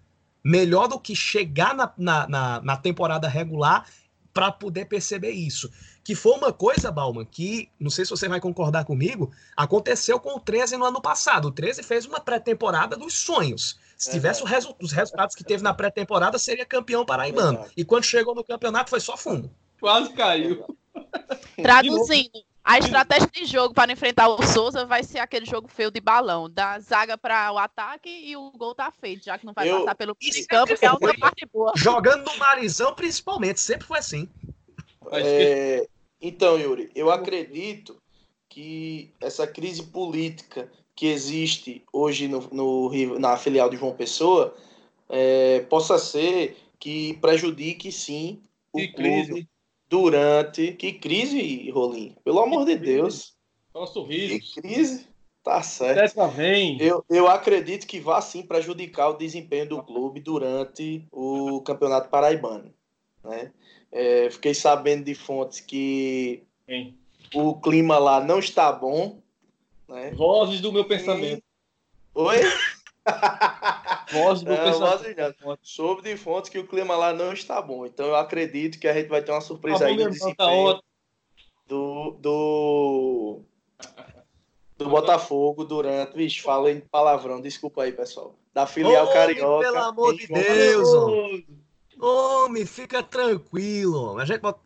melhor 0.42 0.88
do 0.88 0.98
que 1.00 1.14
chegar 1.14 1.74
na, 1.74 1.92
na, 1.96 2.28
na, 2.28 2.60
na 2.62 2.76
temporada 2.76 3.28
regular 3.28 3.86
para 4.32 4.52
poder 4.52 4.84
perceber 4.86 5.30
isso. 5.32 5.70
Que 6.04 6.14
foi 6.14 6.32
uma 6.32 6.52
coisa, 6.52 6.90
Bauman, 6.90 7.24
que, 7.24 7.68
não 7.78 7.90
sei 7.90 8.04
se 8.04 8.10
você 8.10 8.28
vai 8.28 8.40
concordar 8.40 8.84
comigo, 8.84 9.30
aconteceu 9.56 10.18
com 10.18 10.36
o 10.36 10.40
13 10.40 10.76
no 10.76 10.84
ano 10.84 11.02
passado. 11.02 11.48
O 11.48 11.50
13 11.50 11.82
fez 11.82 12.06
uma 12.06 12.20
pré-temporada 12.20 12.96
dos 12.96 13.14
sonhos. 13.14 13.78
Se 13.96 14.10
É 14.10 14.12
tivesse 14.12 14.42
o 14.42 14.46
resu- 14.46 14.74
os 14.80 14.92
resultados 14.92 15.34
que 15.34 15.42
teve 15.44 15.62
na 15.62 15.74
pré-temporada, 15.74 16.38
seria 16.38 16.64
campeão 16.64 17.04
paraibano. 17.04 17.52
Verdade. 17.58 17.72
E 17.76 17.84
quando 17.84 18.04
chegou 18.04 18.34
no 18.34 18.44
campeonato, 18.44 18.90
foi 18.90 19.00
só 19.00 19.16
fumo. 19.16 19.50
Quase 19.80 20.12
caiu. 20.12 20.64
Traduzindo, 21.62 22.44
a 22.64 22.78
estratégia 22.78 23.28
de 23.32 23.44
jogo 23.46 23.72
para 23.74 23.90
enfrentar 23.92 24.28
o 24.28 24.42
Souza 24.42 24.84
vai 24.84 25.02
ser 25.02 25.18
aquele 25.18 25.46
jogo 25.46 25.68
feio 25.68 25.90
de 25.90 26.00
balão, 26.00 26.50
da 26.50 26.78
zaga 26.80 27.16
para 27.16 27.50
o 27.52 27.58
ataque 27.58 28.08
e 28.10 28.36
o 28.36 28.50
gol 28.52 28.74
tá 28.74 28.90
feito, 28.90 29.24
já 29.24 29.38
que 29.38 29.46
não 29.46 29.52
vai 29.54 29.68
Eu- 29.68 29.78
passar 29.80 29.94
pelo 29.94 30.16
Isso 30.20 30.46
campo, 30.46 30.76
que 30.76 30.84
é 30.84 30.92
outra 30.92 31.08
foi. 31.08 31.18
parte 31.18 31.46
boa. 31.52 31.72
Jogando 31.76 32.24
no 32.30 32.36
Marizão, 32.36 32.94
principalmente, 32.94 33.60
sempre 33.60 33.86
foi 33.86 33.98
assim. 33.98 34.28
É, 35.12 35.88
então, 36.20 36.58
Yuri, 36.58 36.90
eu 36.94 37.10
acredito 37.10 37.96
que 38.48 39.10
essa 39.20 39.46
crise 39.46 39.82
política 39.84 40.70
que 40.94 41.06
existe 41.06 41.82
hoje 41.92 42.26
no, 42.28 42.40
no 42.52 42.88
Rio- 42.88 43.18
na 43.18 43.36
filial 43.36 43.70
de 43.70 43.76
João 43.76 43.94
Pessoa 43.94 44.54
é, 45.08 45.60
possa 45.70 45.96
ser 45.96 46.56
que 46.78 47.14
prejudique 47.14 47.90
sim 47.90 48.42
o 48.72 48.78
Que 48.78 48.88
clube 48.88 49.26
crise. 49.26 49.48
Durante. 49.88 50.72
Que 50.72 50.92
crise, 50.92 51.70
Rolim? 51.70 52.14
Pelo 52.24 52.40
amor 52.40 52.64
de 52.64 52.76
crise. 52.76 52.92
Deus. 52.94 53.36
Só 53.72 53.86
Que 53.86 53.92
sorriso. 53.92 54.60
crise? 54.60 55.06
Tá 55.42 55.62
certo. 55.62 55.96
Dessa 55.96 56.26
vem. 56.28 56.76
Eu, 56.80 57.04
eu 57.08 57.26
acredito 57.26 57.86
que 57.86 58.00
vá 58.00 58.20
sim 58.20 58.42
prejudicar 58.42 59.08
o 59.08 59.16
desempenho 59.16 59.68
do 59.68 59.82
clube 59.82 60.20
durante 60.20 61.06
o 61.10 61.60
Campeonato 61.62 62.08
Paraibano. 62.08 62.72
Né? 63.24 63.50
É, 63.90 64.28
fiquei 64.30 64.52
sabendo 64.52 65.04
de 65.04 65.14
fontes 65.14 65.60
que 65.60 66.42
Vem. 66.66 66.94
o 67.34 67.54
clima 67.60 67.98
lá 67.98 68.20
não 68.22 68.38
está 68.38 68.70
bom. 68.72 69.18
Né? 69.88 70.10
Vozes 70.10 70.60
do 70.60 70.72
meu 70.72 70.84
pensamento. 70.84 71.42
Oi? 72.14 72.38
Vozes 74.10 74.44
do 74.44 74.56
vozes 74.56 75.16
não. 75.44 75.58
Soube 75.62 76.02
de 76.02 76.16
fontes 76.16 76.50
que 76.50 76.58
o 76.58 76.66
clima 76.66 76.96
lá 76.96 77.12
não 77.12 77.32
está 77.32 77.60
bom. 77.60 77.84
Então 77.84 78.06
eu 78.06 78.16
acredito 78.16 78.78
que 78.78 78.88
a 78.88 78.94
gente 78.94 79.08
vai 79.08 79.22
ter 79.22 79.32
uma 79.32 79.40
surpresa 79.40 79.80
Tá 79.80 79.86
aí 79.86 79.96
no 79.96 80.04
tá 80.04 80.10
desempenho 80.10 80.80
do, 81.66 82.10
do, 82.20 83.40
do 84.78 84.88
Botafogo 84.88 85.64
durante. 85.64 86.16
Vixe, 86.16 86.40
falei 86.40 86.82
palavrão, 86.90 87.40
desculpa 87.40 87.82
aí, 87.82 87.92
pessoal. 87.92 88.34
Da 88.54 88.66
filial 88.66 89.04
Homem, 89.04 89.14
carioca. 89.14 89.64
pelo 89.64 89.78
amor 89.78 90.14
em 90.14 90.16
de 90.16 90.26
Deus, 90.26 90.88
homem. 90.88 91.46
Homem, 92.00 92.66
fica 92.66 93.02
tranquilo. 93.02 94.18
A 94.18 94.24
gente 94.24 94.40
bota 94.40 94.60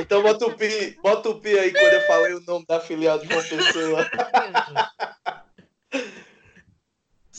Então 0.00 0.22
bota 0.22 0.46
o 0.46 0.56
pi, 0.56 0.98
bota 1.02 1.28
o 1.28 1.40
pi 1.40 1.58
aí 1.58 1.72
quando 1.72 1.92
eu 1.92 2.06
falei 2.06 2.34
o 2.34 2.40
nome 2.40 2.66
da 2.66 2.80
filial 2.80 3.18
de 3.18 3.28
João 3.28 3.42
Pessoa. 3.44 4.10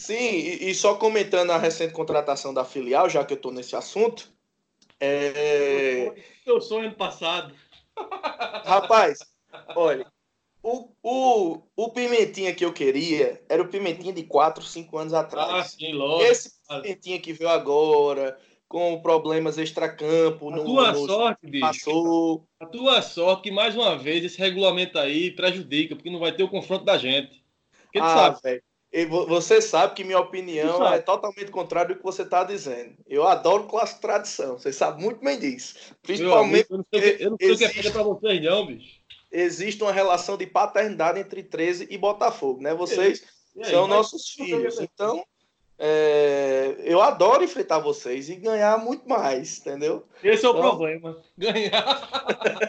Sim, 0.06 0.14
e, 0.14 0.70
e 0.70 0.76
só 0.76 0.96
comentando 0.96 1.50
a 1.52 1.58
recente 1.58 1.92
contratação 1.92 2.54
da 2.54 2.64
filial, 2.64 3.10
já 3.10 3.26
que 3.26 3.34
eu 3.34 3.38
estou 3.38 3.52
nesse 3.52 3.76
assunto. 3.76 4.32
É... 5.00 6.14
Meu 6.46 6.62
sonho 6.62 6.88
ano 6.88 6.96
passado. 6.96 7.56
Rapaz, 8.64 9.18
olha, 9.76 10.06
o, 10.62 10.92
o, 11.02 11.62
o 11.76 11.90
Pimentinha 11.90 12.54
que 12.54 12.64
eu 12.64 12.72
queria 12.72 13.44
era 13.50 13.64
o 13.64 13.68
Pimentinha 13.68 14.14
de 14.14 14.24
4, 14.24 14.64
5 14.64 14.96
anos 14.98 15.14
Ah, 15.14 15.22
atrás. 15.22 15.72
sim, 15.72 15.92
lógico. 15.94 16.32
Esse 16.32 16.52
Pimentinha 16.68 17.20
que 17.20 17.34
veio 17.34 17.50
agora, 17.50 18.38
com 18.68 19.02
problemas 19.02 19.58
extracampo, 19.58 20.52
A 20.52 20.56
no, 20.56 20.66
tua 20.66 20.92
no- 20.94 21.08
sorte, 21.08 21.48
bicho. 21.48 21.60
passou. 21.60 22.48
A 22.60 22.66
tua 22.68 23.02
sorte 23.02 23.42
que, 23.44 23.52
mais 23.52 23.76
uma 23.76 23.98
vez, 23.98 24.24
esse 24.24 24.38
regulamento 24.38 25.00
aí 25.00 25.32
prejudica, 25.32 25.96
porque 25.96 26.12
não 26.12 26.20
vai 26.20 26.32
ter 26.32 26.44
o 26.44 26.50
confronto 26.50 26.86
da 26.86 26.96
gente. 26.98 27.44
Porque 27.86 28.00
tu 28.00 28.04
Ah, 28.06 28.08
sabe. 28.08 28.40
velho. 28.44 28.64
Vo- 29.04 29.26
Você 29.26 29.62
sabe 29.62 29.94
que 29.94 30.04
minha 30.06 30.20
opinião 30.20 30.88
é 30.94 31.00
totalmente 31.00 31.52
contrária 31.52 31.94
do 31.94 31.98
que 31.98 32.04
você 32.04 32.22
está 32.22 32.44
dizendo. 32.46 32.96
Eu 33.08 33.28
adoro 33.28 33.66
clássico 33.66 34.00
tradição. 34.00 34.58
Você 34.58 34.72
sabe 34.72 35.02
muito 35.04 35.20
bem 35.20 35.38
disso. 35.38 35.76
Meu 36.08 36.34
amigo, 36.36 36.64
Principalmente 36.64 36.68
eu 36.70 36.78
não 36.78 36.86
sei 36.94 37.00
o 37.00 37.18
que, 37.18 37.24
eu 37.24 37.30
não 37.32 37.38
sei 37.38 37.52
o 37.52 37.58
que 37.58 37.64
é 37.66 37.68
existe- 37.68 37.92
pra 37.92 38.04
vocês, 38.04 38.44
não, 38.44 38.66
bicho. 38.68 39.02
existe 39.32 39.84
uma 39.84 39.92
relação 39.92 40.38
de 40.38 40.46
paternidade 40.48 41.20
entre 41.20 41.44
13 41.44 41.88
e 41.90 41.98
Botafogo, 41.98 42.62
né? 42.62 42.74
Vocês 42.74 43.22
aí, 43.58 43.66
são 43.66 43.86
nossos 43.88 44.30
filhos. 44.30 44.80
Então, 44.80 45.26
é, 45.78 46.76
eu 46.84 47.02
adoro 47.02 47.44
enfrentar 47.44 47.80
vocês 47.80 48.30
e 48.30 48.36
ganhar 48.36 48.78
muito 48.78 49.08
mais, 49.08 49.60
entendeu? 49.60 50.06
Esse 50.24 50.46
é 50.46 50.50
o 50.50 50.52
Então- 50.52 50.62
problema. 50.62 51.18
Ganhar. 51.38 51.84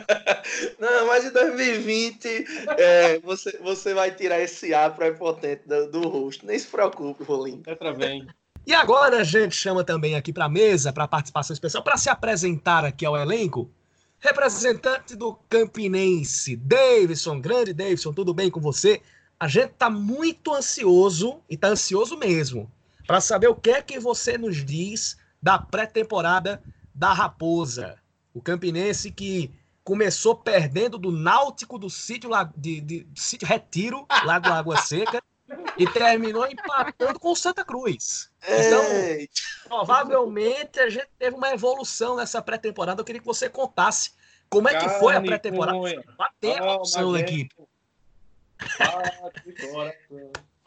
Não, 0.79 1.07
mas 1.07 1.25
em 1.25 1.31
2020 1.31 2.45
é, 2.79 3.19
você, 3.21 3.59
você 3.63 3.95
vai 3.95 4.11
tirar 4.11 4.41
esse 4.41 4.73
ar 4.75 4.95
prepotente 4.95 5.67
do, 5.67 5.91
do 5.91 6.09
rosto. 6.09 6.47
Nem 6.47 6.59
se 6.59 6.67
preocupe, 6.67 7.25
Rolim. 7.25 7.63
Outra 7.67 7.93
vem. 7.93 8.27
E 8.67 8.75
agora 8.75 9.19
a 9.21 9.25
gente 9.25 9.55
chama 9.55 9.85
também 9.85 10.17
aqui 10.17 10.33
para 10.33 10.47
a 10.47 10.49
mesa, 10.49 10.93
para 10.93 11.07
participação 11.07 11.55
especial, 11.55 11.83
para 11.85 11.97
se 11.97 12.11
apresentar 12.11 12.85
aqui 12.85 13.07
ao 13.07 13.17
elenco, 13.17 13.71
representante 14.19 15.15
do 15.15 15.35
Campinense, 15.49 16.57
Davidson, 16.57 17.41
grande 17.41 17.73
Davidson, 17.73 18.13
tudo 18.13 18.35
bem 18.35 18.51
com 18.51 18.61
você? 18.61 19.01
A 19.39 19.47
gente 19.47 19.71
tá 19.79 19.89
muito 19.89 20.53
ansioso, 20.53 21.41
e 21.49 21.57
tá 21.57 21.69
ansioso 21.69 22.17
mesmo, 22.17 22.69
para 23.07 23.21
saber 23.21 23.49
o 23.49 23.55
que 23.55 23.71
é 23.71 23.83
que 23.83 23.99
você 23.99 24.37
nos 24.37 24.65
diz 24.65 25.17
da 25.41 25.59
pré-temporada 25.59 26.63
da 26.95 27.13
Raposa. 27.13 27.99
O 28.35 28.43
Campinense 28.43 29.11
que 29.11 29.53
começou 29.85 30.35
perdendo 30.35 30.99
do 30.99 31.13
Náutico 31.13 31.79
do 31.79 31.89
sítio, 31.89 32.31
de, 32.57 32.81
de- 32.81 33.07
sítio 33.15 33.47
Retiro, 33.47 34.07
lá 34.25 34.39
do 34.39 34.53
Água 34.53 34.77
Seca, 34.79 35.23
e 35.79 35.87
terminou 35.89 36.45
empatando 36.47 37.21
com 37.21 37.31
o 37.31 37.37
Santa 37.37 37.65
Cruz. 37.65 38.29
Então, 38.43 38.83
provavelmente 39.69 40.81
a 40.81 40.91
gente 40.91 41.09
teve 41.19 41.37
uma 41.37 41.51
evolução 41.53 42.17
nessa 42.17 42.43
pré-temporada. 42.43 43.01
Eu 43.01 43.05
queria 43.05 43.21
que 43.21 43.27
você 43.27 43.49
contasse 43.49 44.11
como 44.51 44.69
é 44.69 44.77
que 44.77 44.89
foi 44.99 45.15
a 45.15 45.21
pré-temporada. 45.21 45.79
Bater 46.19 46.61
a 46.61 46.75
opção 46.75 47.13
da 47.13 47.21
equipe. 47.21 47.55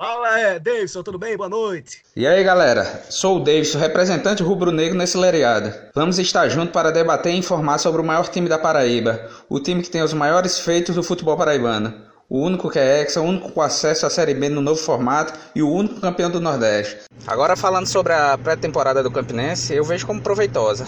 Fala, 0.02 0.40
é, 0.40 0.58
Davidson, 0.58 1.04
tudo 1.04 1.20
bem? 1.20 1.36
Boa 1.36 1.50
noite. 1.50 2.04
E 2.16 2.26
aí, 2.26 2.42
galera? 2.42 3.04
Sou 3.10 3.36
o 3.36 3.40
Davidson, 3.42 3.80
representante 3.80 4.42
rubro-negro 4.42 4.98
nesse 4.98 5.18
lereado. 5.18 5.74
Vamos 5.94 6.18
estar 6.18 6.48
juntos 6.48 6.72
para 6.72 6.90
debater 6.90 7.34
e 7.34 7.38
informar 7.38 7.80
sobre 7.80 8.00
o 8.00 8.06
maior 8.06 8.30
time 8.30 8.48
da 8.48 8.58
Paraíba, 8.58 9.30
o 9.50 9.60
time 9.60 9.82
que 9.82 9.90
tem 9.90 10.02
os 10.02 10.14
maiores 10.14 10.58
feitos 10.58 10.96
do 10.96 11.04
futebol 11.04 11.36
paraibano. 11.36 11.94
O 12.30 12.40
único 12.40 12.70
que 12.70 12.80
é 12.80 13.02
exa, 13.02 13.20
o 13.20 13.26
único 13.26 13.52
com 13.52 13.62
acesso 13.62 14.06
à 14.06 14.10
Série 14.10 14.34
B 14.34 14.48
no 14.48 14.62
novo 14.62 14.80
formato 14.80 15.34
e 15.54 15.62
o 15.62 15.70
único 15.70 16.00
campeão 16.00 16.32
do 16.32 16.40
Nordeste. 16.40 17.00
Agora 17.28 17.58
falando 17.58 17.88
sobre 17.88 18.14
a 18.14 18.38
pré-temporada 18.38 19.04
do 19.04 19.12
Campinense, 19.12 19.74
eu 19.74 19.84
vejo 19.84 20.08
como 20.08 20.22
proveitosa, 20.22 20.88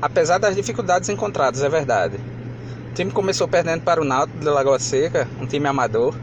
apesar 0.00 0.38
das 0.38 0.56
dificuldades 0.56 1.10
encontradas, 1.10 1.62
é 1.62 1.68
verdade. 1.68 2.18
O 2.90 2.94
time 2.94 3.10
começou 3.10 3.46
perdendo 3.46 3.82
para 3.82 4.00
o 4.00 4.04
Náutico 4.04 4.38
de 4.38 4.46
Lagoa 4.46 4.78
Seca, 4.78 5.28
um 5.38 5.46
time 5.46 5.68
amador, 5.68 6.14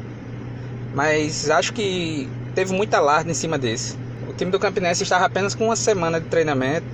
mas 0.94 1.50
acho 1.50 1.74
que 1.74 2.30
teve 2.54 2.74
muita 2.74 2.98
alarde 2.98 3.30
em 3.30 3.34
cima 3.34 3.58
desse. 3.58 3.98
O 4.28 4.34
time 4.34 4.52
do 4.52 4.60
Campinense 4.60 5.04
estava 5.04 5.26
apenas 5.26 5.56
com 5.56 5.66
uma 5.66 5.76
semana 5.76 6.20
de 6.20 6.28
treinamento, 6.28 6.86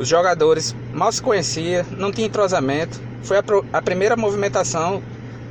os 0.00 0.08
jogadores 0.08 0.74
mal 0.94 1.12
se 1.12 1.20
conheciam, 1.20 1.84
não 1.90 2.10
tinha 2.10 2.26
entrosamento. 2.26 2.98
Foi 3.22 3.36
a, 3.36 3.44
a, 3.70 3.82
primeira 3.82 4.16
movimentação, 4.16 5.02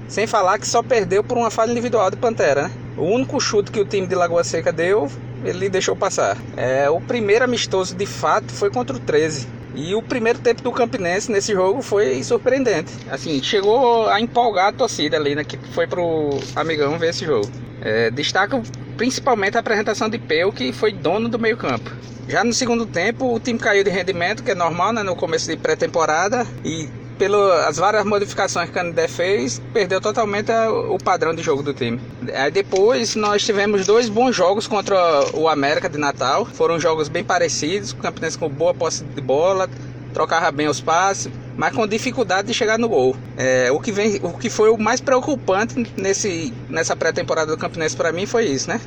sem 0.08 0.26
falar 0.26 0.58
que 0.58 0.68
só 0.68 0.82
perdeu 0.82 1.24
por 1.24 1.38
uma 1.38 1.52
falha 1.52 1.72
individual 1.72 2.10
de 2.10 2.18
Pantera. 2.18 2.64
Né? 2.64 2.72
O 2.98 3.04
único 3.04 3.40
chute 3.40 3.72
que 3.72 3.80
o 3.80 3.86
time 3.86 4.08
de 4.08 4.16
Lagoa 4.16 4.44
Seca 4.44 4.72
deu, 4.72 5.08
ele 5.46 5.70
deixou 5.70 5.96
passar. 5.96 6.36
É, 6.58 6.90
o 6.90 7.00
primeiro 7.00 7.46
amistoso 7.46 7.96
de 7.96 8.08
fato 8.08 8.52
foi 8.52 8.72
contra 8.72 8.96
o 8.96 9.00
13. 9.00 9.48
E 9.76 9.94
o 9.94 10.02
primeiro 10.02 10.40
tempo 10.40 10.64
do 10.64 10.72
Campinense 10.72 11.32
nesse 11.32 11.54
jogo 11.54 11.84
foi 11.84 12.24
surpreendente. 12.24 12.92
Assim, 13.12 13.42
chegou 13.44 14.10
a 14.10 14.20
empolgar 14.20 14.70
a 14.70 14.74
torcida 14.74 15.16
ali, 15.16 15.36
né, 15.36 15.44
que 15.44 15.58
foi 15.74 15.86
pro 15.86 16.40
amigão 16.56 16.98
ver 16.98 17.10
esse 17.12 17.24
jogo. 17.24 17.48
É, 17.82 18.12
destaca 18.12 18.62
principalmente 18.98 19.56
a 19.58 19.60
apresentação 19.60 20.10
de 20.10 20.18
Peu, 20.18 20.52
que 20.52 20.74
foi 20.74 20.92
dono 20.92 21.30
do 21.30 21.40
meio-campo. 21.40 21.92
Já 22.28 22.44
no 22.44 22.54
segundo 22.54 22.86
tempo, 22.86 23.34
o 23.34 23.40
time 23.40 23.58
caiu 23.58 23.84
de 23.84 23.90
rendimento, 23.90 24.44
que 24.44 24.52
é 24.52 24.56
normal 24.56 24.94
né, 24.94 25.02
no 25.02 25.16
começo 25.16 25.50
de 25.50 25.58
pré-temporada, 25.58 26.46
e 26.64 26.88
pelas 27.18 27.78
várias 27.78 28.06
modificações 28.06 28.70
que 28.70 28.72
o 28.72 28.74
Canidé 28.76 29.08
fez, 29.08 29.62
perdeu 29.74 30.00
totalmente 30.00 30.52
o 30.52 30.98
padrão 30.98 31.36
de 31.36 31.44
jogo 31.44 31.62
do 31.62 31.74
time. 31.74 32.00
Aí 32.34 32.50
depois 32.50 33.16
nós 33.16 33.44
tivemos 33.44 33.86
dois 33.86 34.08
bons 34.08 34.34
jogos 34.36 34.68
contra 34.68 34.96
o 35.34 35.50
América 35.50 35.90
de 35.90 35.98
Natal. 35.98 36.46
Foram 36.46 36.80
jogos 36.80 37.10
bem 37.10 37.24
parecidos, 37.24 37.92
o 37.92 37.98
Campinense 37.98 38.38
com 38.38 38.48
boa 38.48 38.74
posse 38.74 39.04
de 39.04 39.22
bola, 39.22 39.70
trocava 40.14 40.50
bem 40.52 40.68
os 40.68 40.80
passes, 40.80 41.30
mas 41.58 41.74
com 41.74 41.88
dificuldade 41.88 42.48
de 42.48 42.54
chegar 42.54 42.78
no 42.78 42.90
gol. 42.90 43.16
É, 43.38 43.72
o, 43.72 43.80
que 43.80 43.92
vem, 43.92 44.20
o 44.24 44.34
que 44.38 44.50
foi 44.50 44.70
o 44.70 44.78
mais 44.78 45.02
preocupante 45.02 45.86
nesse, 45.98 46.54
nessa 46.70 46.96
pré-temporada 46.96 47.52
do 47.52 47.58
Campinense 47.58 47.96
para 47.96 48.12
mim 48.12 48.26
foi 48.26 48.46
isso, 48.46 48.70
né? 48.70 48.80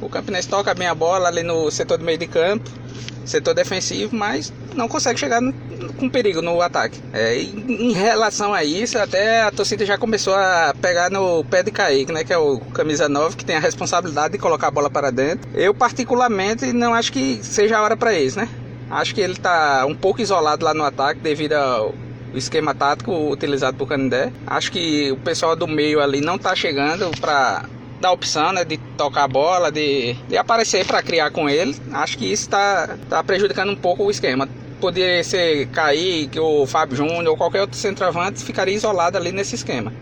O 0.00 0.08
Campinense 0.08 0.48
toca 0.48 0.72
bem 0.74 0.86
a 0.86 0.94
bola 0.94 1.28
ali 1.28 1.42
no 1.42 1.70
setor 1.70 1.98
do 1.98 2.04
meio 2.04 2.16
de 2.16 2.26
campo, 2.26 2.70
setor 3.24 3.54
defensivo, 3.54 4.14
mas 4.16 4.52
não 4.74 4.88
consegue 4.88 5.18
chegar 5.18 5.40
no, 5.40 5.52
com 5.94 6.08
perigo 6.08 6.40
no 6.40 6.60
ataque. 6.60 6.98
É, 7.12 7.36
em 7.36 7.92
relação 7.92 8.52
a 8.52 8.64
isso, 8.64 8.98
até 8.98 9.42
a 9.42 9.50
torcida 9.50 9.84
já 9.84 9.98
começou 9.98 10.34
a 10.34 10.74
pegar 10.80 11.10
no 11.10 11.44
pé 11.44 11.62
de 11.62 11.70
Kaique, 11.70 12.12
né, 12.12 12.24
que 12.24 12.32
é 12.32 12.38
o 12.38 12.58
camisa 12.72 13.08
9, 13.08 13.36
que 13.36 13.44
tem 13.44 13.56
a 13.56 13.60
responsabilidade 13.60 14.32
de 14.32 14.38
colocar 14.38 14.68
a 14.68 14.70
bola 14.70 14.90
para 14.90 15.10
dentro. 15.10 15.48
Eu, 15.54 15.74
particularmente, 15.74 16.72
não 16.72 16.94
acho 16.94 17.12
que 17.12 17.40
seja 17.42 17.78
a 17.78 17.82
hora 17.82 17.96
para 17.96 18.18
isso, 18.18 18.38
né? 18.38 18.48
Acho 18.90 19.14
que 19.14 19.20
ele 19.20 19.34
está 19.34 19.86
um 19.86 19.94
pouco 19.94 20.20
isolado 20.20 20.64
lá 20.64 20.74
no 20.74 20.84
ataque 20.84 21.20
devido 21.20 21.52
ao 21.52 21.94
o 22.32 22.38
esquema 22.38 22.74
tático 22.74 23.12
utilizado 23.30 23.76
por 23.76 23.88
Canindé. 23.88 24.32
Acho 24.46 24.72
que 24.72 25.10
o 25.12 25.16
pessoal 25.16 25.56
do 25.56 25.66
meio 25.66 26.00
ali 26.00 26.20
não 26.20 26.36
está 26.36 26.54
chegando 26.54 27.10
para 27.20 27.64
dar 28.00 28.12
opção 28.12 28.52
né, 28.52 28.64
de 28.64 28.78
tocar 28.96 29.24
a 29.24 29.28
bola, 29.28 29.70
de, 29.70 30.14
de 30.28 30.36
aparecer 30.36 30.86
para 30.86 31.02
criar 31.02 31.30
com 31.30 31.48
ele. 31.48 31.76
Acho 31.92 32.16
que 32.16 32.24
isso 32.24 32.44
está 32.44 32.96
tá 33.08 33.22
prejudicando 33.22 33.70
um 33.70 33.76
pouco 33.76 34.04
o 34.04 34.10
esquema. 34.10 34.48
Poderia 34.80 35.22
ser 35.22 35.66
Kaique 35.68 36.38
ou 36.38 36.66
Fábio 36.66 36.96
Júnior 36.96 37.28
ou 37.28 37.36
qualquer 37.36 37.60
outro 37.60 37.76
centroavante 37.76 38.42
ficaria 38.42 38.74
isolado 38.74 39.18
ali 39.18 39.30
nesse 39.30 39.54
esquema. 39.54 39.92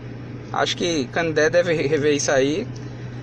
Acho 0.53 0.77
que 0.77 1.05
Canindé 1.07 1.49
deve 1.49 1.73
rever 1.73 2.15
isso 2.15 2.31
aí. 2.31 2.65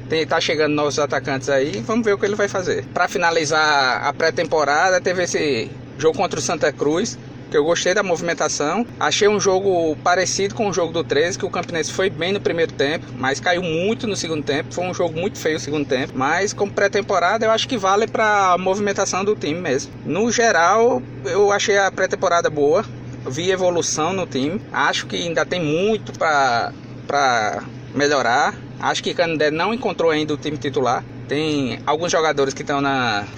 Tem, 0.08 0.24
tá 0.24 0.40
chegando 0.40 0.72
novos 0.72 1.00
atacantes 1.00 1.48
aí, 1.48 1.82
vamos 1.84 2.04
ver 2.04 2.12
o 2.12 2.18
que 2.18 2.24
ele 2.24 2.36
vai 2.36 2.46
fazer. 2.46 2.84
Para 2.94 3.08
finalizar 3.08 4.06
a 4.06 4.12
pré-temporada, 4.12 5.00
teve 5.00 5.24
esse 5.24 5.68
jogo 5.98 6.16
contra 6.16 6.38
o 6.38 6.42
Santa 6.42 6.72
Cruz 6.72 7.18
que 7.50 7.56
eu 7.56 7.64
gostei 7.64 7.94
da 7.94 8.02
movimentação. 8.02 8.86
Achei 8.98 9.28
um 9.28 9.40
jogo 9.40 9.96
parecido 10.02 10.54
com 10.54 10.68
o 10.68 10.72
jogo 10.72 10.92
do 10.92 11.04
13, 11.04 11.38
que 11.38 11.46
o 11.46 11.50
Campinense 11.50 11.92
foi 11.92 12.10
bem 12.10 12.32
no 12.32 12.40
primeiro 12.40 12.72
tempo, 12.72 13.06
mas 13.18 13.40
caiu 13.40 13.62
muito 13.62 14.06
no 14.06 14.16
segundo 14.16 14.42
tempo. 14.42 14.72
Foi 14.72 14.84
um 14.84 14.94
jogo 14.94 15.18
muito 15.18 15.38
feio 15.38 15.54
no 15.54 15.60
segundo 15.60 15.86
tempo, 15.86 16.12
mas 16.14 16.52
como 16.52 16.72
pré-temporada 16.72 17.46
eu 17.46 17.50
acho 17.50 17.68
que 17.68 17.76
vale 17.76 18.06
para 18.06 18.52
a 18.52 18.58
movimentação 18.58 19.24
do 19.24 19.34
time 19.34 19.60
mesmo. 19.60 19.92
No 20.04 20.30
geral, 20.30 21.02
eu 21.24 21.52
achei 21.52 21.78
a 21.78 21.90
pré-temporada 21.90 22.50
boa. 22.50 22.84
Vi 23.28 23.50
evolução 23.50 24.12
no 24.12 24.26
time. 24.26 24.60
Acho 24.72 25.06
que 25.06 25.16
ainda 25.16 25.44
tem 25.44 25.60
muito 25.60 26.12
para 26.16 27.62
melhorar. 27.94 28.54
Acho 28.78 29.02
que 29.02 29.14
Canindé 29.14 29.50
não 29.50 29.74
encontrou 29.74 30.10
ainda 30.10 30.34
o 30.34 30.36
time 30.36 30.56
titular. 30.56 31.02
Tem 31.28 31.80
alguns 31.84 32.12
jogadores 32.12 32.54
que 32.54 32.62
estão 32.62 32.80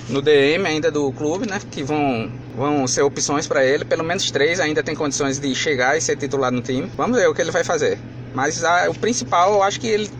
no 0.08 0.20
DM 0.20 0.66
ainda 0.66 0.90
do 0.90 1.10
clube, 1.12 1.48
né? 1.48 1.58
Que 1.70 1.82
vão, 1.82 2.30
vão 2.54 2.86
ser 2.86 3.02
opções 3.02 3.46
para 3.46 3.64
ele. 3.64 3.84
Pelo 3.84 4.04
menos 4.04 4.30
três 4.30 4.60
ainda 4.60 4.82
tem 4.82 4.94
condições 4.94 5.38
de 5.38 5.54
chegar 5.54 5.96
e 5.96 6.00
ser 6.00 6.16
titular 6.16 6.52
no 6.52 6.60
time. 6.60 6.90
Vamos 6.96 7.18
ver 7.18 7.28
o 7.28 7.34
que 7.34 7.40
ele 7.40 7.50
vai 7.50 7.64
fazer. 7.64 7.98
Mas 8.34 8.62
a, 8.62 8.90
o 8.90 8.94
principal, 8.94 9.54
eu 9.54 9.62
acho 9.62 9.80
que 9.80 9.86
ele, 9.86 10.10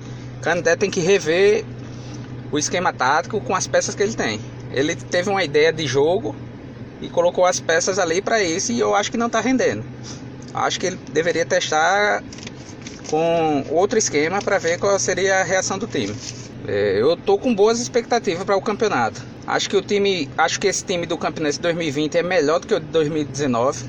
Candé 0.40 0.76
tem 0.76 0.90
que 0.90 1.00
rever 1.00 1.64
o 2.50 2.59
esquema 2.59 2.90
tático 2.90 3.38
com 3.40 3.54
as 3.54 3.66
peças 3.66 3.94
que 3.94 4.02
ele 4.02 4.14
tem. 4.14 4.40
Ele 4.72 4.94
teve 4.94 5.28
uma 5.28 5.44
ideia 5.44 5.70
de 5.70 5.87
jogo 5.87 6.35
e 7.02 7.09
colocou 7.09 7.44
as 7.44 7.61
peças 7.61 7.98
ali 7.98 8.22
para 8.22 8.42
isso 8.42 8.72
e 8.72 8.81
eu 8.81 8.94
acho 8.94 9.11
que 9.11 9.18
não 9.18 9.26
está 9.26 9.40
rendendo. 9.40 9.85
Acho 10.54 10.81
que 10.81 10.87
ele 10.87 10.98
deveria 11.12 11.44
testar 11.44 12.22
com 13.11 13.64
outro 13.70 13.98
esquema 13.98 14.40
para 14.40 14.59
ver 14.59 14.78
qual 14.78 14.98
seria 14.98 15.40
a 15.40 15.44
reação 15.44 15.78
do 15.78 15.87
time. 15.87 16.14
É, 16.68 17.00
eu 17.00 17.16
tô 17.16 17.38
com 17.38 17.54
boas 17.54 17.81
expectativas 17.81 18.44
para 18.44 18.54
o 18.54 18.61
campeonato. 18.61 19.22
Acho 19.46 19.70
que 19.70 19.76
o 19.76 19.81
time, 19.81 20.28
acho 20.37 20.61
que 20.61 20.66
esse 20.66 20.85
time 20.85 21.07
do 21.07 21.16
Campinense 21.16 21.59
2020 21.59 22.18
é 22.18 22.22
melhor 22.22 22.61
do 22.61 22.66
que 22.66 22.74
o 22.74 22.78
de 22.78 22.85
2019. 22.87 23.88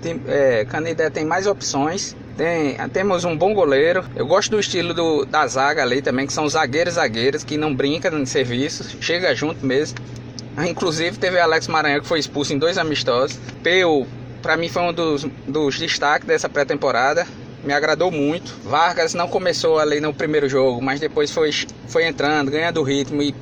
Tem, 0.00 0.22
é, 0.28 0.64
Canidé 0.64 1.10
tem 1.10 1.24
mais 1.24 1.48
opções. 1.48 2.14
Tem, 2.36 2.76
temos 2.92 3.24
um 3.24 3.36
bom 3.36 3.52
goleiro. 3.52 4.04
Eu 4.14 4.24
gosto 4.24 4.52
do 4.52 4.60
estilo 4.60 4.94
do, 4.94 5.24
da 5.24 5.44
zaga 5.48 5.82
ali 5.82 6.00
também, 6.00 6.24
que 6.24 6.32
são 6.32 6.48
zagueiros 6.48 6.94
zagueiros 6.94 7.42
que 7.42 7.56
não 7.56 7.74
brincam 7.74 8.16
em 8.16 8.24
serviço, 8.24 8.96
chega 9.00 9.34
junto 9.34 9.66
mesmo. 9.66 9.98
Inclusive 10.68 11.18
teve 11.18 11.40
Alex 11.40 11.66
Maranhão 11.66 12.00
que 12.00 12.06
foi 12.06 12.20
expulso 12.20 12.54
em 12.54 12.58
dois 12.58 12.78
amistosos. 12.78 13.36
Peu, 13.64 14.06
para 14.40 14.56
mim 14.56 14.68
foi 14.68 14.82
um 14.82 14.92
dos, 14.92 15.26
dos 15.48 15.76
destaques 15.76 16.28
dessa 16.28 16.48
pré-temporada 16.48 17.26
me 17.64 17.72
agradou 17.72 18.10
muito. 18.10 18.54
Vargas 18.64 19.14
não 19.14 19.28
começou 19.28 19.78
ali 19.78 20.00
no 20.00 20.12
primeiro 20.12 20.48
jogo, 20.48 20.82
mas 20.82 21.00
depois 21.00 21.30
foi, 21.30 21.50
foi 21.88 22.06
entrando, 22.06 22.50
ganhando 22.50 22.82
ritmo 22.82 23.22
e 23.22 23.34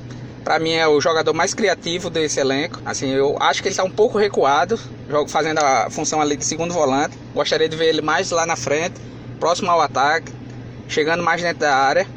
para 0.43 0.59
mim 0.59 0.73
é 0.73 0.87
o 0.87 0.99
jogador 0.99 1.33
mais 1.33 1.53
criativo 1.53 2.09
desse 2.09 2.39
elenco. 2.39 2.79
Assim, 2.85 3.09
eu 3.09 3.37
acho 3.39 3.61
que 3.61 3.67
ele 3.67 3.73
está 3.73 3.83
um 3.83 3.91
pouco 3.91 4.17
recuado, 4.17 4.79
fazendo 5.27 5.59
a 5.59 5.89
função 5.89 6.21
ali 6.21 6.35
de 6.35 6.45
segundo 6.45 6.73
volante. 6.73 7.17
Gostaria 7.33 7.69
de 7.69 7.75
ver 7.75 7.87
ele 7.87 8.01
mais 8.01 8.31
lá 8.31 8.45
na 8.45 8.55
frente, 8.55 8.95
próximo 9.39 9.69
ao 9.69 9.81
ataque, 9.81 10.31
chegando 10.87 11.23
mais 11.23 11.41
dentro 11.41 11.59
da 11.59 11.75
área. 11.75 12.07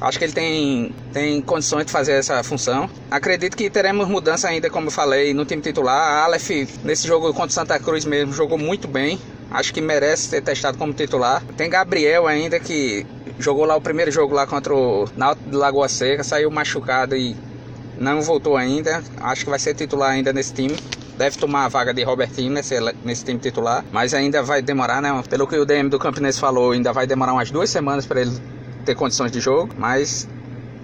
Acho 0.00 0.18
que 0.18 0.24
ele 0.24 0.32
tem, 0.32 0.94
tem 1.12 1.42
condições 1.42 1.84
de 1.84 1.92
fazer 1.92 2.12
essa 2.12 2.42
função. 2.42 2.88
Acredito 3.10 3.54
que 3.54 3.68
teremos 3.68 4.08
mudança 4.08 4.48
ainda, 4.48 4.70
como 4.70 4.86
eu 4.86 4.90
falei, 4.90 5.34
no 5.34 5.44
time 5.44 5.60
titular. 5.60 5.94
A 5.94 6.24
Aleph, 6.24 6.50
nesse 6.82 7.06
jogo 7.06 7.28
contra 7.34 7.48
o 7.48 7.52
Santa 7.52 7.78
Cruz 7.78 8.06
mesmo, 8.06 8.32
jogou 8.32 8.56
muito 8.56 8.88
bem. 8.88 9.20
Acho 9.50 9.74
que 9.74 9.80
merece 9.80 10.28
ser 10.28 10.42
testado 10.42 10.78
como 10.78 10.92
titular. 10.92 11.42
Tem 11.56 11.68
Gabriel 11.68 12.26
ainda 12.26 12.60
que 12.60 13.04
jogou 13.38 13.64
lá 13.64 13.74
o 13.74 13.80
primeiro 13.80 14.10
jogo 14.10 14.34
lá 14.34 14.46
contra 14.46 14.74
o 14.74 15.08
Náutico 15.16 15.50
de 15.50 15.56
Lagoa 15.56 15.88
Seca, 15.88 16.22
saiu 16.22 16.50
machucado 16.50 17.16
e 17.16 17.36
não 17.98 18.22
voltou 18.22 18.56
ainda. 18.56 19.02
Acho 19.20 19.44
que 19.44 19.50
vai 19.50 19.58
ser 19.58 19.74
titular 19.74 20.10
ainda 20.10 20.32
nesse 20.32 20.54
time. 20.54 20.76
Deve 21.18 21.36
tomar 21.36 21.66
a 21.66 21.68
vaga 21.68 21.92
de 21.92 22.02
Robertinho 22.02 22.50
nesse, 22.50 22.74
nesse 23.04 23.24
time 23.24 23.38
titular, 23.38 23.84
mas 23.92 24.14
ainda 24.14 24.42
vai 24.42 24.62
demorar, 24.62 25.02
né? 25.02 25.22
Pelo 25.28 25.46
que 25.46 25.56
o 25.56 25.66
DM 25.66 25.90
do 25.90 25.98
Campinense 25.98 26.40
falou, 26.40 26.70
ainda 26.70 26.92
vai 26.92 27.06
demorar 27.06 27.34
umas 27.34 27.50
duas 27.50 27.68
semanas 27.68 28.06
para 28.06 28.22
ele 28.22 28.32
ter 28.86 28.94
condições 28.94 29.30
de 29.30 29.38
jogo, 29.38 29.74
mas 29.76 30.26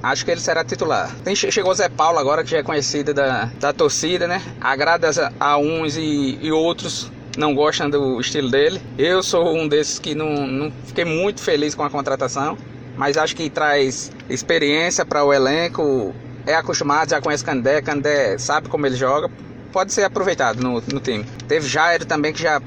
acho 0.03 0.25
que 0.27 0.31
ele 0.31 0.41
será 0.41 0.63
titular. 0.63 1.11
Tem, 1.25 1.35
chegou 1.35 1.73
Zé 1.73 1.89
Paulo 1.89 2.19
agora, 2.19 2.45
que 2.45 2.51
já 2.51 2.59
é 2.59 2.63
conhecido 2.63 3.15
da, 3.15 3.49
da 3.59 3.73
torcida, 3.73 4.27
né? 4.27 4.43
Agrada 4.61 5.09
a 5.41 5.57
uns 5.57 5.97
e, 5.97 6.39
e 6.43 6.53
outros 6.53 7.11
não 7.39 7.55
gostam 7.55 7.89
do 7.89 8.21
estilo 8.21 8.51
dele. 8.51 8.81
Eu 8.99 9.23
sou 9.23 9.55
um 9.55 9.69
desses 9.69 9.99
que 9.99 10.15
não, 10.15 10.47
não 10.47 10.73
fiquei 10.85 11.05
muito 11.05 11.41
feliz 11.41 11.75
com 11.75 11.83
a 11.83 11.91
contratação, 11.91 12.57
mas 12.97 13.17
acho 13.17 13.37
que 13.37 13.51
traz 13.51 14.11
experiência 14.29 15.05
para 15.05 15.25
o 15.25 15.33
elenco 15.33 16.15
é 16.47 16.55
acostumado, 16.55 17.11
já 17.11 17.21
conhece 17.21 17.45
Candé, 17.45 17.83
Candé 17.83 18.39
sabe 18.39 18.69
como 18.69 18.87
ele 18.87 18.95
joga, 18.95 19.29
pode 19.73 19.93
ser 19.93 20.05
aproveitado 20.05 20.63
no, 20.63 20.81
no 20.81 21.01
time. 21.01 21.25
Teve 21.49 21.69
Jair 21.69 22.05
também 22.05 22.33
que 22.33 22.41
já 22.41 22.63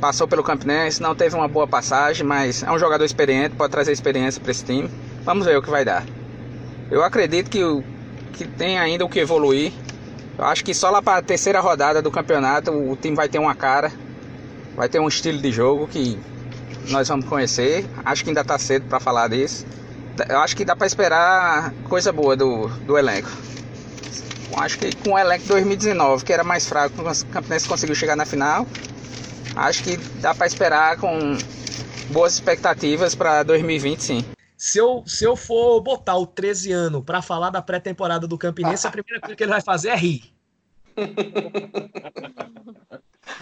passou 0.00 0.26
pelo 0.26 0.42
Campinense, 0.42 1.02
não 1.02 1.14
teve 1.14 1.36
uma 1.36 1.46
boa 1.46 1.66
passagem, 1.66 2.26
mas 2.26 2.62
é 2.62 2.70
um 2.70 2.78
jogador 2.78 3.04
experiente, 3.04 3.54
pode 3.54 3.70
trazer 3.70 3.92
experiência 3.92 4.40
para 4.40 4.50
esse 4.50 4.64
time. 4.64 4.90
Vamos 5.24 5.44
ver 5.44 5.58
o 5.58 5.62
que 5.62 5.68
vai 5.68 5.84
dar. 5.84 6.04
Eu 6.90 7.04
acredito 7.04 7.50
que, 7.50 7.60
que 8.32 8.48
tem 8.48 8.78
ainda 8.78 9.04
o 9.04 9.08
que 9.08 9.18
evoluir. 9.18 9.72
Eu 10.38 10.44
acho 10.44 10.64
que 10.64 10.72
só 10.72 10.88
lá 10.88 11.02
para 11.02 11.18
a 11.18 11.22
terceira 11.22 11.60
rodada 11.60 12.00
do 12.00 12.10
campeonato 12.10 12.70
o 12.70 12.96
time 12.96 13.14
vai 13.14 13.28
ter 13.28 13.38
uma 13.38 13.54
cara, 13.54 13.92
vai 14.78 14.88
ter 14.88 15.00
um 15.00 15.08
estilo 15.08 15.42
de 15.42 15.50
jogo 15.50 15.88
que 15.88 16.16
nós 16.88 17.08
vamos 17.08 17.26
conhecer. 17.26 17.84
Acho 18.04 18.22
que 18.22 18.30
ainda 18.30 18.42
está 18.42 18.56
cedo 18.56 18.86
para 18.88 19.00
falar 19.00 19.26
disso. 19.28 19.66
Eu 20.28 20.38
acho 20.38 20.56
que 20.56 20.64
dá 20.64 20.76
para 20.76 20.86
esperar 20.86 21.74
coisa 21.88 22.12
boa 22.12 22.36
do, 22.36 22.68
do 22.86 22.96
elenco. 22.96 23.28
Acho 24.56 24.78
que 24.78 24.94
com 24.96 25.14
o 25.14 25.18
elenco 25.18 25.46
2019, 25.48 26.24
que 26.24 26.32
era 26.32 26.44
mais 26.44 26.66
fraco, 26.66 26.94
o 27.02 27.26
Campinense 27.26 27.68
conseguiu 27.68 27.94
chegar 27.96 28.14
na 28.14 28.24
final. 28.24 28.66
Acho 29.56 29.82
que 29.82 29.96
dá 30.20 30.32
para 30.32 30.46
esperar 30.46 30.96
com 30.96 31.36
boas 32.10 32.34
expectativas 32.34 33.16
para 33.16 33.42
2020, 33.42 34.00
sim. 34.00 34.24
Se 34.56 34.78
eu, 34.78 35.02
se 35.06 35.24
eu 35.24 35.36
for 35.36 35.80
botar 35.80 36.16
o 36.16 36.26
13 36.26 36.72
ano 36.72 37.02
para 37.02 37.20
falar 37.20 37.50
da 37.50 37.60
pré-temporada 37.60 38.26
do 38.28 38.38
Campinense, 38.38 38.86
a 38.86 38.90
primeira 38.90 39.20
coisa 39.20 39.34
que 39.34 39.42
ele 39.42 39.50
vai 39.50 39.60
fazer 39.60 39.88
é 39.88 39.96
rir. 39.96 40.32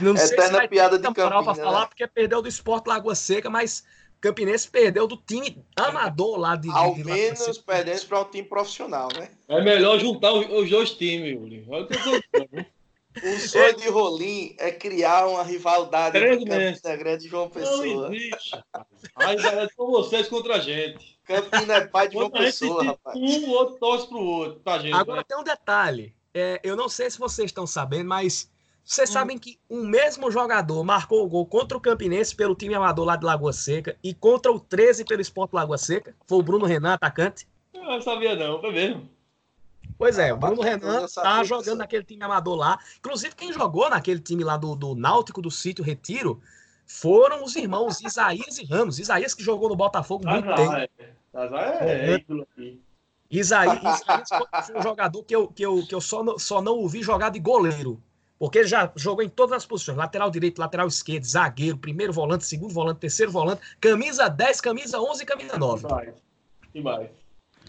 Não 0.01 0.17
sei 0.17 0.27
Eterna 0.27 0.45
se 0.47 0.53
vai 0.53 0.69
piada 0.69 0.99
ter 0.99 1.09
de 1.13 1.21
moral 1.21 1.43
pra 1.45 1.53
Campina, 1.53 1.67
falar, 1.67 1.81
né? 1.81 1.87
porque 1.87 2.07
perdeu 2.07 2.43
do 2.43 2.49
Esporte 2.49 2.87
Lagoa 2.87 3.15
Seca, 3.15 3.49
mas 3.49 3.85
Campinense 4.21 4.69
perdeu 4.69 5.07
do 5.07 5.17
time 5.17 5.65
amador 5.77 6.39
lá 6.39 6.57
de, 6.57 6.71
Ao 6.71 6.95
de 6.95 7.05
menos 7.05 7.39
Seca. 7.39 7.63
perdemos 7.67 8.05
para 8.05 8.21
um 8.21 8.25
time 8.25 8.49
profissional, 8.49 9.09
né? 9.15 9.31
É 9.49 9.61
melhor 9.63 9.99
juntar 9.99 10.33
os, 10.33 10.47
os 10.51 10.71
dois 10.71 10.91
times, 10.93 11.33
Yuri. 11.35 11.65
Olha 11.69 11.85
o 11.85 11.87
que 11.89 11.97
eu. 11.97 12.67
O 13.25 13.39
sonho 13.41 13.75
de 13.77 13.89
Rolim 13.89 14.55
é 14.59 14.71
criar 14.71 15.27
uma 15.27 15.43
rivalidade 15.43 16.19
Grande 16.21 16.43
entre 16.43 16.73
Campina 16.75 16.97
Grande 16.97 17.27
e 17.27 17.31
João 17.31 17.45
Não 17.45 17.51
Pessoa. 17.51 18.15
existe. 18.15 18.63
Aí 19.15 19.37
vai 19.39 19.69
com 19.75 19.87
vocês 19.91 20.29
contra 20.29 20.57
a 20.57 20.59
gente. 20.59 21.19
Campina 21.25 21.75
é 21.77 21.87
pai 21.87 22.09
de 22.09 22.15
João 22.15 22.27
a 22.27 22.31
Pessoa, 22.31 22.81
tem 22.81 22.89
rapaz. 22.89 23.17
um, 23.19 23.47
o 23.47 23.51
outro 23.53 23.77
torce 23.77 24.07
pro 24.07 24.19
outro, 24.19 24.61
tá, 24.61 24.79
gente? 24.79 24.93
Agora 24.93 25.25
tem 25.25 25.37
um 25.39 25.43
detalhe. 25.43 26.15
É, 26.35 26.61
eu 26.63 26.77
não 26.77 26.91
sei 26.91 27.11
se 27.11 27.19
vocês 27.19 27.47
estão 27.47 27.67
sabendo, 27.67 28.09
mas. 28.09 28.51
Vocês 28.87 29.11
sabem 29.11 29.37
que 29.37 29.59
um 29.69 29.85
mesmo 29.85 30.31
jogador 30.31 30.85
marcou 30.85 31.25
o 31.25 31.29
gol 31.29 31.45
contra 31.45 31.77
o 31.77 31.81
Campinense 31.81 32.37
pelo 32.37 32.55
time 32.55 32.73
amador 32.75 33.05
lá 33.05 33.17
de 33.17 33.25
Lagoa 33.25 33.53
Seca 33.53 33.97
e 34.03 34.15
contra 34.15 34.53
o 34.53 34.61
13 34.61 35.05
pelo 35.05 35.21
Esporte 35.21 35.55
Lagoa 35.55 35.77
Seca. 35.77 36.15
Foi 36.27 36.39
o 36.39 36.43
Bruno 36.43 36.65
Renan, 36.65 36.95
atacante. 36.95 37.49
Eu 37.75 37.83
não 37.83 38.01
sabia 38.01 38.37
não, 38.37 38.61
foi 38.61 38.71
mesmo. 38.73 39.11
Pois 39.99 40.19
é, 40.19 40.31
Ah, 40.31 40.35
o 40.35 40.37
Bruno 40.37 40.57
bacana, 40.57 40.93
Renan 40.93 41.07
tá 41.09 41.43
jogando 41.43 41.79
naquele 41.79 42.05
time 42.05 42.23
amador 42.23 42.55
lá. 42.55 42.79
Inclusive, 42.99 43.35
quem 43.35 43.53
jogou 43.53 43.91
naquele 43.91 44.21
time 44.21 44.45
lá 44.45 44.57
do, 44.57 44.77
do 44.77 44.95
Náutico 44.95 45.43
do 45.43 45.51
Sítio 45.51 45.83
Retiro 45.85 46.41
foram 46.87 47.43
os 47.43 47.57
irmãos 47.57 48.01
Isaías 48.01 48.57
e 48.59 48.65
Ramos. 48.65 49.01
Isaías 49.01 49.35
que 49.35 49.43
jogou 49.43 49.69
no 49.69 49.75
Botafogo 49.75 50.29
muito 50.29 50.55
tempo. 50.55 50.73
É. 50.73 50.89
É, 51.35 52.13
é 52.13 52.15
aqui. 52.15 52.81
Isaías, 53.29 54.01
Isaías 54.01 54.29
foi- 54.29 54.63
foi 54.63 54.79
um 54.79 54.83
jogador 54.83 55.23
que 55.25 55.35
eu, 55.35 55.49
que 55.49 55.67
eu, 55.67 55.85
que 55.85 55.95
eu 55.95 56.01
só, 56.01 56.23
não, 56.23 56.39
só 56.39 56.63
não 56.63 56.75
ouvi 56.75 57.03
jogar 57.03 57.31
de 57.31 57.41
goleiro. 57.41 58.01
Porque 58.39 58.59
ele 58.59 58.69
já 58.69 58.93
jogou 58.97 59.25
em 59.25 59.29
todas 59.29 59.57
as 59.57 59.67
posições: 59.67 59.97
lateral 59.97 60.31
direito, 60.31 60.59
lateral 60.59 60.87
esquerdo, 60.87 61.25
zagueiro, 61.25 61.79
primeiro 61.79 62.13
volante, 62.13 62.45
segundo 62.45 62.73
volante, 62.73 63.01
terceiro 63.01 63.33
volante, 63.33 63.63
camisa 63.81 64.29
10, 64.29 64.61
camisa 64.61 65.01
11 65.01 65.23
e 65.23 65.27
camisa 65.27 65.59
9. 65.59 65.89
Vai. 65.89 66.15
E 66.75 66.83
mais. 66.83 67.09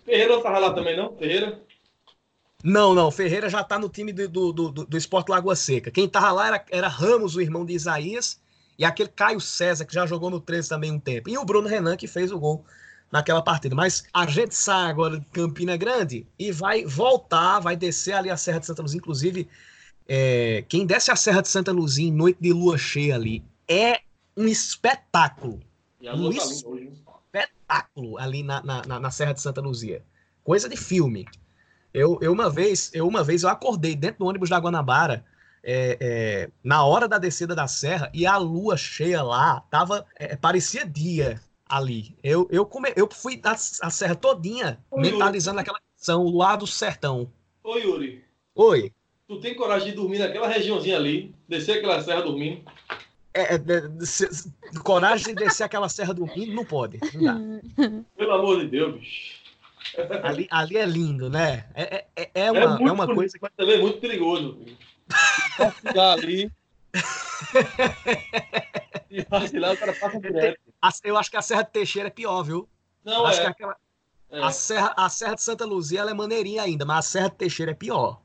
Ferreira 0.03 0.35
não 0.35 0.43
tava 0.43 0.59
lá 0.59 0.73
também, 0.73 0.95
não? 0.95 1.15
Ferreira? 1.15 1.61
Não, 2.63 2.93
não, 2.93 3.11
Ferreira 3.11 3.49
já 3.49 3.63
tá 3.63 3.77
no 3.77 3.87
time 3.87 4.11
do, 4.11 4.27
do, 4.27 4.51
do, 4.51 4.71
do 4.85 4.97
Esporte 4.97 5.29
Lagoa 5.29 5.55
Seca. 5.55 5.91
Quem 5.91 6.09
tava 6.09 6.31
lá 6.31 6.47
era, 6.47 6.65
era 6.71 6.87
Ramos, 6.87 7.35
o 7.35 7.41
irmão 7.41 7.65
de 7.65 7.73
Isaías, 7.73 8.41
e 8.77 8.83
aquele 8.83 9.09
Caio 9.09 9.39
César, 9.39 9.85
que 9.85 9.93
já 9.93 10.05
jogou 10.05 10.29
no 10.29 10.39
13 10.39 10.69
também 10.69 10.91
um 10.91 10.99
tempo. 10.99 11.29
E 11.29 11.37
o 11.37 11.45
Bruno 11.45 11.67
Renan, 11.67 11.95
que 11.95 12.07
fez 12.07 12.31
o 12.31 12.39
gol 12.39 12.65
naquela 13.11 13.41
partida. 13.41 13.75
Mas 13.75 14.05
a 14.13 14.25
gente 14.25 14.55
sai 14.55 14.89
agora 14.89 15.19
de 15.19 15.25
Campina 15.27 15.77
Grande 15.77 16.25
e 16.37 16.51
vai 16.51 16.85
voltar, 16.85 17.59
vai 17.59 17.75
descer 17.75 18.13
ali 18.13 18.29
a 18.29 18.37
Serra 18.37 18.59
de 18.59 18.65
Santa 18.65 18.81
Luzia. 18.81 18.97
Inclusive, 18.97 19.47
é, 20.07 20.63
quem 20.67 20.85
desce 20.85 21.11
a 21.11 21.15
Serra 21.15 21.41
de 21.41 21.47
Santa 21.49 21.71
Luzia 21.71 22.07
em 22.07 22.11
noite 22.11 22.37
de 22.41 22.53
lua 22.53 22.77
cheia 22.77 23.15
ali 23.15 23.43
é 23.67 23.99
um 24.35 24.47
espetáculo. 24.47 25.59
E 25.99 26.07
a 26.07 26.13
lua 26.13 26.33
tá 26.35 26.43
hoje. 26.45 26.83
hein? 26.85 26.93
espetáculo 27.25 28.17
ali 28.17 28.43
na, 28.43 28.61
na, 28.63 28.99
na- 28.99 29.11
Serra 29.11 29.33
de 29.33 29.41
Santa 29.41 29.61
Luzia. 29.61 30.03
Coisa 30.43 30.69
de 30.69 30.77
filme. 30.77 31.25
Eu, 31.93 32.17
eu 32.21 32.31
uma 32.31 32.49
vez, 32.49 32.91
eu 32.93 33.07
uma 33.07 33.23
vez 33.23 33.43
eu 33.43 33.49
acordei 33.49 33.95
dentro 33.95 34.19
do 34.19 34.25
ônibus 34.25 34.49
da 34.49 34.57
Guanabara 34.59 35.25
é, 35.63 35.97
é, 35.99 36.49
na 36.63 36.83
hora 36.85 37.07
da 37.07 37.17
descida 37.17 37.55
da 37.55 37.67
serra 37.67 38.09
e 38.13 38.25
a 38.25 38.37
lua 38.37 38.77
cheia 38.77 39.21
lá 39.23 39.61
tava 39.69 40.05
é, 40.15 40.35
parecia 40.35 40.85
dia 40.85 41.41
ali. 41.67 42.15
Eu 42.23 42.47
eu, 42.51 42.65
come, 42.65 42.93
eu 42.95 43.09
fui 43.11 43.41
a, 43.43 43.51
a 43.51 43.89
serra 43.89 44.15
todinha 44.15 44.79
Oi, 44.91 45.01
mentalizando 45.01 45.59
aquela 45.59 45.79
canção 45.97 46.21
o 46.23 46.37
lado 46.37 46.59
do 46.59 46.67
sertão. 46.67 47.31
Ô, 47.63 47.75
Yuri, 47.77 48.23
Oi. 48.55 48.93
Tu 49.27 49.39
tem 49.39 49.55
coragem 49.55 49.89
de 49.89 49.95
dormir 49.95 50.19
naquela 50.19 50.47
regiãozinha 50.47 50.95
ali, 50.95 51.35
descer 51.47 51.77
aquela 51.79 52.01
serra 52.01 52.21
dormindo? 52.21 52.61
É, 53.33 53.53
é, 53.53 53.55
é, 53.55 54.05
se- 54.05 54.33
se- 54.33 54.53
coragem 54.83 55.27
de 55.27 55.43
descer 55.43 55.63
aquela 55.63 55.89
serra 55.89 56.13
dormindo 56.13 56.53
não 56.53 56.65
pode. 56.65 56.99
Não 57.13 57.23
dá. 57.23 57.37
Pelo 58.17 58.31
amor 58.33 58.59
de 58.61 58.67
Deus, 58.67 58.95
bicho. 58.99 59.37
Ali, 60.23 60.47
ali 60.51 60.77
é 60.77 60.85
lindo, 60.85 61.29
né? 61.29 61.67
É, 61.73 61.95
é, 61.95 62.07
é, 62.15 62.31
é 62.45 62.51
uma, 62.51 62.59
é 62.59 62.63
é 62.63 62.67
muito 62.67 62.93
uma 62.93 63.05
bonito, 63.05 63.15
coisa 63.15 63.37
mas 63.41 63.51
também 63.55 63.75
é 63.75 63.81
muito 63.81 63.99
perigoso. 63.99 64.57
filho. 64.59 64.77
Vacilar 65.57 66.17
ali. 66.17 66.51
E 69.09 69.23
vacilar, 69.23 69.73
o 69.73 69.77
cara 69.77 69.93
passa 69.93 70.19
direto. 70.19 70.59
Eu 71.03 71.15
acho 71.17 71.31
que 71.31 71.37
a 71.37 71.41
Serra 71.41 71.61
de 71.63 71.71
Teixeira 71.71 72.07
é 72.09 72.11
pior, 72.11 72.43
viu? 72.43 72.67
Não, 73.05 73.25
acho 73.25 73.39
é. 73.39 73.43
que 73.45 73.49
aquela, 73.49 73.77
é. 74.29 74.41
a, 74.43 74.51
Serra, 74.51 74.93
a 74.97 75.07
Serra 75.07 75.35
de 75.35 75.41
Santa 75.43 75.65
Luzia 75.65 76.01
ela 76.01 76.11
é 76.11 76.13
maneirinha 76.13 76.61
ainda, 76.63 76.85
mas 76.85 76.97
a 76.97 77.01
Serra 77.09 77.29
de 77.29 77.35
Teixeira 77.37 77.71
é 77.71 77.75
pior. 77.75 78.21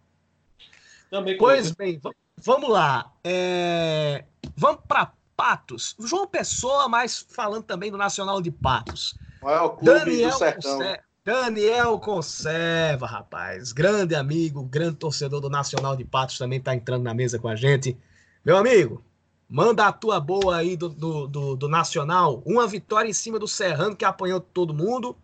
Também 1.13 1.37
Pois 1.37 1.73
bem, 1.73 1.99
va- 1.99 2.11
vamos 2.43 2.71
lá. 2.71 3.13
É, 3.23 4.25
Vamos 4.57 4.81
para 4.89 5.13
Patos. 5.37 5.95
João 6.01 6.27
Pessoa, 6.27 6.89
mas 6.89 7.27
falando 7.29 7.65
também 7.65 7.91
do 7.91 7.99
Nacional 7.99 8.41
de 8.41 8.51
Patos. 8.51 9.15
Maior 9.43 9.69
clube 9.71 9.99
Daniel 9.99 10.31
do 10.31 10.39
sertão. 10.39 10.79
Conserva, 10.79 11.03
Daniel 11.23 11.99
Conserva, 11.99 13.07
rapaz. 13.07 13.73
Grande 13.73 14.15
amigo, 14.15 14.63
grande 14.63 14.97
torcedor 14.97 15.39
do 15.43 15.51
Nacional 15.51 15.95
de 15.95 16.05
Patos 16.05 16.39
também 16.39 16.59
está 16.59 16.75
entrando 16.75 17.03
na 17.03 17.13
mesa 17.13 17.39
com 17.39 17.49
a 17.49 17.57
gente. 17.57 17.95
Meu 18.43 18.57
amigo, 18.57 19.05
manda 19.47 19.87
a 19.87 19.93
tua 19.93 20.19
boa 20.19 20.57
aí 20.57 20.79
do, 20.79 20.89
do, 20.89 21.27
do, 21.27 21.57
do 21.57 21.69
Nacional. 21.69 22.43
Uma 22.47 22.67
vitória 22.67 23.11
em 23.11 23.13
cima 23.13 23.39
do 23.39 23.47
Serrano, 23.47 23.95
que 23.95 24.05
apanhou 24.07 24.41
todo 24.41 24.73
mundo. 24.73 25.15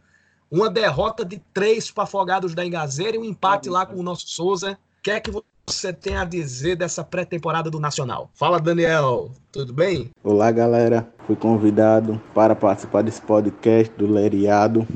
Uma 0.50 0.68
derrota 0.68 1.24
de 1.24 1.38
três 1.54 1.90
para 1.90 2.04
Afogados 2.04 2.54
da 2.54 2.62
Engazeira 2.64 3.16
e 3.16 3.20
um 3.20 3.24
empate 3.24 3.70
lá 3.70 3.86
com 3.86 3.96
o 3.96 4.02
nosso 4.02 4.28
Souza. 4.28 4.78
Que 5.08 5.12
é 5.12 5.20
que 5.20 5.30
você 5.66 5.90
tem 5.90 6.18
a 6.18 6.24
dizer 6.26 6.76
dessa 6.76 7.02
pré-temporada 7.02 7.70
do 7.70 7.80
Nacional? 7.80 8.28
Fala, 8.34 8.60
Daniel. 8.60 9.30
Tudo 9.50 9.72
bem? 9.72 10.10
Olá, 10.22 10.50
galera. 10.50 11.08
Fui 11.26 11.34
convidado 11.34 12.20
para 12.34 12.54
participar 12.54 13.00
desse 13.00 13.22
podcast 13.22 13.90
do 13.96 14.06
Leriado 14.06 14.86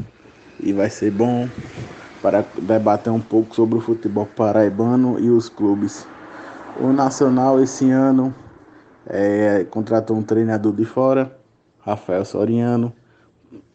e 0.60 0.70
vai 0.70 0.90
ser 0.90 1.10
bom 1.12 1.48
para 2.20 2.44
debater 2.60 3.10
um 3.10 3.22
pouco 3.22 3.54
sobre 3.54 3.78
o 3.78 3.80
futebol 3.80 4.26
paraibano 4.26 5.18
e 5.18 5.30
os 5.30 5.48
clubes. 5.48 6.06
O 6.78 6.92
Nacional 6.92 7.58
esse 7.62 7.90
ano 7.90 8.34
é, 9.06 9.64
contratou 9.64 10.14
um 10.14 10.22
treinador 10.22 10.74
de 10.74 10.84
fora, 10.84 11.34
Rafael 11.80 12.26
Soriano, 12.26 12.92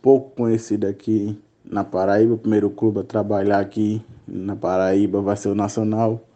pouco 0.03 0.35
conhecido 0.35 0.85
aqui 0.85 1.41
na 1.65 1.83
Paraíba. 1.83 2.35
O 2.35 2.37
primeiro 2.37 2.69
clube 2.69 2.99
a 2.99 3.03
trabalhar 3.03 3.57
aqui 3.57 4.05
na 4.27 4.55
Paraíba 4.55 5.19
vai 5.19 5.35
ser 5.35 5.49
o 5.49 5.55
Nacional. 5.55 6.26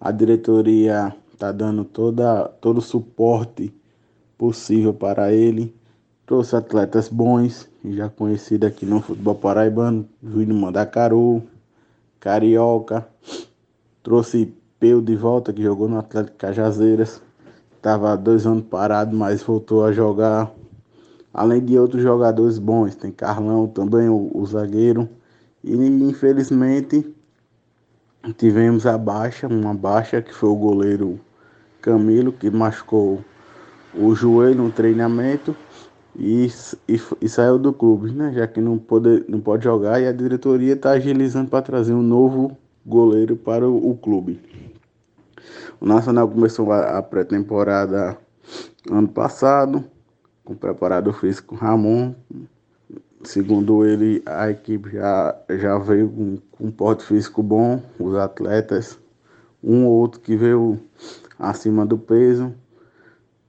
A 0.00 0.12
diretoria 0.12 1.12
está 1.32 1.50
dando 1.50 1.84
toda, 1.84 2.44
todo 2.60 2.78
o 2.78 2.82
suporte 2.82 3.74
possível 4.36 4.94
para 4.94 5.32
ele. 5.32 5.74
Trouxe 6.24 6.54
atletas 6.54 7.08
bons, 7.08 7.68
já 7.84 8.08
conhecidos 8.08 8.68
aqui 8.68 8.86
no 8.86 9.00
futebol 9.00 9.34
paraibano, 9.34 10.08
Júnior 10.22 10.56
Mandacaru, 10.56 11.42
Carioca. 12.20 13.08
Trouxe 14.02 14.54
Peu 14.78 15.00
de 15.00 15.16
volta, 15.16 15.52
que 15.52 15.62
jogou 15.62 15.88
no 15.88 15.98
Atlético 15.98 16.36
Cajazeiras. 16.36 17.20
Estava 17.76 18.16
dois 18.16 18.46
anos 18.46 18.64
parado, 18.64 19.16
mas 19.16 19.42
voltou 19.42 19.84
a 19.84 19.90
jogar. 19.90 20.52
Além 21.34 21.64
de 21.64 21.76
outros 21.76 22.02
jogadores 22.02 22.58
bons, 22.58 22.94
tem 22.94 23.10
Carlão 23.10 23.66
também, 23.66 24.08
o, 24.08 24.30
o 24.32 24.46
zagueiro. 24.46 25.08
E 25.64 25.74
infelizmente 25.74 27.12
tivemos 28.32 28.86
a 28.86 28.96
baixa, 28.98 29.46
uma 29.46 29.74
baixa 29.74 30.20
que 30.22 30.32
foi 30.32 30.48
o 30.48 30.56
goleiro 30.56 31.20
Camilo, 31.80 32.32
que 32.32 32.50
machucou 32.50 33.24
o 33.94 34.14
joelho 34.14 34.64
no 34.64 34.70
treinamento 34.70 35.56
e, 36.16 36.48
e, 36.88 37.00
e 37.20 37.28
saiu 37.28 37.58
do 37.58 37.72
clube, 37.72 38.10
né? 38.10 38.32
Já 38.34 38.46
que 38.46 38.60
não 38.60 38.76
pode, 38.78 39.24
não 39.28 39.40
pode 39.40 39.64
jogar 39.64 40.00
e 40.00 40.06
a 40.06 40.12
diretoria 40.12 40.74
está 40.74 40.90
agilizando 40.90 41.50
para 41.50 41.62
trazer 41.62 41.92
um 41.92 42.02
novo 42.02 42.56
goleiro 42.84 43.36
para 43.36 43.68
o, 43.68 43.90
o 43.90 43.96
clube. 43.96 44.40
O 45.80 45.86
Nacional 45.86 46.28
começou 46.28 46.72
a, 46.72 46.98
a 46.98 47.02
pré-temporada 47.02 48.18
ano 48.90 49.08
passado, 49.08 49.84
com 50.44 50.54
o 50.54 50.56
preparador 50.56 51.14
físico 51.14 51.54
Ramon. 51.54 52.14
Segundo 53.24 53.84
ele, 53.84 54.22
a 54.24 54.50
equipe 54.50 54.90
já, 54.90 55.36
já 55.50 55.76
veio 55.78 56.08
com, 56.08 56.38
com 56.52 56.66
um 56.66 56.70
porte 56.70 57.04
físico 57.04 57.42
bom, 57.42 57.82
os 57.98 58.14
atletas, 58.14 58.98
um 59.62 59.86
ou 59.86 59.92
outro 59.92 60.20
que 60.20 60.36
veio 60.36 60.78
acima 61.38 61.84
do 61.84 61.98
peso, 61.98 62.54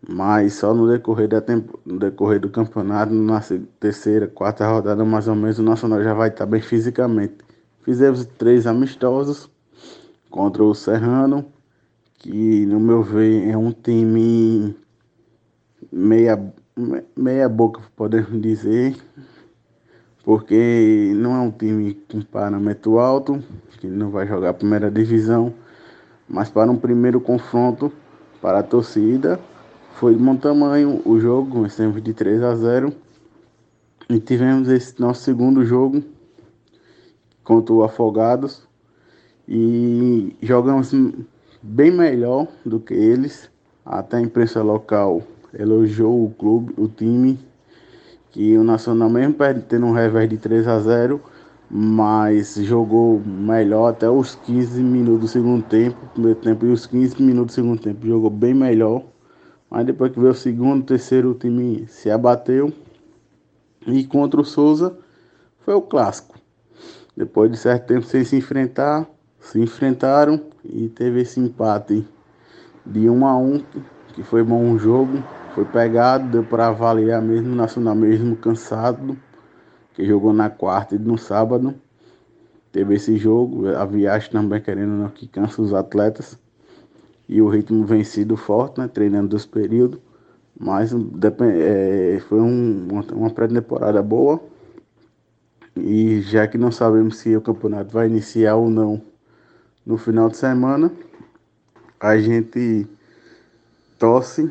mas 0.08 0.54
só 0.54 0.74
no 0.74 0.88
decorrer, 0.88 1.28
da 1.28 1.40
tempo, 1.40 1.80
no 1.86 2.00
decorrer 2.00 2.40
do 2.40 2.50
campeonato, 2.50 3.14
na 3.14 3.42
terceira, 3.80 4.28
quarta 4.28 4.68
rodada 4.68 5.06
mais 5.06 5.28
ou 5.28 5.36
menos, 5.36 5.60
o 5.60 5.64
Nacional 5.64 6.04
já 6.04 6.14
vai 6.14 6.30
estar 6.30 6.48
bem 6.48 6.62
fisicamente. 6.62 7.36
Fizemos 7.84 8.26
três 8.26 8.66
amistosos 8.66 9.50
contra 10.30 10.64
o 10.64 10.74
Serrano, 10.74 11.46
que 12.16 12.66
no 12.66 12.80
meu 12.80 13.04
ver 13.04 13.50
é 13.50 13.58
um 13.58 13.72
time 13.72 14.76
meia, 15.92 16.54
meia 17.16 17.48
boca, 17.48 17.82
podemos 17.96 18.42
dizer, 18.42 18.96
porque 20.30 21.12
não 21.16 21.36
é 21.36 21.40
um 21.40 21.50
time 21.50 21.96
com 22.08 22.22
parâmetro 22.22 23.00
alto, 23.00 23.44
que 23.80 23.88
não 23.88 24.12
vai 24.12 24.28
jogar 24.28 24.50
a 24.50 24.54
primeira 24.54 24.92
divisão, 24.92 25.52
mas 26.28 26.52
para 26.52 26.70
um 26.70 26.78
primeiro 26.78 27.20
confronto 27.20 27.92
para 28.40 28.60
a 28.60 28.64
torcida 28.64 29.40
foi 29.96 30.14
de 30.14 30.22
bom 30.22 30.36
tamanho 30.36 31.02
o 31.04 31.20
jogo, 31.20 31.64
vencemos 31.64 32.00
de 32.04 32.14
3 32.14 32.44
a 32.44 32.54
0 32.54 32.94
e 34.08 34.20
tivemos 34.20 34.70
esse 34.70 35.02
nosso 35.02 35.24
segundo 35.24 35.66
jogo 35.66 36.04
contra 37.44 37.74
o 37.74 37.84
Afogados. 37.84 38.68
E 39.48 40.36
jogamos 40.44 40.94
bem 41.60 41.90
melhor 41.90 42.48
do 42.64 42.80
que 42.80 42.94
eles. 42.94 43.50
Até 43.84 44.18
a 44.18 44.22
imprensa 44.22 44.62
local 44.62 45.24
elogiou 45.52 46.24
o 46.24 46.30
clube, 46.30 46.72
o 46.78 46.88
time, 46.88 47.40
que 48.40 48.58
o 48.58 48.64
Nacional 48.64 49.10
mesmo 49.10 49.36
tendo 49.68 49.86
um 49.86 49.92
revés 49.92 50.30
de 50.30 50.38
3 50.38 50.66
a 50.66 50.80
0 50.80 51.20
mas 51.70 52.56
jogou 52.56 53.20
melhor 53.20 53.90
até 53.90 54.10
os 54.10 54.34
15 54.34 54.82
minutos 54.82 55.20
do 55.20 55.28
segundo 55.28 55.62
tempo, 55.62 55.98
primeiro 56.14 56.40
tempo 56.40 56.66
e 56.66 56.70
os 56.72 56.86
15 56.86 57.22
minutos 57.22 57.54
do 57.54 57.56
segundo 57.56 57.82
tempo, 57.82 58.08
jogou 58.08 58.30
bem 58.30 58.54
melhor. 58.54 59.04
Mas 59.70 59.86
depois 59.86 60.14
que 60.14 60.20
veio 60.22 60.32
o 60.32 60.36
segundo, 60.36 60.86
terceiro, 60.86 61.32
o 61.32 61.34
time 61.34 61.86
se 61.90 62.10
abateu. 62.10 62.74
E 63.86 64.06
contra 64.06 64.40
o 64.40 64.46
Souza 64.46 64.98
foi 65.66 65.74
o 65.74 65.82
clássico. 65.82 66.40
Depois 67.18 67.52
de 67.52 67.58
certo 67.58 67.88
tempo 67.88 68.06
sem 68.06 68.24
se 68.24 68.38
enfrentar, 68.38 69.06
se 69.42 69.60
enfrentaram 69.60 70.42
e 70.64 70.88
teve 70.88 71.22
esse 71.22 71.42
empate 71.42 72.08
de 72.86 73.10
1 73.10 73.14
um 73.14 73.28
a 73.28 73.38
1 73.38 73.54
um, 73.54 73.64
que 74.14 74.24
foi 74.24 74.44
bom 74.44 74.72
o 74.72 74.80
jogo, 74.80 75.22
foi 75.60 75.66
pegado, 75.66 76.30
deu 76.30 76.44
para 76.44 76.68
avaliar 76.68 77.22
mesmo, 77.22 77.54
Nacional 77.54 77.94
mesmo 77.94 78.36
cansado, 78.38 79.18
que 79.94 80.06
jogou 80.06 80.32
na 80.32 80.50
quarta 80.50 80.96
e 80.96 80.98
no 80.98 81.18
sábado. 81.18 81.76
Teve 82.72 82.96
esse 82.96 83.18
jogo, 83.18 83.68
a 83.68 83.84
viagem 83.84 84.32
também 84.32 84.62
querendo 84.62 85.10
que 85.12 85.28
cansa 85.28 85.62
os 85.62 85.74
atletas. 85.74 86.40
E 87.28 87.42
o 87.42 87.50
ritmo 87.50 87.86
vem 87.86 88.06
sido 88.06 88.38
forte, 88.38 88.80
né? 88.80 88.88
Treinando 88.88 89.28
dos 89.28 89.46
períodos. 89.46 90.00
Mas 90.58 90.94
é, 90.94 92.22
foi 92.30 92.40
um, 92.40 92.88
uma 93.14 93.30
pré-temporada 93.30 94.02
boa. 94.02 94.40
E 95.76 96.22
já 96.22 96.48
que 96.48 96.58
não 96.58 96.72
sabemos 96.72 97.18
se 97.18 97.36
o 97.36 97.42
campeonato 97.42 97.92
vai 97.92 98.08
iniciar 98.08 98.56
ou 98.56 98.70
não 98.70 99.02
no 99.86 99.98
final 99.98 100.30
de 100.30 100.38
semana, 100.38 100.92
a 102.00 102.18
gente 102.18 102.88
torce 103.98 104.50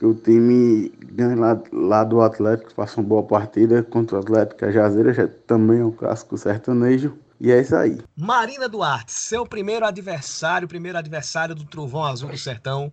que 0.00 0.06
o 0.06 0.14
time 0.14 0.90
lá, 1.36 1.62
lá 1.70 2.04
do 2.04 2.22
Atlético, 2.22 2.72
faça 2.72 2.98
uma 2.98 3.06
boa 3.06 3.22
partida 3.22 3.82
contra 3.82 4.16
o 4.16 4.20
Atlético 4.20 4.60
Cajazeira, 4.60 5.12
já 5.12 5.28
também 5.46 5.80
é 5.80 5.84
um 5.84 5.90
clássico 5.90 6.38
sertanejo. 6.38 7.18
E 7.38 7.52
é 7.52 7.60
isso 7.60 7.76
aí. 7.76 7.98
Marina 8.16 8.66
Duarte, 8.66 9.12
seu 9.12 9.44
primeiro 9.44 9.84
adversário, 9.84 10.66
primeiro 10.66 10.96
adversário 10.96 11.54
do 11.54 11.64
Trovão 11.64 12.04
Azul 12.04 12.30
do 12.30 12.38
Sertão, 12.38 12.90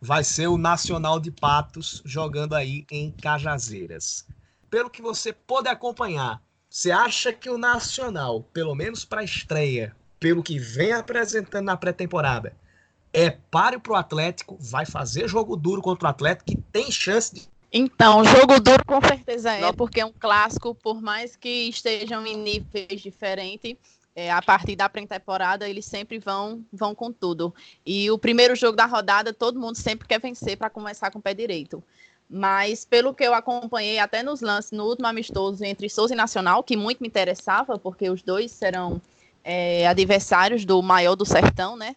vai 0.00 0.24
ser 0.24 0.48
o 0.48 0.58
Nacional 0.58 1.20
de 1.20 1.30
Patos, 1.30 2.02
jogando 2.04 2.56
aí 2.56 2.84
em 2.90 3.12
Cajazeiras. 3.12 4.26
Pelo 4.68 4.90
que 4.90 5.00
você 5.00 5.32
pode 5.32 5.68
acompanhar, 5.68 6.42
você 6.68 6.90
acha 6.90 7.32
que 7.32 7.48
o 7.48 7.56
Nacional, 7.56 8.42
pelo 8.52 8.74
menos 8.74 9.04
para 9.04 9.20
a 9.20 9.24
estreia, 9.24 9.94
pelo 10.18 10.42
que 10.42 10.58
vem 10.58 10.92
apresentando 10.92 11.66
na 11.66 11.76
pré-temporada, 11.76 12.52
é 13.12 13.30
páreo 13.30 13.80
pro 13.80 13.94
Atlético, 13.94 14.56
vai 14.60 14.86
fazer 14.86 15.28
jogo 15.28 15.56
duro 15.56 15.82
contra 15.82 16.08
o 16.08 16.10
Atlético, 16.10 16.50
que 16.50 16.56
tem 16.72 16.90
chance 16.90 17.34
de. 17.34 17.48
Então, 17.72 18.24
jogo 18.24 18.58
duro 18.60 18.82
com 18.86 19.00
certeza 19.00 19.52
é, 19.52 19.72
porque 19.72 20.00
é 20.00 20.04
um 20.04 20.12
clássico, 20.12 20.74
por 20.74 21.02
mais 21.02 21.36
que 21.36 21.68
estejam 21.68 22.26
em 22.26 22.36
níveis 22.36 23.00
diferentes, 23.00 23.76
é, 24.16 24.32
a 24.32 24.40
partir 24.40 24.74
da 24.74 24.88
pré-temporada 24.88 25.68
eles 25.68 25.84
sempre 25.84 26.18
vão, 26.18 26.64
vão 26.72 26.94
com 26.94 27.12
tudo. 27.12 27.54
E 27.84 28.10
o 28.10 28.18
primeiro 28.18 28.56
jogo 28.56 28.76
da 28.76 28.86
rodada, 28.86 29.34
todo 29.34 29.60
mundo 29.60 29.76
sempre 29.76 30.08
quer 30.08 30.18
vencer 30.18 30.56
para 30.56 30.70
começar 30.70 31.10
com 31.10 31.18
o 31.18 31.22
pé 31.22 31.34
direito. 31.34 31.84
Mas 32.28 32.84
pelo 32.84 33.14
que 33.14 33.22
eu 33.22 33.32
acompanhei 33.32 33.98
até 33.98 34.22
nos 34.22 34.40
lances 34.40 34.72
no 34.72 34.84
último 34.84 35.06
amistoso 35.06 35.64
entre 35.64 35.88
Souza 35.88 36.14
e 36.14 36.16
Nacional, 36.16 36.62
que 36.62 36.76
muito 36.76 37.00
me 37.00 37.08
interessava, 37.08 37.78
porque 37.78 38.10
os 38.10 38.22
dois 38.22 38.50
serão 38.50 39.00
é, 39.44 39.86
adversários 39.86 40.64
do 40.64 40.82
maior 40.82 41.14
do 41.14 41.24
sertão, 41.24 41.76
né? 41.76 41.94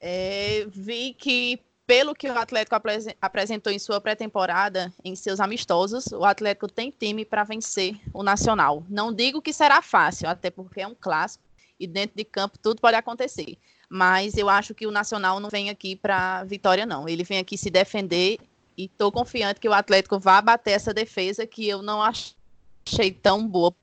É, 0.00 0.66
vi 0.68 1.12
que, 1.12 1.60
pelo 1.86 2.14
que 2.14 2.28
o 2.28 2.38
Atlético 2.38 2.76
apresentou 3.20 3.72
em 3.72 3.78
sua 3.78 4.00
pré-temporada, 4.00 4.92
em 5.04 5.14
seus 5.14 5.40
amistosos, 5.40 6.06
o 6.06 6.24
Atlético 6.24 6.68
tem 6.68 6.90
time 6.90 7.24
para 7.24 7.44
vencer 7.44 8.00
o 8.14 8.22
Nacional. 8.22 8.84
Não 8.88 9.12
digo 9.12 9.42
que 9.42 9.52
será 9.52 9.82
fácil, 9.82 10.28
até 10.28 10.50
porque 10.50 10.80
é 10.80 10.86
um 10.86 10.94
clássico 10.94 11.44
e 11.78 11.86
dentro 11.86 12.16
de 12.16 12.24
campo 12.24 12.58
tudo 12.58 12.80
pode 12.80 12.96
acontecer. 12.96 13.56
Mas 13.88 14.36
eu 14.36 14.48
acho 14.48 14.74
que 14.74 14.86
o 14.86 14.90
Nacional 14.90 15.40
não 15.40 15.50
vem 15.50 15.68
aqui 15.68 15.96
para 15.96 16.44
vitória, 16.44 16.86
não. 16.86 17.08
Ele 17.08 17.24
vem 17.24 17.38
aqui 17.38 17.58
se 17.58 17.70
defender 17.70 18.38
e 18.76 18.84
estou 18.84 19.10
confiante 19.10 19.58
que 19.58 19.68
o 19.68 19.72
Atlético 19.72 20.18
vai 20.18 20.40
bater 20.40 20.72
essa 20.72 20.94
defesa 20.94 21.46
que 21.46 21.68
eu 21.68 21.82
não 21.82 22.00
achei 22.00 23.10
tão 23.10 23.46
boa. 23.46 23.74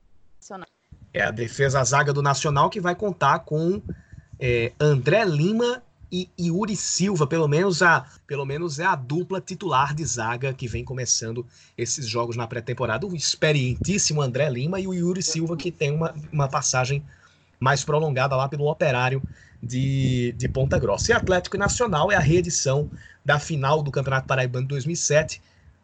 É 1.14 1.22
a 1.22 1.32
defesa, 1.32 1.84
zaga 1.84 2.14
do 2.14 2.22
Nacional 2.22 2.70
que 2.70 2.80
vai 2.80 2.96
contar 2.96 3.40
com 3.40 3.82
é, 4.40 4.72
André 4.80 5.26
Lima 5.26 5.84
e 6.12 6.30
Yuri 6.40 6.76
Silva, 6.76 7.28
pelo 7.28 7.48
menos 7.48 7.82
a, 7.82 8.06
pelo 8.26 8.46
menos 8.46 8.80
é 8.80 8.86
a 8.86 8.96
dupla 8.96 9.42
titular 9.42 9.94
de 9.94 10.06
zaga 10.06 10.54
que 10.54 10.68
vem 10.68 10.84
começando 10.84 11.46
esses 11.78 12.08
jogos 12.08 12.36
na 12.36 12.48
pré-temporada. 12.48 13.06
O 13.06 13.16
experientíssimo 13.16 14.22
André 14.22 14.50
Lima 14.50 14.80
e 14.80 14.88
o 14.88 14.94
Yuri 14.94 15.22
Silva, 15.22 15.58
que 15.58 15.72
tem 15.72 15.92
uma, 15.92 16.14
uma 16.32 16.48
passagem 16.48 17.04
mais 17.60 17.84
prolongada 17.84 18.36
lá 18.36 18.48
pelo 18.48 18.70
Operário 18.70 19.24
de, 19.62 20.34
de 20.38 20.48
Ponta 20.48 20.80
Grossa. 20.80 21.12
E 21.12 21.14
Atlético 21.14 21.58
Nacional 21.58 22.12
é 22.12 22.16
a 22.16 22.20
reedição 22.20 22.90
da 23.26 23.40
final 23.40 23.84
do 23.84 23.92
Campeonato 23.92 24.28
Paraibano 24.28 24.64
de 24.66 24.70
2007, 24.70 25.42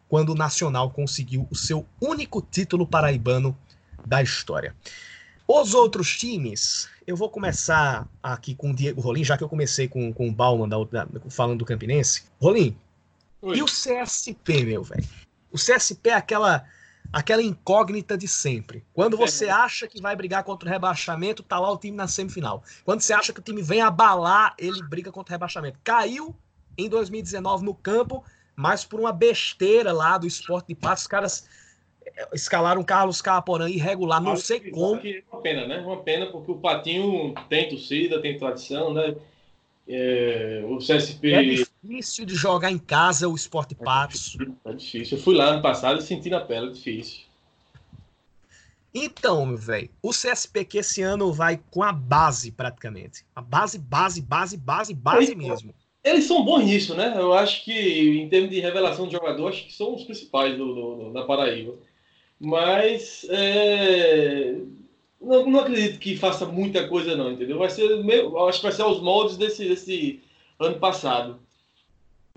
quando 0.08 0.30
o 0.30 0.34
Nacional 0.34 0.90
conseguiu 0.90 1.46
o 1.50 1.56
seu 1.56 1.86
único 2.00 2.40
título 2.40 2.86
paraibano 2.86 3.56
da 4.04 4.22
história. 4.22 4.74
Os 5.46 5.74
outros 5.74 6.16
times, 6.16 6.88
eu 7.06 7.16
vou 7.16 7.28
começar 7.28 8.08
aqui 8.22 8.54
com 8.54 8.70
o 8.70 8.74
Diego 8.74 9.00
Rolim, 9.00 9.22
já 9.22 9.36
que 9.36 9.44
eu 9.44 9.48
comecei 9.48 9.86
com, 9.86 10.12
com 10.12 10.28
o 10.28 10.32
Bauman 10.32 10.66
da, 10.68 10.82
da, 10.84 11.06
falando 11.28 11.58
do 11.58 11.64
Campinense. 11.66 12.24
Rolim, 12.40 12.74
Oi. 13.42 13.58
e 13.58 13.62
o 13.62 13.66
CSP, 13.66 14.64
meu 14.64 14.82
velho? 14.82 15.06
O 15.52 15.56
CSP 15.56 16.08
é 16.08 16.14
aquela, 16.14 16.64
aquela 17.12 17.42
incógnita 17.42 18.16
de 18.16 18.26
sempre. 18.26 18.82
Quando 18.94 19.18
você 19.18 19.50
acha 19.50 19.86
que 19.86 20.00
vai 20.00 20.16
brigar 20.16 20.42
contra 20.44 20.66
o 20.66 20.72
rebaixamento, 20.72 21.42
tá 21.42 21.60
lá 21.60 21.70
o 21.70 21.76
time 21.76 21.96
na 21.96 22.08
semifinal. 22.08 22.64
Quando 22.82 23.02
você 23.02 23.12
acha 23.12 23.30
que 23.30 23.40
o 23.40 23.42
time 23.42 23.60
vem 23.60 23.82
abalar, 23.82 24.54
ele 24.58 24.82
briga 24.82 25.12
contra 25.12 25.32
o 25.32 25.34
rebaixamento. 25.34 25.78
Caiu 25.84 26.34
em 26.76 26.88
2019 26.88 27.66
no 27.66 27.74
campo, 27.74 28.24
mas 28.56 28.82
por 28.82 28.98
uma 28.98 29.12
besteira 29.12 29.92
lá 29.92 30.16
do 30.16 30.26
esporte 30.26 30.68
de 30.68 30.74
patos, 30.74 31.02
os 31.02 31.06
caras 31.06 31.44
escalaram 32.32 32.82
Carlos 32.82 33.20
Caporã 33.20 33.68
irregular, 33.68 34.20
não 34.20 34.36
sei 34.36 34.60
como. 34.70 35.00
É 35.04 35.22
uma 35.30 35.40
pena, 35.40 35.66
né? 35.66 35.78
Uma 35.78 36.02
pena, 36.02 36.26
porque 36.26 36.50
o 36.50 36.56
Patinho 36.56 37.34
tem 37.48 37.68
torcida, 37.68 38.20
tem 38.20 38.38
tradição, 38.38 38.92
né? 38.92 39.14
É, 39.86 40.64
o 40.66 40.78
CSP. 40.78 41.32
É 41.32 41.42
difícil 41.42 42.24
de 42.24 42.34
jogar 42.34 42.70
em 42.70 42.78
casa 42.78 43.28
o 43.28 43.34
Esporte 43.34 43.74
Patos. 43.74 44.36
É 44.64 44.72
difícil. 44.72 45.18
Eu 45.18 45.22
fui 45.22 45.34
lá 45.34 45.46
ano 45.46 45.62
passado 45.62 46.00
e 46.00 46.02
senti 46.02 46.30
na 46.30 46.40
pele, 46.40 46.68
é 46.68 46.72
difícil. 46.72 47.20
Então, 48.94 49.44
meu 49.44 49.56
velho, 49.56 49.90
o 50.00 50.10
CSP 50.10 50.64
que 50.64 50.78
esse 50.78 51.02
ano 51.02 51.32
vai 51.32 51.60
com 51.70 51.82
a 51.82 51.92
base 51.92 52.52
praticamente. 52.52 53.24
A 53.34 53.42
base, 53.42 53.76
base, 53.76 54.22
base, 54.22 54.56
base, 54.56 54.94
base 54.94 55.32
é, 55.32 55.34
mesmo. 55.34 55.74
Eles 56.04 56.26
são 56.26 56.44
bons 56.44 56.64
nisso, 56.64 56.94
né? 56.94 57.12
Eu 57.16 57.34
acho 57.34 57.64
que, 57.64 58.20
em 58.20 58.28
termos 58.28 58.50
de 58.50 58.60
revelação 58.60 59.06
de 59.06 59.12
jogador, 59.12 59.48
acho 59.48 59.66
que 59.66 59.72
são 59.72 59.94
os 59.94 60.04
principais 60.04 60.56
do, 60.56 60.74
do, 60.74 60.96
do 60.96 61.12
da 61.12 61.24
Paraíba. 61.24 61.74
Mas 62.40 63.26
é, 63.30 64.56
não, 65.24 65.46
não 65.46 65.60
acredito 65.60 65.98
que 65.98 66.16
faça 66.16 66.46
muita 66.46 66.86
coisa, 66.88 67.16
não, 67.16 67.32
entendeu? 67.32 67.58
Vai 67.58 67.70
ser 67.70 68.02
meio, 68.04 68.36
acho 68.46 68.58
que 68.58 68.64
vai 68.64 68.72
ser 68.72 68.82
aos 68.82 69.00
moldes 69.00 69.36
desse, 69.36 69.66
desse 69.66 70.20
ano 70.58 70.78
passado. 70.78 71.38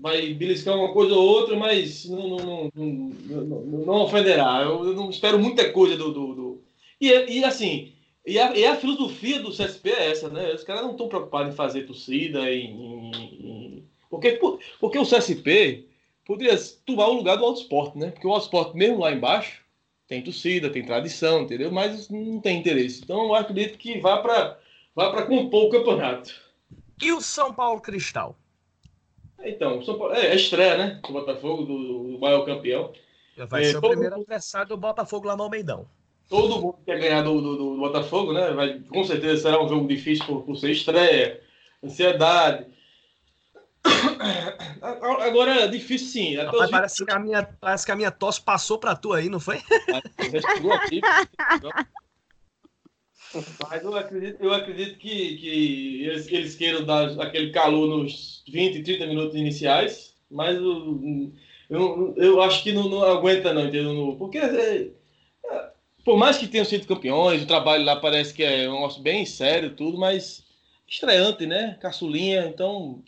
Vai 0.00 0.32
beliscar 0.32 0.76
uma 0.76 0.92
coisa 0.92 1.14
ou 1.14 1.28
outra, 1.28 1.56
mas 1.56 2.08
não, 2.08 2.28
não, 2.28 2.70
não, 2.74 3.60
não, 3.84 3.94
ofenderá. 4.02 4.62
Eu, 4.62 4.94
não 4.94 5.10
espero 5.10 5.38
muita 5.38 5.70
coisa 5.72 5.96
do. 5.96 6.12
do, 6.12 6.34
do... 6.34 6.62
E, 7.00 7.08
e 7.08 7.44
assim, 7.44 7.92
e 8.24 8.38
a, 8.38 8.56
e 8.56 8.64
a, 8.64 8.76
filosofia 8.76 9.40
do 9.40 9.50
CSP 9.50 9.90
é 9.90 10.10
essa, 10.10 10.28
né? 10.28 10.54
Os 10.54 10.62
caras 10.62 10.82
não 10.82 10.92
estão 10.92 11.08
preocupados 11.08 11.52
em 11.52 11.56
fazer 11.56 11.82
torcida, 11.82 12.50
em, 12.50 13.10
em. 13.10 13.84
Porque, 14.08 14.38
porque 14.80 14.98
o 14.98 15.04
CSP 15.04 15.84
poderia 16.24 16.56
tomar 16.86 17.08
o 17.08 17.14
lugar 17.14 17.36
do 17.36 17.44
Auto 17.44 17.60
Esporte, 17.60 17.98
né? 17.98 18.10
Porque 18.10 18.26
o 18.26 18.30
Auto 18.30 18.44
Esporte, 18.44 18.76
mesmo 18.76 19.00
lá 19.00 19.12
embaixo, 19.12 19.64
tem 20.08 20.22
torcida, 20.22 20.70
tem 20.70 20.84
tradição, 20.84 21.42
entendeu? 21.42 21.70
Mas 21.70 22.08
não 22.08 22.40
tem 22.40 22.58
interesse. 22.58 23.02
Então 23.04 23.24
eu 23.24 23.34
acredito 23.34 23.78
que 23.78 24.00
vá 24.00 24.16
para 24.16 24.58
vá 24.96 25.10
para 25.10 25.26
compor 25.26 25.66
o 25.66 25.70
campeonato. 25.70 26.34
E 27.00 27.12
o 27.12 27.20
São 27.20 27.52
Paulo 27.52 27.80
Cristal? 27.80 28.36
Então, 29.44 29.80
São 29.82 29.96
Paulo, 29.96 30.14
é, 30.14 30.28
é 30.28 30.34
estreia, 30.34 30.76
né? 30.76 31.00
O 31.08 31.12
Botafogo, 31.12 31.62
do, 31.62 32.12
do 32.12 32.18
maior 32.18 32.44
campeão. 32.44 32.92
Vai 33.48 33.62
é, 33.62 33.70
ser 33.70 33.76
o 33.76 33.80
primeiro 33.80 34.16
mundo, 34.16 34.22
adversário 34.22 34.68
do 34.70 34.76
Botafogo 34.76 35.28
lá 35.28 35.36
no 35.36 35.44
Almeidão. 35.44 35.86
Todo 36.28 36.60
mundo 36.60 36.78
quer 36.84 36.98
ganhar 36.98 37.22
do, 37.22 37.40
do, 37.40 37.56
do, 37.56 37.76
Botafogo, 37.76 38.32
né? 38.32 38.50
Vai, 38.52 38.80
com 38.80 39.04
certeza 39.04 39.42
será 39.42 39.62
um 39.62 39.68
jogo 39.68 39.86
difícil 39.86 40.26
por, 40.26 40.42
por 40.42 40.56
ser 40.56 40.72
estreia, 40.72 41.40
ansiedade. 41.84 42.66
Agora, 44.80 45.62
é 45.62 45.68
difícil 45.68 46.08
sim. 46.08 46.36
Rapaz, 46.36 46.70
parece, 46.70 47.04
que 47.04 47.12
a 47.12 47.18
minha, 47.18 47.42
parece 47.60 47.86
que 47.86 47.92
a 47.92 47.96
minha 47.96 48.10
tosse 48.10 48.40
passou 48.40 48.78
para 48.78 48.96
tu 48.96 49.12
aí, 49.12 49.28
não 49.28 49.40
foi? 49.40 49.60
Mas 53.68 53.82
eu 53.84 53.96
acredito, 53.96 54.42
eu 54.42 54.52
acredito 54.52 54.98
que, 54.98 55.36
que 55.36 56.04
eles, 56.04 56.32
eles 56.32 56.54
queiram 56.54 56.84
dar 56.84 57.20
aquele 57.20 57.50
calor 57.50 57.86
nos 57.86 58.42
20, 58.48 58.82
30 58.82 59.06
minutos 59.06 59.34
iniciais, 59.36 60.14
mas 60.30 60.56
eu, 60.56 61.32
eu, 61.68 62.14
eu 62.16 62.42
acho 62.42 62.62
que 62.62 62.72
não, 62.72 62.88
não 62.88 63.02
aguenta 63.02 63.52
não, 63.52 63.66
entendeu? 63.66 64.16
Porque 64.18 64.38
é, 64.38 64.88
é, 65.44 65.70
por 66.04 66.16
mais 66.16 66.38
que 66.38 66.46
tenham 66.46 66.64
sido 66.64 66.86
campeões, 66.86 67.42
o 67.42 67.46
trabalho 67.46 67.84
lá 67.84 67.96
parece 67.96 68.32
que 68.32 68.42
é 68.42 68.68
um 68.68 68.74
negócio 68.74 69.02
bem 69.02 69.26
sério 69.26 69.74
tudo, 69.74 69.98
mas 69.98 70.42
estreante, 70.86 71.46
né? 71.46 71.76
Caçulinha, 71.80 72.46
então 72.46 73.02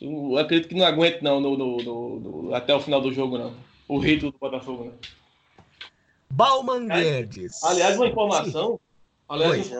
eu 0.00 0.36
acredito 0.38 0.68
que 0.68 0.74
não 0.74 0.86
aguento 0.86 1.22
não 1.22 1.40
no, 1.40 1.56
no, 1.56 2.20
no, 2.20 2.54
até 2.54 2.74
o 2.74 2.80
final 2.80 3.00
do 3.00 3.12
jogo, 3.12 3.38
não. 3.38 3.54
O 3.88 3.98
ritmo 3.98 4.32
do 4.32 4.38
Botafogo, 4.38 4.84
né? 4.84 4.92
Bauman 6.30 6.88
Guedes. 6.88 7.62
Aliás, 7.64 7.96
uma 7.96 8.08
informação. 8.08 8.80
Aliás, 9.28 9.70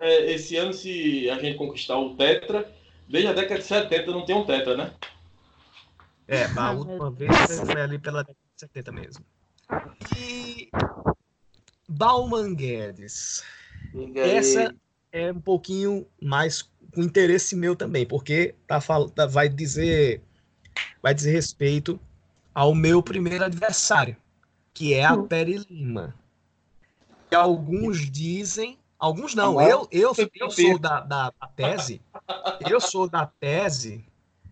é, 0.00 0.32
esse 0.32 0.56
ano, 0.56 0.72
se 0.72 1.30
a 1.30 1.38
gente 1.38 1.56
conquistar 1.56 1.98
o 1.98 2.16
Tetra, 2.16 2.70
desde 3.08 3.28
a 3.28 3.32
década 3.32 3.60
de 3.60 3.66
70 3.66 4.10
não 4.10 4.24
tem 4.24 4.34
um 4.34 4.44
Tetra, 4.44 4.76
né? 4.76 4.92
É, 6.26 6.44
a 6.56 6.72
última 6.72 7.10
vez 7.10 7.30
foi 7.60 7.80
ali 7.80 7.98
pela 7.98 8.22
década 8.22 8.38
de 8.54 8.60
70 8.60 8.92
mesmo. 8.92 9.24
E 10.16 10.70
Bauman 11.88 12.54
Guedes. 12.54 13.44
Essa 14.16 14.74
é 15.12 15.30
um 15.30 15.40
pouquinho 15.40 16.06
mais 16.20 16.68
interesse 16.96 17.56
meu 17.56 17.74
também, 17.74 18.06
porque 18.06 18.54
tá, 18.66 18.80
tá, 19.14 19.26
vai 19.26 19.48
dizer 19.48 20.22
vai 21.02 21.14
dizer 21.14 21.32
respeito 21.32 21.98
ao 22.54 22.74
meu 22.74 23.02
primeiro 23.02 23.44
adversário, 23.44 24.16
que 24.72 24.94
é 24.94 25.04
a 25.04 25.14
hum. 25.14 25.26
Peri 25.26 25.58
Lima. 25.68 26.14
E 27.30 27.34
alguns 27.34 28.10
dizem, 28.10 28.78
alguns 28.98 29.34
não, 29.34 29.60
eu, 29.60 29.88
eu, 29.90 30.12
eu 30.34 30.50
sou 30.50 30.78
da, 30.78 31.00
da, 31.00 31.32
da 31.40 31.46
tese, 31.48 32.00
eu 32.68 32.80
sou 32.80 33.08
da 33.08 33.26
tese 33.26 34.04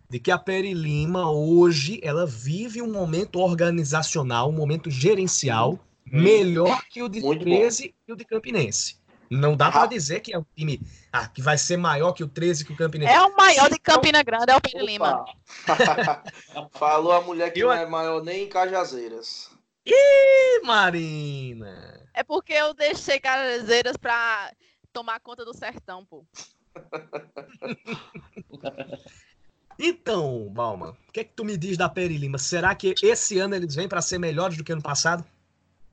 de 0.08 0.18
que 0.18 0.30
a 0.30 0.38
Peri 0.38 0.74
Lima 0.74 1.30
hoje 1.30 2.00
ela 2.02 2.26
vive 2.26 2.82
um 2.82 2.90
momento 2.90 3.38
organizacional, 3.38 4.48
um 4.48 4.52
momento 4.52 4.90
gerencial 4.90 5.74
hum. 6.06 6.20
melhor 6.20 6.82
que 6.88 7.02
o 7.02 7.08
de 7.08 7.20
Muito 7.20 7.44
13 7.44 7.88
bom. 7.88 7.94
e 8.08 8.12
o 8.12 8.16
de 8.16 8.24
Campinense. 8.24 8.99
Não 9.30 9.56
dá 9.56 9.70
para 9.70 9.86
dizer 9.86 10.20
que 10.20 10.34
é 10.34 10.38
um 10.38 10.44
time 10.56 10.80
ah, 11.12 11.28
que 11.28 11.40
vai 11.40 11.56
ser 11.56 11.76
maior 11.76 12.12
que 12.12 12.24
o 12.24 12.28
13 12.28 12.64
que 12.64 12.72
o 12.72 12.76
Campinense. 12.76 13.12
É 13.12 13.22
o 13.22 13.36
maior 13.36 13.70
de 13.70 13.78
Campina 13.78 14.24
Grande, 14.24 14.50
é 14.50 14.56
o 14.56 14.60
Pedro 14.60 14.84
Lima. 14.84 15.24
Falou 16.72 17.12
a 17.12 17.20
mulher 17.20 17.52
que 17.52 17.60
Eu... 17.60 17.68
não 17.68 17.74
é 17.74 17.86
maior 17.86 18.24
nem 18.24 18.44
em 18.44 18.48
Cajazeiras. 18.48 19.48
Ih, 19.86 20.60
Marina! 20.64 22.08
É 22.12 22.24
porque 22.24 22.52
eu 22.52 22.74
deixei 22.74 23.20
Cajazeiras 23.20 23.96
para 23.96 24.52
tomar 24.92 25.20
conta 25.20 25.44
do 25.44 25.56
sertão, 25.56 26.04
pô. 26.04 26.26
então, 29.78 30.48
Balma, 30.50 30.96
o 31.08 31.12
que 31.12 31.20
é 31.20 31.24
que 31.24 31.34
tu 31.34 31.44
me 31.44 31.56
diz 31.56 31.76
da 31.76 31.88
Peri 31.88 32.18
Lima? 32.18 32.36
Será 32.36 32.74
que 32.74 32.96
esse 33.00 33.38
ano 33.38 33.54
eles 33.54 33.76
vêm 33.76 33.88
para 33.88 34.02
ser 34.02 34.18
melhores 34.18 34.56
do 34.56 34.64
que 34.64 34.72
ano 34.72 34.82
passado? 34.82 35.24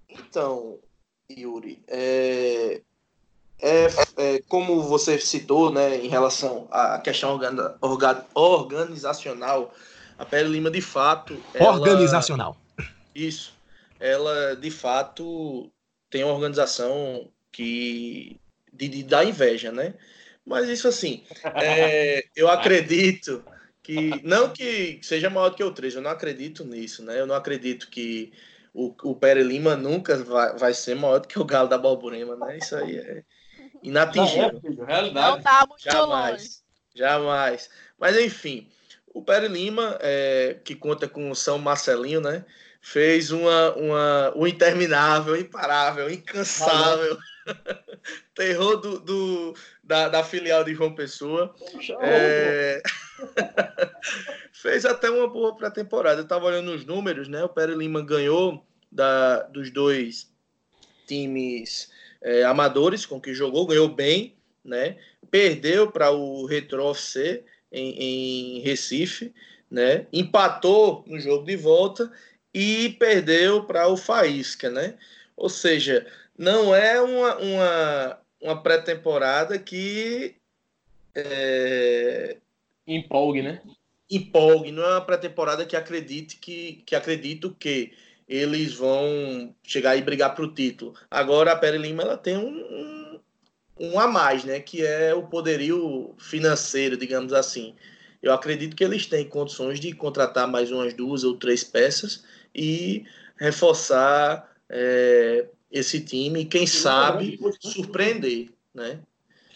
Então, 0.10 0.80
Yuri, 1.30 1.84
é... 1.88 2.82
É, 3.60 3.88
é, 4.18 4.42
como 4.48 4.84
você 4.84 5.20
citou, 5.20 5.72
né, 5.72 5.98
em 5.98 6.08
relação 6.08 6.68
à 6.70 7.00
questão 7.00 7.32
organ, 7.32 7.76
orga, 7.82 8.26
organizacional, 8.36 9.74
a 10.18 10.26
Pele 10.26 10.50
Lima, 10.50 10.70
de 10.70 10.82
fato. 10.82 11.42
Ela, 11.54 11.74
organizacional. 11.74 12.56
Isso. 13.16 13.54
Ela, 14.00 14.56
de 14.56 14.70
fato, 14.70 15.72
tem 16.10 16.24
uma 16.24 16.34
organização 16.34 17.30
que. 17.52 18.40
de, 18.72 18.88
de 18.88 19.04
dar 19.04 19.26
inveja, 19.26 19.72
né? 19.72 19.96
Mas 20.46 20.70
isso, 20.70 20.88
assim, 20.88 21.24
é, 21.56 22.24
eu 22.36 22.48
acredito 22.50 23.44
que. 23.82 24.22
Não 24.24 24.50
que 24.50 25.00
seja 25.02 25.32
maior 25.32 25.50
do 25.50 25.56
que 25.56 25.64
o 25.64 25.72
3, 25.72 25.96
eu 25.96 26.02
não 26.02 26.12
acredito 26.12 26.64
nisso, 26.64 27.04
né? 27.04 27.20
Eu 27.20 27.26
não 27.26 27.36
acredito 27.36 27.90
que 27.90 28.32
o, 28.72 28.94
o 29.04 29.16
Pere 29.16 29.42
Lima 29.42 29.76
nunca 29.76 30.16
vai, 30.24 30.56
vai 30.56 30.74
ser 30.76 30.96
maior 30.96 31.20
do 31.20 31.28
que 31.28 31.40
o 31.40 31.46
Galo 31.46 31.68
da 31.68 31.78
Balburema, 31.78 32.36
né? 32.36 32.60
Isso 32.60 32.76
aí 32.76 32.98
é 32.98 33.24
inatingível. 33.84 34.62
É, 34.64 34.86
realidade. 34.86 35.36
Não 35.36 35.42
tá 35.42 35.66
muito 35.68 35.84
jamais, 35.84 36.42
longe. 36.42 36.50
Jamais. 36.96 37.70
Mas 38.00 38.18
enfim, 38.18 38.68
o 39.14 39.22
Pere 39.22 39.48
Lima, 39.48 39.98
é, 40.02 40.58
que 40.64 40.76
conta 40.76 41.08
com 41.08 41.32
o 41.32 41.36
São 41.36 41.58
Marcelinho, 41.58 42.22
né? 42.22 42.46
Fez 42.82 43.32
uma, 43.32 43.76
uma, 43.76 44.34
um 44.36 44.48
interminável, 44.48 45.36
imparável, 45.36 46.10
incansável 46.10 47.18
terror 48.34 48.78
do, 48.78 49.00
do, 49.00 49.56
da, 49.84 50.08
da 50.08 50.24
filial 50.24 50.64
de 50.64 50.74
João 50.74 50.94
Pessoa. 50.94 51.54
É... 52.02 52.82
Fez 54.54 54.86
até 54.86 55.10
uma 55.10 55.28
boa 55.28 55.56
pré-temporada. 55.56 56.22
Eu 56.22 56.24
estava 56.24 56.46
olhando 56.46 56.72
os 56.72 56.86
números, 56.86 57.28
né? 57.28 57.44
O 57.44 57.50
Pere 57.50 57.76
Lima 57.76 58.02
ganhou 58.04 58.66
da, 58.92 59.44
dos 59.44 59.72
dois 59.72 60.32
times 61.08 61.90
é, 62.22 62.44
amadores 62.44 63.06
com 63.06 63.20
que 63.20 63.34
jogou, 63.34 63.66
ganhou 63.66 63.90
bem, 63.90 64.36
né? 64.64 64.98
Perdeu 65.30 65.92
para 65.92 66.12
o 66.12 66.46
Retro 66.46 66.90
FC 66.92 67.44
em, 67.72 68.58
em 68.58 68.60
Recife, 68.62 69.34
né? 69.70 70.06
Empatou 70.12 71.04
no 71.08 71.20
jogo 71.20 71.46
de 71.46 71.56
volta 71.56 72.12
e 72.54 72.96
perdeu 73.00 73.64
para 73.64 73.88
o 73.88 73.98
Faísca, 73.98 74.70
né? 74.70 74.96
Ou 75.36 75.50
seja, 75.50 76.06
não 76.38 76.74
é 76.74 77.00
uma, 77.02 77.38
uma, 77.38 78.20
uma 78.42 78.64
pré-temporada 78.64 79.58
que 79.60 80.36
é... 81.16 82.38
empolgue, 82.86 83.42
né? 83.42 83.62
Empolgue, 84.10 84.72
não 84.72 84.84
é 84.84 84.92
uma 84.92 85.06
pré-temporada 85.06 85.66
que 85.66 85.76
acredite 85.76 86.38
que, 86.38 86.82
que 86.86 86.96
acredito 86.96 87.56
que 87.60 87.94
eles 88.28 88.74
vão 88.74 89.56
chegar 89.64 89.96
e 89.96 90.02
brigar 90.02 90.36
para 90.36 90.44
o 90.44 90.54
título. 90.54 90.94
Agora 91.10 91.54
a 91.54 91.56
Pere 91.56 91.78
Lima 91.78 92.04
ela 92.04 92.18
tem 92.18 92.38
um, 92.38 93.20
um 93.80 94.00
a 94.00 94.08
mais, 94.08 94.44
né? 94.44 94.60
Que 94.60 94.86
é 94.86 95.14
o 95.14 95.24
poderio 95.24 96.14
financeiro, 96.18 96.98
digamos 96.98 97.32
assim. 97.32 97.76
Eu 98.22 98.34
acredito 98.34 98.76
que 98.76 98.84
eles 98.84 99.06
têm 99.06 99.28
condições 99.28 99.80
de 99.80 99.94
contratar 99.94 100.48
mais 100.48 100.72
umas 100.72 100.94
duas 100.94 101.24
ou 101.24 101.38
três 101.38 101.64
peças 101.64 102.26
e 102.54 103.06
reforçar 103.40 104.52
é, 104.70 105.48
esse 105.72 106.02
time, 106.02 106.46
quem 106.46 106.68
sabe 106.68 107.40
surpreender, 107.62 108.50
né? 108.74 109.00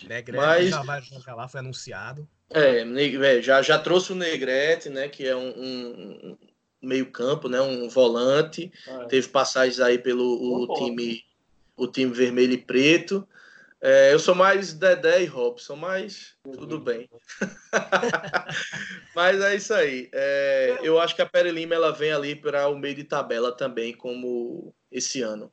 Negrete 0.08 0.46
Mas, 0.46 0.70
já 0.70 0.82
vai 0.84 1.02
jogar 1.02 1.36
lá, 1.36 1.48
foi 1.48 1.60
anunciado. 1.60 2.28
É, 2.50 2.82
é, 2.82 3.42
já, 3.42 3.62
já 3.62 3.78
trouxe 3.80 4.12
o 4.12 4.16
Negrete, 4.16 4.90
né? 4.90 5.08
Que 5.08 5.28
é 5.28 5.36
um, 5.36 5.50
um 5.50 6.38
meio 6.82 7.12
campo, 7.12 7.48
né? 7.48 7.62
Um 7.62 7.88
volante. 7.88 8.72
É. 8.88 9.06
Teve 9.06 9.28
passagens 9.28 9.80
aí 9.80 9.98
pelo 9.98 10.24
o 10.24 10.74
time, 10.76 11.24
o 11.78 11.88
time 11.88 12.12
vermelho 12.12 12.54
e 12.54 12.58
preto. 12.58 13.28
É, 13.84 14.14
eu 14.14 14.20
sou 14.20 14.36
mais 14.36 14.74
Dedé 14.74 15.24
e 15.24 15.26
Robson, 15.26 15.76
mas 15.76 16.36
tudo 16.44 16.80
bem. 16.80 17.10
mas 19.16 19.42
é 19.42 19.56
isso 19.56 19.74
aí. 19.74 20.08
É, 20.14 20.80
eu 20.84 21.00
acho 21.00 21.16
que 21.16 21.22
a 21.22 21.26
Pere 21.26 21.50
Lima 21.50 21.74
ela 21.74 21.92
vem 21.92 22.12
ali 22.12 22.36
para 22.36 22.68
o 22.68 22.78
meio 22.78 22.94
de 22.94 23.04
tabela 23.04 23.52
também, 23.52 23.92
como 23.92 24.72
esse 24.92 25.24
ano. 25.24 25.52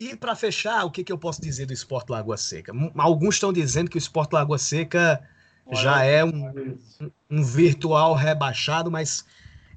E 0.00 0.16
para 0.16 0.34
fechar, 0.34 0.84
o 0.84 0.90
que, 0.90 1.04
que 1.04 1.12
eu 1.12 1.18
posso 1.18 1.42
dizer 1.42 1.66
do 1.66 1.74
Esporte 1.74 2.10
Lagoa 2.10 2.38
Seca? 2.38 2.72
Alguns 2.96 3.34
estão 3.34 3.52
dizendo 3.52 3.90
que 3.90 3.96
o 3.96 3.98
Esporte 3.98 4.32
Lagoa 4.32 4.58
Seca 4.58 5.22
já 5.70 6.02
é 6.02 6.24
um, 6.24 6.76
um 7.30 7.44
virtual 7.44 8.14
rebaixado, 8.14 8.90
mas 8.90 9.24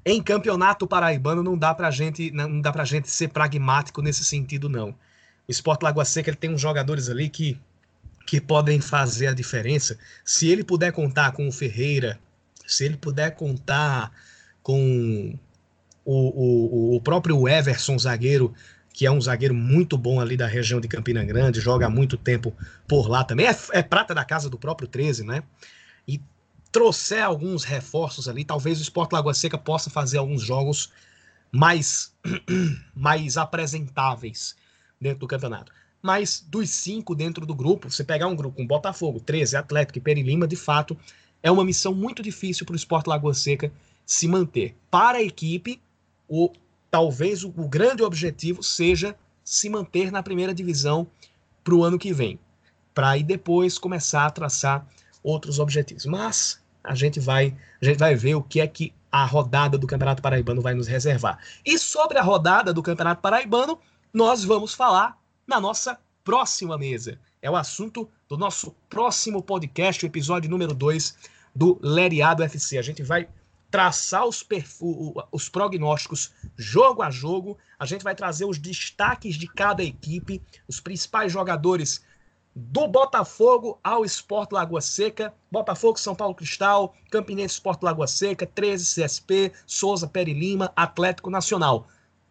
em 0.08 0.22
campeonato 0.22 0.86
paraibano 0.86 1.42
não 1.42 1.58
dá 1.58 1.74
pra 1.74 1.90
gente, 1.90 2.30
não 2.30 2.60
dá 2.60 2.72
pra 2.72 2.84
gente 2.84 3.10
ser 3.10 3.26
pragmático 3.26 4.00
nesse 4.00 4.24
sentido, 4.24 4.68
não. 4.68 4.90
O 4.90 4.94
Esporte 5.48 5.82
Lagoa 5.82 6.04
Seca 6.04 6.30
ele 6.30 6.36
tem 6.36 6.48
uns 6.48 6.60
jogadores 6.60 7.10
ali 7.10 7.28
que, 7.28 7.60
que 8.24 8.40
podem 8.40 8.80
fazer 8.80 9.26
a 9.26 9.34
diferença. 9.34 9.98
Se 10.24 10.48
ele 10.48 10.62
puder 10.62 10.92
contar 10.92 11.32
com 11.32 11.48
o 11.48 11.52
Ferreira, 11.52 12.20
se 12.64 12.84
ele 12.84 12.96
puder 12.96 13.32
contar 13.32 14.12
com 14.62 15.36
o, 16.04 16.94
o, 16.94 16.96
o 16.96 17.00
próprio 17.00 17.48
Everson, 17.48 17.98
zagueiro, 17.98 18.54
que 18.92 19.06
é 19.06 19.10
um 19.10 19.20
zagueiro 19.20 19.54
muito 19.54 19.98
bom 19.98 20.20
ali 20.20 20.36
da 20.36 20.46
região 20.46 20.80
de 20.80 20.86
Campina 20.86 21.24
Grande, 21.24 21.60
joga 21.60 21.86
há 21.86 21.90
muito 21.90 22.16
tempo 22.16 22.54
por 22.86 23.08
lá 23.08 23.24
também, 23.24 23.46
é, 23.48 23.56
é 23.72 23.82
prata 23.82 24.14
da 24.14 24.24
casa 24.24 24.48
do 24.48 24.56
próprio 24.56 24.86
13, 24.86 25.24
né? 25.24 25.42
E 26.06 26.20
trouxer 26.70 27.24
alguns 27.24 27.64
reforços 27.64 28.28
ali, 28.28 28.44
talvez 28.44 28.78
o 28.78 28.82
Sport 28.82 29.12
Lagoa 29.12 29.34
Seca 29.34 29.58
possa 29.58 29.90
fazer 29.90 30.18
alguns 30.18 30.42
jogos 30.42 30.92
mais, 31.50 32.14
mais 32.94 33.36
apresentáveis 33.36 34.56
dentro 35.00 35.20
do 35.20 35.26
campeonato. 35.26 35.72
Mas 36.02 36.44
dos 36.46 36.70
cinco 36.70 37.14
dentro 37.14 37.46
do 37.46 37.54
grupo, 37.54 37.90
você 37.90 38.04
pegar 38.04 38.26
um 38.26 38.36
grupo 38.36 38.56
com 38.56 38.66
Botafogo, 38.66 39.20
13, 39.20 39.56
Atlético 39.56 39.98
e 39.98 40.02
Perilima, 40.02 40.46
de 40.46 40.56
fato, 40.56 40.96
é 41.42 41.50
uma 41.50 41.64
missão 41.64 41.94
muito 41.94 42.22
difícil 42.22 42.66
para 42.66 42.74
o 42.74 42.76
Sport 42.76 43.06
Lagoa 43.06 43.34
Seca 43.34 43.72
se 44.04 44.28
manter. 44.28 44.76
Para 44.90 45.18
a 45.18 45.22
equipe, 45.22 45.80
o, 46.28 46.52
talvez 46.90 47.42
o, 47.42 47.48
o 47.56 47.68
grande 47.68 48.02
objetivo 48.02 48.62
seja 48.62 49.16
se 49.44 49.68
manter 49.68 50.10
na 50.10 50.22
primeira 50.22 50.54
divisão 50.54 51.06
para 51.62 51.74
o 51.74 51.82
ano 51.82 51.98
que 51.98 52.12
vem, 52.12 52.38
para 52.94 53.10
aí 53.10 53.22
depois 53.22 53.78
começar 53.78 54.26
a 54.26 54.30
traçar 54.30 54.86
outros 55.26 55.58
objetivos. 55.58 56.06
Mas 56.06 56.62
a 56.84 56.94
gente 56.94 57.18
vai, 57.18 57.56
a 57.82 57.84
gente 57.84 57.98
vai 57.98 58.14
ver 58.14 58.36
o 58.36 58.42
que 58.42 58.60
é 58.60 58.66
que 58.66 58.94
a 59.10 59.24
rodada 59.24 59.76
do 59.76 59.86
Campeonato 59.86 60.22
Paraibano 60.22 60.62
vai 60.62 60.74
nos 60.74 60.86
reservar. 60.86 61.38
E 61.64 61.78
sobre 61.78 62.18
a 62.18 62.22
rodada 62.22 62.72
do 62.72 62.82
Campeonato 62.82 63.20
Paraibano, 63.20 63.78
nós 64.14 64.44
vamos 64.44 64.72
falar 64.72 65.18
na 65.46 65.60
nossa 65.60 65.98
próxima 66.22 66.78
mesa. 66.78 67.18
É 67.42 67.50
o 67.50 67.56
assunto 67.56 68.08
do 68.28 68.36
nosso 68.36 68.74
próximo 68.88 69.42
podcast, 69.42 70.04
o 70.04 70.06
episódio 70.06 70.50
número 70.50 70.74
2 70.74 71.16
do 71.54 71.78
Leriado 71.82 72.42
FC. 72.42 72.78
A 72.78 72.82
gente 72.82 73.02
vai 73.02 73.28
traçar 73.70 74.24
os, 74.24 74.46
os 75.32 75.48
prognósticos 75.48 76.32
jogo 76.56 77.02
a 77.02 77.10
jogo, 77.10 77.58
a 77.78 77.84
gente 77.84 78.04
vai 78.04 78.14
trazer 78.14 78.44
os 78.44 78.58
destaques 78.58 79.34
de 79.34 79.46
cada 79.48 79.82
equipe, 79.82 80.40
os 80.68 80.78
principais 80.78 81.32
jogadores 81.32 82.02
do 82.58 82.88
Botafogo 82.88 83.78
ao 83.84 84.02
Esporte 84.02 84.54
Lagoa 84.54 84.80
Seca, 84.80 85.34
Botafogo, 85.52 86.00
São 86.00 86.14
Paulo 86.14 86.34
Cristal, 86.34 86.94
Campinense 87.10 87.56
Esporte 87.56 87.82
Lagoa 87.82 88.06
Seca, 88.06 88.46
13 88.46 89.02
CSP, 89.02 89.52
Souza 89.66 90.08
Peri 90.08 90.32
Lima, 90.32 90.72
Atlético 90.74 91.28
Nacional. 91.28 91.86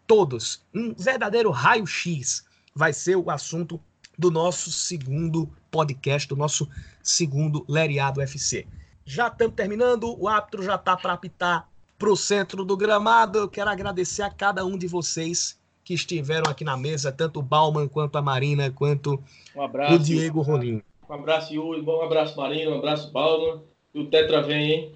Todos, 0.07 0.65
um 0.73 0.95
verdadeiro 0.95 1.51
raio-x 1.51 2.43
vai 2.73 2.91
ser 2.91 3.15
o 3.15 3.29
assunto 3.29 3.79
do 4.17 4.31
nosso 4.31 4.71
segundo 4.71 5.47
podcast, 5.69 6.27
do 6.27 6.35
nosso 6.35 6.67
segundo 7.03 7.63
Leriado 7.69 8.19
FC. 8.19 8.65
Já 9.05 9.27
estamos 9.27 9.55
terminando, 9.55 10.19
o 10.19 10.27
árbitro 10.27 10.63
já 10.63 10.73
está 10.73 10.97
para 10.97 11.13
apitar 11.13 11.69
para 11.99 12.09
o 12.09 12.17
centro 12.17 12.65
do 12.65 12.75
gramado. 12.75 13.37
Eu 13.37 13.47
quero 13.47 13.69
agradecer 13.69 14.23
a 14.23 14.31
cada 14.31 14.65
um 14.65 14.75
de 14.75 14.87
vocês 14.87 15.59
que 15.85 15.93
estiveram 15.93 16.49
aqui 16.49 16.63
na 16.63 16.75
mesa, 16.75 17.11
tanto 17.11 17.39
o 17.39 17.43
Bauman, 17.43 17.87
quanto 17.87 18.17
a 18.17 18.21
Marina, 18.21 18.71
quanto 18.71 19.23
um 19.55 19.61
abraço, 19.61 19.93
o 19.93 19.99
Diego 19.99 20.41
Rolim. 20.41 20.81
Um 21.07 21.13
abraço, 21.13 21.53
Yuri. 21.53 21.81
Bom 21.83 22.01
abraço, 22.01 22.35
Marina. 22.35 22.71
Um 22.71 22.79
abraço, 22.79 23.11
Bauman. 23.11 23.61
E 23.93 23.99
o 23.99 24.07
Tetra 24.07 24.41
vem, 24.41 24.71
hein? 24.71 24.95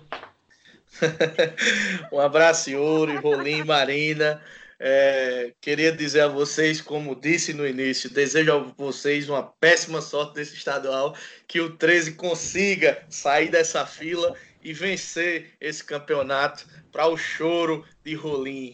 um 2.12 2.20
abraço, 2.20 2.72
Yuri, 2.72 3.18
Rolim, 3.18 3.64
Marina. 3.64 4.42
É, 4.80 5.54
queria 5.62 5.92
dizer 5.92 6.22
a 6.22 6.28
vocês, 6.28 6.82
como 6.82 7.16
disse 7.16 7.54
no 7.54 7.68
início, 7.68 8.10
desejo 8.10 8.52
a 8.52 8.58
vocês 8.76 9.30
uma 9.30 9.44
péssima 9.44 10.02
sorte 10.02 10.36
desse 10.36 10.56
estadual, 10.56 11.14
que 11.48 11.62
o 11.62 11.76
13 11.76 12.14
consiga 12.14 13.04
sair 13.10 13.50
dessa 13.50 13.86
fila 13.86 14.34
e 14.64 14.74
vencer 14.74 15.52
esse 15.62 15.84
campeonato 15.84 16.66
para 16.92 17.08
o 17.08 17.16
choro 17.16 17.86
de 18.04 18.16
Rolim. 18.16 18.74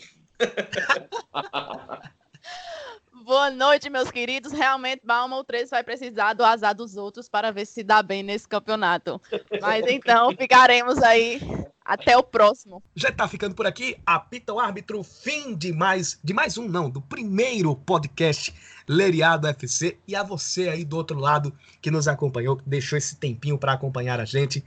Boa 3.26 3.50
noite, 3.50 3.90
meus 3.90 4.12
queridos. 4.12 4.52
Realmente, 4.52 5.02
Balma, 5.04 5.36
o 5.38 5.44
13 5.44 5.72
vai 5.72 5.84
precisar 5.84 6.34
do 6.34 6.46
azar 6.46 6.76
dos 6.76 6.96
outros 6.96 7.28
para 7.28 7.52
ver 7.52 7.66
se 7.66 7.84
dá 7.84 8.04
bem 8.04 8.22
nesse 8.22 8.48
campeonato. 8.48 9.20
Mas 9.60 9.84
então, 9.88 10.30
ficaremos 10.38 11.02
aí 11.02 11.42
até 11.84 12.16
o 12.16 12.22
próximo. 12.22 12.84
Já 12.96 13.10
está 13.10 13.28
ficando 13.28 13.56
por 13.56 13.66
aqui. 13.66 13.98
Apita 14.06 14.54
o 14.54 14.60
árbitro. 14.60 15.04
Fim 15.04 15.56
de 15.56 15.74
mais, 15.74 16.20
de 16.24 16.36
mais 16.36 16.56
um, 16.56 16.68
não, 16.68 16.88
do 16.88 17.02
primeiro 17.02 17.76
podcast 17.76 18.54
Leriado 18.88 19.48
FC. 19.48 19.98
E 20.08 20.16
a 20.16 20.22
você 20.22 20.70
aí 20.70 20.86
do 20.86 20.96
outro 20.96 21.18
lado 21.18 21.52
que 21.82 21.90
nos 21.90 22.08
acompanhou, 22.08 22.58
que 22.58 22.70
deixou 22.70 22.96
esse 22.96 23.16
tempinho 23.16 23.58
para 23.58 23.74
acompanhar 23.74 24.20
a 24.20 24.26
gente. 24.26 24.64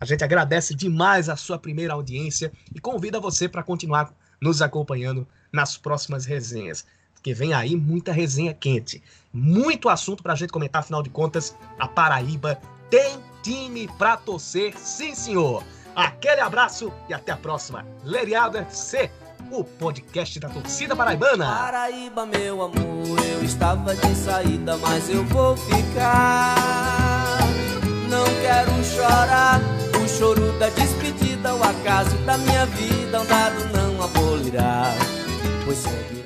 A 0.00 0.04
gente 0.04 0.24
agradece 0.24 0.74
demais 0.74 1.28
a 1.28 1.36
sua 1.36 1.60
primeira 1.60 1.92
audiência 1.92 2.50
e 2.74 2.80
convida 2.80 3.20
você 3.20 3.48
para 3.48 3.62
continuar 3.62 4.12
nos 4.40 4.62
acompanhando 4.62 5.26
nas 5.52 5.76
próximas 5.76 6.24
resenhas. 6.24 6.84
Porque 7.14 7.34
vem 7.34 7.52
aí 7.52 7.76
muita 7.76 8.12
resenha 8.12 8.54
quente, 8.54 9.02
muito 9.32 9.88
assunto 9.88 10.22
para 10.22 10.32
a 10.32 10.36
gente 10.36 10.52
comentar, 10.52 10.80
afinal 10.80 11.02
de 11.02 11.10
contas, 11.10 11.54
a 11.78 11.86
Paraíba 11.86 12.58
tem 12.88 13.18
time 13.42 13.88
para 13.98 14.16
torcer, 14.16 14.76
sim 14.78 15.14
senhor. 15.14 15.62
Aquele 15.94 16.40
abraço 16.40 16.90
e 17.08 17.14
até 17.14 17.32
a 17.32 17.36
próxima. 17.36 17.84
Leriado 18.04 18.56
FC, 18.56 19.10
o 19.50 19.64
podcast 19.64 20.38
da 20.40 20.48
torcida 20.48 20.94
paraibana. 20.96 21.44
Paraíba, 21.44 22.24
meu 22.24 22.62
amor, 22.62 23.18
eu 23.32 23.44
estava 23.44 23.94
de 23.94 24.14
saída, 24.14 24.76
mas 24.78 25.08
eu 25.10 25.24
vou 25.26 25.56
ficar. 25.56 27.40
Não 28.08 28.24
quero 28.40 28.84
chorar, 28.84 29.60
choro 30.18 30.52
da 30.58 30.68
despedida, 30.68 31.54
o 31.54 31.62
acaso 31.62 32.16
da 32.26 32.36
minha 32.38 32.66
vida, 32.66 33.20
um 33.20 33.26
dado 33.26 33.64
não 33.72 34.02
abolirá, 34.02 34.94
pois 35.64 35.78
seguirás. 35.78 36.19